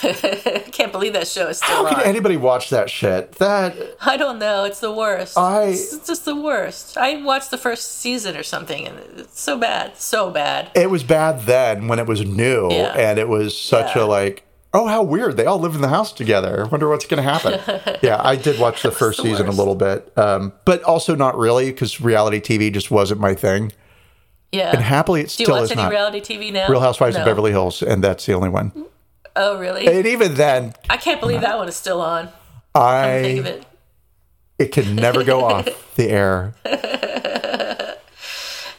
can't 0.73 0.93
believe 0.93 1.13
that 1.13 1.27
show 1.29 1.49
is 1.49 1.59
still 1.59 1.87
how 1.87 1.97
on. 1.97 2.03
anybody 2.03 2.37
watch 2.37 2.71
that 2.71 2.91
shit? 2.91 3.33
That 3.33 3.75
I 4.01 4.17
don't 4.17 4.39
know. 4.39 4.65
It's 4.65 4.81
the 4.81 4.93
worst. 4.93 5.37
I- 5.39 5.65
It's 5.69 6.07
just 6.07 6.25
the 6.25 6.37
worst. 6.37 6.97
I 6.97 7.23
watched 7.23 7.51
the 7.51 7.59
first 7.59 7.99
season 8.01 8.37
or 8.37 8.43
something, 8.43 8.87
and 8.87 8.99
it's 9.19 9.41
so 9.41 9.59
bad, 9.59 9.97
so 9.97 10.31
bad. 10.31 10.71
it 10.75 10.91
was 10.91 11.03
bad 11.05 11.43
then 11.43 11.89
when 11.89 11.99
it 11.99 12.07
was 12.07 12.25
new, 12.25 12.71
Yeah. 12.71 12.93
and 12.97 13.19
it 13.19 13.29
was 13.29 13.57
such 13.59 13.97
Yeah. 13.97 14.03
a 14.03 14.07
like. 14.07 14.45
Oh, 14.73 14.87
how 14.87 15.03
weird! 15.03 15.37
They 15.37 15.47
all 15.47 15.59
live 15.59 15.75
in 15.75 15.81
the 15.81 15.89
house 15.89 16.13
together. 16.13 16.65
I 16.65 16.69
wonder 16.69 16.89
what's 16.89 17.05
going 17.05 17.21
to 17.21 17.29
happen. 17.29 17.59
yeah, 18.03 18.21
I 18.23 18.37
did 18.37 18.61
watch 18.61 18.83
the 18.83 18.93
first 18.93 19.17
the 19.17 19.25
season 19.25 19.49
a 19.49 19.51
little 19.51 19.75
bit, 19.75 20.13
um, 20.17 20.53
but 20.65 20.81
also 20.85 21.17
not 21.17 21.37
really 21.37 21.73
because 21.73 22.01
reality 22.01 22.39
TV 22.41 22.73
just 22.73 22.89
wasn't 22.89 23.21
my 23.21 23.35
thing. 23.35 23.73
Yeah. 24.53 24.71
And 24.71 24.81
happily, 24.81 25.23
it 25.23 25.29
Do 25.37 25.43
you 25.43 25.47
still 25.47 25.57
watch 25.57 25.65
is 25.65 25.71
any 25.73 25.83
not. 25.83 25.91
reality 25.91 26.21
TV 26.21 26.53
now? 26.53 26.69
Real 26.69 26.79
Housewives 26.81 27.17
No. 27.17 27.23
of 27.23 27.27
Beverly 27.27 27.51
Hills, 27.51 27.83
and 27.83 28.03
that's 28.03 28.27
the 28.27 28.33
only 28.35 28.49
one. 28.49 28.71
Oh, 29.37 29.59
really? 29.59 29.87
And 29.87 30.07
even 30.07 30.35
then, 30.35 30.75
I 30.89 30.97
can't 30.97 31.21
believe 31.21 31.41
that 31.43 31.57
one 31.57 31.69
is 31.69 31.77
still 31.77 32.01
on. 32.01 32.27
Think 32.27 33.41
of 33.41 33.47
I 33.47 33.49
it. 33.49 33.67
it 34.59 34.73
can 34.73 34.95
never 34.97 35.25
go 35.25 35.45
off 35.45 35.95
the 35.97 36.09
air. 36.11 36.55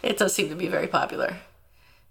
It 0.04 0.18
does 0.18 0.34
seem 0.34 0.50
to 0.50 0.56
be 0.56 0.68
very 0.68 0.88
popular. 0.88 1.38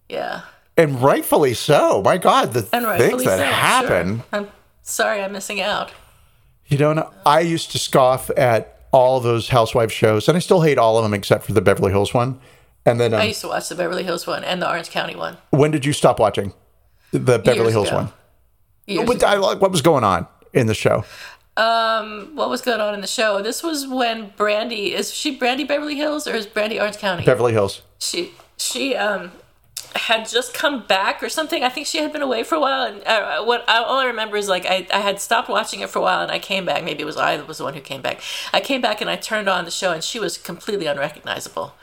Yeah. 0.09 0.43
And 0.77 1.03
rightfully 1.03 1.55
so. 1.55 2.03
My 2.03 2.19
God, 2.19 2.53
the 2.53 2.63
things 2.63 3.25
that 3.25 3.39
so, 3.39 3.45
happen. 3.45 4.17
Sure. 4.19 4.25
I'm 4.33 4.49
sorry 4.83 5.23
I'm 5.23 5.33
missing 5.33 5.61
out. 5.61 5.93
You 6.67 6.79
don't 6.79 6.97
know. 6.97 7.11
I 7.27 7.41
used 7.41 7.73
to 7.73 7.79
scoff 7.79 8.31
at 8.37 8.79
all 8.93 9.21
those 9.21 9.49
housewife 9.49 9.91
shows, 9.93 10.29
and 10.29 10.37
I 10.37 10.41
still 10.41 10.63
hate 10.63 10.79
all 10.79 10.99
of 10.99 11.03
them 11.03 11.15
except 11.15 11.45
for 11.45 11.53
the 11.53 11.61
Beverly 11.61 11.91
Hills 11.91 12.15
one. 12.15 12.41
And 12.87 12.99
then, 13.01 13.13
um, 13.13 13.21
I 13.21 13.25
used 13.25 13.41
to 13.43 13.49
watch 13.49 13.69
the 13.69 13.75
Beverly 13.75 14.05
Hills 14.05 14.27
one 14.27 14.43
and 14.45 14.63
the 14.63 14.69
Orange 14.71 14.91
County 14.91 15.15
one. 15.17 15.37
when 15.51 15.71
did 15.71 15.85
you 15.85 15.93
stop 15.93 16.19
watching 16.19 16.53
the 17.13 17.39
Beverly 17.39 17.59
Years 17.59 17.73
Hills 17.73 17.89
ago. 17.89 17.97
one? 17.97 18.13
Years 18.91 19.09
What. 19.09 19.23
I, 19.25 19.39
what 19.39 19.71
was 19.71 19.83
going 19.83 20.05
on 20.05 20.27
in 20.53 20.67
the 20.67 20.75
show? 20.75 21.05
What 22.35 22.49
was 22.49 22.63
going 22.63 22.81
on 22.81 22.95
in 22.95 23.01
the 23.01 23.07
show? 23.07 23.43
This 23.43 23.63
was 23.63 23.87
when 23.87 24.31
Brandi 24.31 24.93
is 24.93 25.13
she 25.13 25.39
Brandi 25.39 25.67
Beverly 25.67 25.97
Hills 25.97 26.27
or 26.27 26.35
is 26.35 26.47
Brandi 26.47 26.81
Orange 26.81 26.99
County? 26.99 27.25
Beverly 27.25 27.53
Hills. 27.53 27.83
she 27.99 28.33
she 28.57 28.95
um 28.97 29.33
had 29.97 30.29
just 30.29 30.55
come 30.55 30.87
back 30.87 31.23
or 31.23 31.29
something. 31.29 31.65
I 31.65 31.69
think 31.69 31.87
she 31.87 31.99
had 31.99 32.13
been 32.13 32.23
away 32.23 32.45
for 32.45 32.55
a 32.55 32.61
while, 32.61 32.85
and 32.85 33.05
uh, 33.05 33.43
what 33.45 33.69
I, 33.69 33.79
all 33.83 33.99
I 33.99 34.07
remember 34.07 34.37
is 34.37 34.49
like 34.49 34.65
I, 34.65 34.87
I 34.93 35.01
had 35.01 35.21
stopped 35.21 35.49
watching 35.49 35.81
it 35.81 35.91
for 35.91 35.99
a 35.99 36.03
while, 36.03 36.23
and 36.23 36.31
I 36.31 36.39
came 36.39 36.65
back. 36.65 36.85
Maybe 36.85 37.03
it 37.03 37.07
was 37.07 37.17
I 37.17 37.37
that 37.37 37.49
was 37.49 37.59
the 37.59 37.65
one 37.65 37.75
who 37.75 37.81
came 37.81 38.01
back. 38.01 38.21
I 38.53 38.61
came 38.61 38.81
back 38.81 39.01
and 39.01 39.11
I 39.11 39.17
turned 39.17 39.49
on 39.49 39.65
the 39.65 39.71
show, 39.71 39.93
and 39.93 40.03
she 40.03 40.21
was 40.21 40.39
completely 40.39 40.87
unrecognizable. 40.87 41.75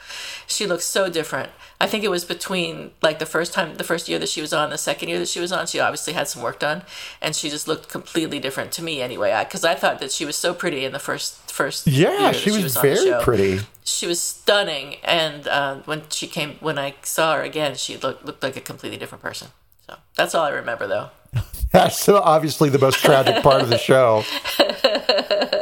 She 0.48 0.66
looked 0.66 0.84
so 0.84 1.10
different. 1.10 1.52
I 1.80 1.86
think 1.88 2.04
it 2.04 2.10
was 2.10 2.26
between 2.26 2.92
like 3.02 3.20
the 3.20 3.26
first 3.26 3.54
time, 3.54 3.76
the 3.76 3.84
first 3.84 4.10
year 4.10 4.18
that 4.20 4.30
she 4.30 4.42
was 4.42 4.52
on, 4.52 4.72
the 4.72 4.78
second 4.78 5.10
year 5.10 5.20
that 5.20 5.28
she 5.28 5.40
was 5.40 5.52
on. 5.52 5.68
She 5.68 5.80
obviously 5.80 6.14
had 6.14 6.28
some 6.28 6.42
work 6.42 6.60
done, 6.60 6.82
and 7.22 7.36
she 7.36 7.50
just 7.50 7.68
looked 7.68 7.88
completely 7.90 8.40
different 8.40 8.72
to 8.74 8.84
me 8.84 9.02
anyway. 9.02 9.36
Because 9.44 9.64
I, 9.64 9.76
thought 9.76 10.00
that 10.00 10.12
she 10.12 10.26
was 10.26 10.36
so 10.36 10.56
pretty 10.56 10.86
in 10.86 10.92
the 10.92 11.00
first 11.00 11.36
first 11.52 11.86
year 11.88 12.12
Yeah, 12.12 12.32
she 12.32 12.52
was, 12.52 12.76
very 12.78 13.12
pretty. 13.24 13.60
she 13.84 14.06
was 14.08 14.22
stunning 14.22 14.98
and 15.04 15.48
uh, 15.48 15.76
when 15.86 16.04
she 16.10 16.28
came 16.28 16.56
when 16.60 16.78
i 16.78 16.94
saw 17.02 17.36
her 17.36 17.42
again 17.42 17.74
she 17.76 17.98
looked, 17.98 18.26
looked 18.26 18.44
like 18.44 18.56
a 18.56 18.62
completely 18.62 18.98
different 18.98 19.24
person 19.24 19.48
so 19.88 19.96
that's 20.16 20.36
all 20.36 20.44
i 20.46 20.50
remember 20.50 20.86
though 20.88 21.10
That's 21.72 22.00
so 22.00 22.18
obviously 22.18 22.70
the 22.70 22.80
most 22.80 23.00
tragic 23.00 23.44
part 23.44 23.62
of 23.62 23.70
the 23.70 23.78
show. 23.78 24.24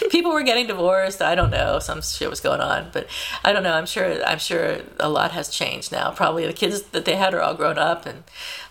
people 0.10 0.32
were 0.32 0.42
getting 0.42 0.66
divorced. 0.66 1.20
I 1.22 1.34
don't 1.34 1.50
know. 1.50 1.78
Some 1.78 2.02
shit 2.02 2.30
was 2.30 2.40
going 2.40 2.60
on 2.60 2.90
but 2.92 3.06
i 3.44 3.52
don't 3.52 3.62
know. 3.62 3.74
I'm 3.74 3.86
sure 3.86 4.24
i'm 4.24 4.38
sure 4.38 4.78
a 4.98 5.08
lot 5.08 5.32
has 5.32 5.48
changed 5.48 5.92
now. 5.92 6.10
Probably 6.10 6.46
the 6.46 6.52
kids 6.52 6.82
that 6.82 7.04
they 7.04 7.16
had 7.16 7.34
are 7.34 7.40
all 7.40 7.54
grown 7.54 7.78
up 7.78 8.06
and 8.06 8.24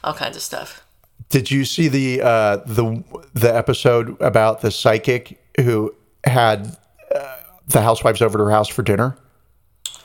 all 0.04 0.14
kinds 0.14 0.36
of 0.36 0.42
stuff. 0.42 0.84
Did 1.30 1.52
you 1.52 1.66
see 1.66 1.88
the 1.88 2.22
uh, 2.22 2.58
the 2.58 3.04
the 3.34 3.54
episode 3.56 4.20
about 4.22 4.62
the 4.62 4.72
psychic 4.72 5.40
who 5.60 5.94
had 6.24 6.78
uh, 7.14 7.38
the 7.68 7.82
housewives 7.82 8.22
over 8.22 8.38
to 8.38 8.44
her 8.46 8.52
house 8.52 8.68
for 8.68 8.84
dinner? 8.84 9.18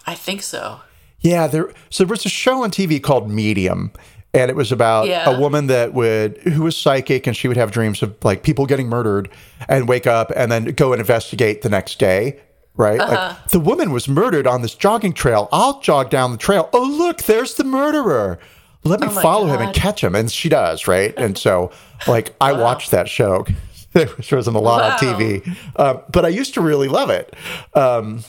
i 0.07 0.15
think 0.15 0.43
so. 0.43 0.81
Yeah, 1.21 1.49
there. 1.49 1.73
So 1.91 2.05
there 2.05 2.11
was 2.11 2.25
a 2.25 2.31
show 2.31 2.63
on 2.63 2.71
TV 2.71 3.03
called 3.03 3.29
Medium, 3.29 3.93
and 4.35 4.51
it 4.51 4.57
was 4.57 4.71
about 4.73 5.07
Yeah. 5.09 5.29
a 5.29 5.39
woman 5.39 5.67
that 5.69 5.95
would 5.95 6.39
who 6.39 6.63
was 6.63 6.77
psychic, 6.77 7.27
and 7.27 7.37
she 7.37 7.49
would 7.49 7.57
have 7.57 7.71
dreams 7.71 8.03
of 8.03 8.15
like 8.23 8.43
people 8.43 8.67
getting 8.67 8.89
murdered, 8.89 9.29
and 9.69 9.89
wake 9.89 10.07
up 10.07 10.33
and 10.37 10.51
then 10.53 10.65
go 10.67 10.93
and 10.93 11.01
investigate 11.01 11.63
the 11.63 11.69
next 11.69 11.99
day. 11.99 12.39
Right, 12.77 13.01
Uh-huh. 13.01 13.13
like 13.35 13.49
the 13.51 13.59
woman 13.59 13.91
was 13.91 14.07
murdered 14.07 14.47
on 14.47 14.63
this 14.63 14.75
jogging 14.75 15.13
trail. 15.13 15.49
I'll 15.51 15.81
jog 15.81 16.11
down 16.11 16.31
the 16.31 16.39
trail. 16.39 16.69
Oh, 16.73 16.85
look, 16.85 17.25
there's 17.25 17.55
the 17.55 17.65
murderer. 17.65 18.39
Let 18.85 19.01
me 19.01 19.09
Oh 19.11 19.21
follow 19.21 19.47
him 19.49 19.61
and 19.61 19.75
catch 19.75 20.05
him, 20.05 20.15
and 20.15 20.31
she 20.31 20.49
does. 20.49 20.87
Right, 20.87 21.13
and 21.17 21.37
so 21.37 21.73
like 22.07 22.35
I 22.41 22.53
watched 22.53 22.91
that 22.93 23.09
show. 23.09 23.45
There 23.95 24.07
wasn't 24.31 24.55
a 24.55 24.61
lot 24.61 24.83
on 24.83 24.99
TV, 24.99 25.57
um, 25.77 26.03
but 26.13 26.25
I 26.27 26.29
used 26.29 26.53
to 26.55 26.61
really 26.61 26.89
love 26.89 27.09
it. 27.09 27.35
Um, 27.75 28.23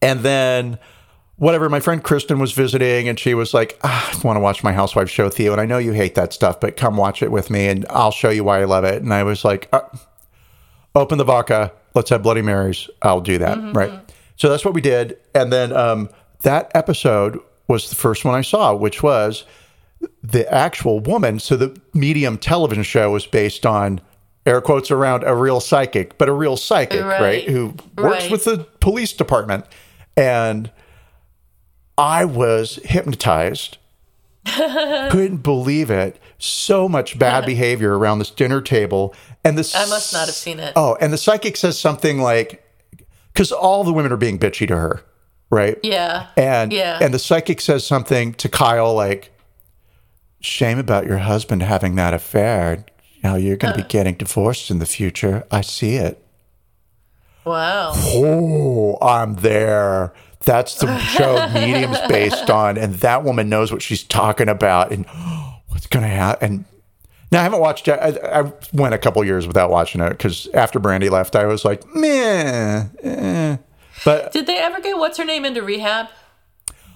and 0.00 0.20
then 0.20 0.78
whatever 1.36 1.68
my 1.68 1.80
friend 1.80 2.02
kristen 2.04 2.38
was 2.38 2.52
visiting 2.52 3.08
and 3.08 3.18
she 3.18 3.34
was 3.34 3.52
like 3.54 3.78
ah, 3.82 4.10
i 4.12 4.26
want 4.26 4.36
to 4.36 4.40
watch 4.40 4.62
my 4.62 4.72
housewife 4.72 5.10
show 5.10 5.28
theo 5.28 5.52
and 5.52 5.60
i 5.60 5.66
know 5.66 5.78
you 5.78 5.92
hate 5.92 6.14
that 6.14 6.32
stuff 6.32 6.60
but 6.60 6.76
come 6.76 6.96
watch 6.96 7.22
it 7.22 7.30
with 7.30 7.50
me 7.50 7.66
and 7.68 7.84
i'll 7.90 8.10
show 8.12 8.30
you 8.30 8.44
why 8.44 8.60
i 8.60 8.64
love 8.64 8.84
it 8.84 9.02
and 9.02 9.12
i 9.12 9.22
was 9.22 9.44
like 9.44 9.68
uh, 9.72 9.80
open 10.94 11.18
the 11.18 11.24
vodka 11.24 11.72
let's 11.94 12.10
have 12.10 12.22
bloody 12.22 12.42
marys 12.42 12.88
i'll 13.02 13.20
do 13.20 13.38
that 13.38 13.58
right 13.74 13.92
so 14.36 14.48
that's 14.48 14.64
what 14.64 14.74
we 14.74 14.80
did 14.80 15.16
and 15.34 15.52
then 15.52 15.72
um, 15.72 16.08
that 16.42 16.70
episode 16.74 17.38
was 17.68 17.88
the 17.88 17.96
first 17.96 18.24
one 18.24 18.34
i 18.34 18.40
saw 18.42 18.74
which 18.74 19.02
was 19.02 19.44
the 20.22 20.50
actual 20.52 21.00
woman 21.00 21.38
so 21.38 21.56
the 21.56 21.76
medium 21.94 22.36
television 22.38 22.82
show 22.84 23.10
was 23.10 23.26
based 23.26 23.64
on 23.66 24.00
air 24.46 24.60
quotes 24.60 24.90
around 24.90 25.24
a 25.24 25.34
real 25.34 25.58
psychic 25.60 26.16
but 26.18 26.28
a 26.28 26.32
real 26.32 26.56
psychic 26.56 27.00
right, 27.02 27.20
Right. 27.20 27.48
who 27.48 27.68
works 27.96 28.24
Right. 28.24 28.30
with 28.30 28.44
the 28.44 28.58
police 28.80 29.12
department 29.14 29.64
and 30.16 30.70
I 31.96 32.24
was 32.24 32.76
hypnotized. 32.84 33.78
Couldn't 34.46 35.38
believe 35.38 35.90
it. 35.90 36.18
So 36.38 36.88
much 36.88 37.18
bad 37.18 37.46
behavior 37.46 37.96
around 37.96 38.18
this 38.18 38.30
dinner 38.30 38.60
table. 38.60 39.14
And 39.44 39.56
this 39.58 39.74
i 39.74 39.86
must 39.86 40.12
not 40.12 40.26
have 40.26 40.34
seen 40.34 40.58
it 40.58 40.72
Oh, 40.76 40.96
and 41.00 41.12
the 41.12 41.18
psychic 41.18 41.56
says 41.56 41.78
something 41.78 42.18
like 42.20 42.62
because 43.32 43.52
all 43.52 43.84
the 43.84 43.92
women 43.92 44.12
are 44.12 44.16
being 44.16 44.38
bitchy 44.38 44.66
to 44.68 44.76
her, 44.76 45.02
right? 45.50 45.78
Yeah. 45.82 46.28
And 46.36 46.72
yeah. 46.72 46.98
and 47.00 47.12
the 47.12 47.18
psychic 47.18 47.60
says 47.60 47.86
something 47.86 48.34
to 48.34 48.48
Kyle 48.48 48.94
like, 48.94 49.32
"Shame 50.40 50.78
about 50.78 51.06
your 51.06 51.18
husband 51.18 51.62
having 51.62 51.96
that 51.96 52.14
affair. 52.14 52.84
Now 53.22 53.34
you're 53.36 53.56
going 53.56 53.74
to 53.74 53.82
be 53.82 53.88
getting 53.88 54.14
divorced 54.14 54.70
in 54.70 54.78
the 54.78 54.86
future. 54.86 55.44
I 55.50 55.62
see 55.62 55.96
it." 55.96 56.24
wow. 57.44 57.92
Oh, 57.94 58.98
I'm 59.02 59.36
there. 59.36 60.12
That's 60.44 60.76
the 60.76 60.98
show 60.98 61.48
Medium's 61.54 62.00
based 62.08 62.50
on, 62.50 62.76
and 62.76 62.94
that 62.96 63.24
woman 63.24 63.48
knows 63.48 63.72
what 63.72 63.82
she's 63.82 64.02
talking 64.02 64.48
about 64.48 64.92
and 64.92 65.06
what's 65.68 65.86
going 65.86 66.02
to 66.04 66.08
happen. 66.08 66.46
And 66.46 66.64
now 67.32 67.40
I 67.40 67.42
haven't 67.44 67.60
watched 67.60 67.88
it. 67.88 67.98
I, 68.00 68.40
I 68.40 68.52
went 68.72 68.94
a 68.94 68.98
couple 68.98 69.24
years 69.24 69.46
without 69.46 69.70
watching 69.70 70.00
it 70.00 70.10
because 70.10 70.46
after 70.54 70.78
Brandi 70.78 71.10
left, 71.10 71.34
I 71.34 71.46
was 71.46 71.64
like, 71.64 71.84
meh. 71.94 72.84
eh." 73.02 73.56
But 74.04 74.32
Did 74.32 74.46
they 74.46 74.58
ever 74.58 74.80
get 74.80 74.98
what's 74.98 75.18
her 75.18 75.24
name 75.24 75.44
into 75.44 75.62
rehab? 75.62 76.08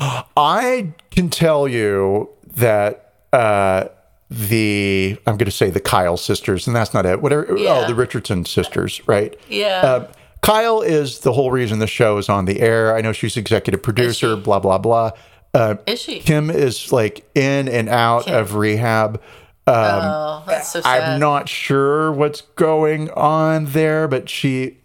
I 0.01 0.93
can 1.11 1.29
tell 1.31 1.67
you 1.67 2.29
that 2.57 3.15
uh, 3.33 3.87
the 4.31 5.19
I'm 5.27 5.37
going 5.37 5.47
to 5.47 5.51
say 5.51 5.71
the 5.71 5.81
Kyle 5.81 6.17
sisters, 6.17 6.67
and 6.67 6.77
that's 6.77 6.95
not 6.95 7.07
it. 7.07 7.21
Whatever. 7.23 7.57
Yeah. 7.57 7.83
Oh, 7.85 7.89
the 7.89 7.95
Richardson 7.95 8.45
sisters, 8.45 9.01
right? 9.09 9.39
Yeah. 9.49 9.81
Um, 9.81 10.07
Kyle 10.43 10.81
is 10.81 11.21
the 11.21 11.33
whole 11.33 11.51
reason 11.51 11.79
the 11.79 11.87
show 11.87 12.19
is 12.19 12.29
on 12.29 12.45
the 12.45 12.61
air. 12.61 12.97
I 12.97 13.01
know 13.01 13.13
she's 13.13 13.37
executive 13.37 13.83
producer. 13.83 14.37
Blah 14.37 14.61
blah 14.61 14.79
blah. 14.79 15.11
Uh, 15.55 15.77
Is 15.87 16.01
she? 16.01 16.21
Kim 16.21 16.51
is 16.51 16.93
like 16.93 17.29
in 17.35 17.69
and 17.69 17.89
out 17.89 18.29
of 18.29 18.55
rehab. 18.55 19.21
oh, 19.67 20.45
that's 20.47 20.73
so 20.73 20.81
sad. 20.81 21.03
I'm 21.15 21.21
not 21.21 21.49
sure 21.49 22.13
what's 22.13 22.43
going 22.43 23.11
on 23.11 23.67
there, 23.67 24.07
but 24.09 24.29
she 24.29 24.79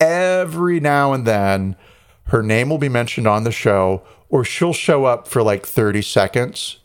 every 0.00 0.80
now 0.80 1.12
and 1.12 1.26
then 1.26 1.76
her 2.24 2.42
name 2.42 2.70
will 2.70 2.78
be 2.78 2.88
mentioned 2.88 3.26
on 3.26 3.44
the 3.44 3.52
show, 3.52 4.02
or 4.28 4.44
she'll 4.44 4.72
show 4.72 5.04
up 5.04 5.28
for 5.28 5.42
like 5.42 5.66
30 5.66 6.02
seconds 6.02 6.78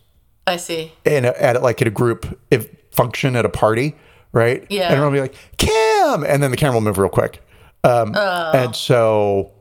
I 0.48 0.58
see. 0.58 0.92
in 1.06 1.26
a, 1.26 1.30
at 1.32 1.62
like 1.62 1.82
at 1.82 1.88
a 1.88 1.92
group 1.92 2.40
if, 2.52 2.70
function 2.92 3.36
at 3.36 3.46
a 3.46 3.50
party, 3.50 3.96
right? 4.32 4.66
Yeah. 4.70 4.90
and 4.90 4.98
it'll 4.98 5.12
be 5.12 5.22
like 5.22 5.36
Kim, 5.58 6.24
and 6.24 6.42
then 6.44 6.52
the 6.52 6.58
camera 6.58 6.76
will 6.76 6.82
move 6.82 6.98
real 6.98 7.10
quick. 7.10 7.42
Um, 7.86 8.16
And 8.16 8.76
so 8.76 9.52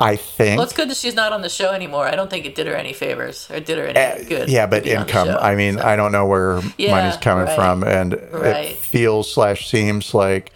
I 0.00 0.16
think 0.16 0.56
Well, 0.58 0.64
it's 0.64 0.72
good 0.72 0.90
that 0.90 0.96
she's 0.96 1.14
not 1.14 1.32
on 1.32 1.42
the 1.42 1.48
show 1.48 1.70
anymore. 1.72 2.06
I 2.06 2.16
don't 2.16 2.28
think 2.28 2.44
it 2.44 2.54
did 2.56 2.66
her 2.66 2.74
any 2.74 2.92
favors 2.92 3.48
or 3.50 3.60
did 3.60 3.78
her 3.78 3.86
any 3.86 4.24
good. 4.24 4.42
Uh, 4.42 4.52
Yeah, 4.52 4.66
but 4.66 4.82
be 4.84 4.96
on 4.96 5.06
the 5.06 5.12
income. 5.12 5.36
I 5.40 5.54
mean, 5.54 5.78
I 5.78 5.94
don't 5.96 6.10
know 6.12 6.26
where 6.26 6.60
Yeah, 6.78 6.90
money's 6.92 7.16
coming 7.18 7.44
right. 7.46 7.54
from, 7.54 7.84
and 7.84 8.14
Right. 8.32 8.70
it 8.70 8.76
feels 8.76 9.32
slash 9.32 9.68
seems 9.70 10.12
like 10.14 10.50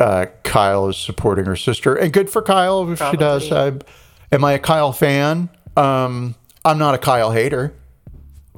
uh, 0.00 0.26
Kyle 0.44 0.88
is 0.88 0.96
supporting 0.96 1.44
her 1.46 1.56
sister, 1.56 1.94
and 1.96 2.12
good 2.12 2.30
for 2.30 2.40
Kyle 2.40 2.88
if 2.90 3.02
she 3.10 3.16
does. 3.16 3.50
I, 3.52 3.72
am 4.32 4.44
I 4.44 4.52
a 4.52 4.58
Kyle 4.60 4.92
fan? 4.92 5.48
Um, 5.76 6.34
I'm 6.64 6.78
not 6.78 6.94
a 6.94 6.98
Kyle 6.98 7.30
hater. 7.32 7.74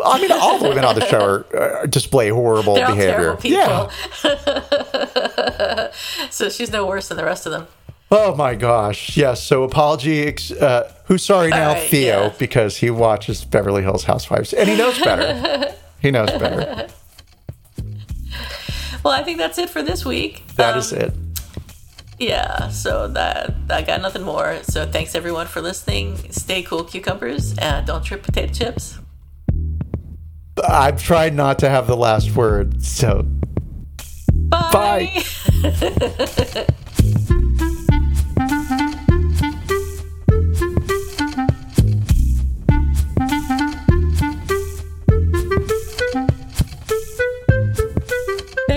I 0.05 0.21
mean, 0.21 0.31
all 0.33 0.59
the 0.59 0.69
women 0.69 0.85
on 0.85 0.95
the 0.95 1.07
show 1.07 1.21
are, 1.21 1.57
uh, 1.83 1.87
display 1.87 2.29
horrible 2.29 2.75
They're 2.75 2.87
behavior. 2.89 3.37
Yeah. 3.43 3.91
so 6.31 6.49
she's 6.49 6.71
no 6.71 6.87
worse 6.87 7.09
than 7.09 7.17
the 7.17 7.25
rest 7.25 7.47
of 7.47 7.53
them. 7.53 7.67
Oh 8.11 8.35
my 8.35 8.55
gosh. 8.57 9.17
Yes. 9.17 9.43
So 9.43 9.63
apology. 9.63 10.23
ex- 10.27 10.51
Uh, 10.51 10.93
who's 11.05 11.25
sorry 11.25 11.51
now? 11.51 11.75
right, 11.75 11.83
Theo, 11.89 12.23
yeah. 12.25 12.33
because 12.39 12.77
he 12.79 12.91
watches 12.91 13.45
Beverly 13.45 13.83
Hills 13.83 14.05
Housewives 14.05 14.53
and 14.53 14.69
he 14.69 14.77
knows 14.77 14.99
better. 14.99 15.75
he 16.01 16.11
knows 16.11 16.31
better. 16.31 16.89
Well, 19.03 19.15
I 19.15 19.23
think 19.23 19.39
that's 19.39 19.57
it 19.57 19.71
for 19.71 19.83
this 19.83 20.05
week. 20.05 20.47
That 20.57 20.75
Um, 20.75 20.79
is 20.81 20.93
it. 20.93 21.15
Yeah, 22.19 22.69
so 22.69 23.09
that 23.09 23.55
I 23.71 23.81
got 23.81 24.03
nothing 24.03 24.23
more. 24.25 24.59
So 24.65 24.85
thanks 24.85 25.15
everyone 25.15 25.47
for 25.47 25.63
listening. 25.63 26.19
Stay 26.31 26.63
cool, 26.63 26.85
cucumbers, 26.85 27.57
and 27.57 27.87
don't 27.87 28.05
trip 28.05 28.23
potato 28.23 28.53
chips. 28.53 28.99
I've 30.69 31.03
tried 31.03 31.35
not 31.35 31.59
to 31.61 31.71
have 31.71 31.87
the 31.87 31.97
last 31.97 32.37
word, 32.37 32.83
so 32.85 33.25
Bye. 34.51 35.25
Bye. 35.63 36.67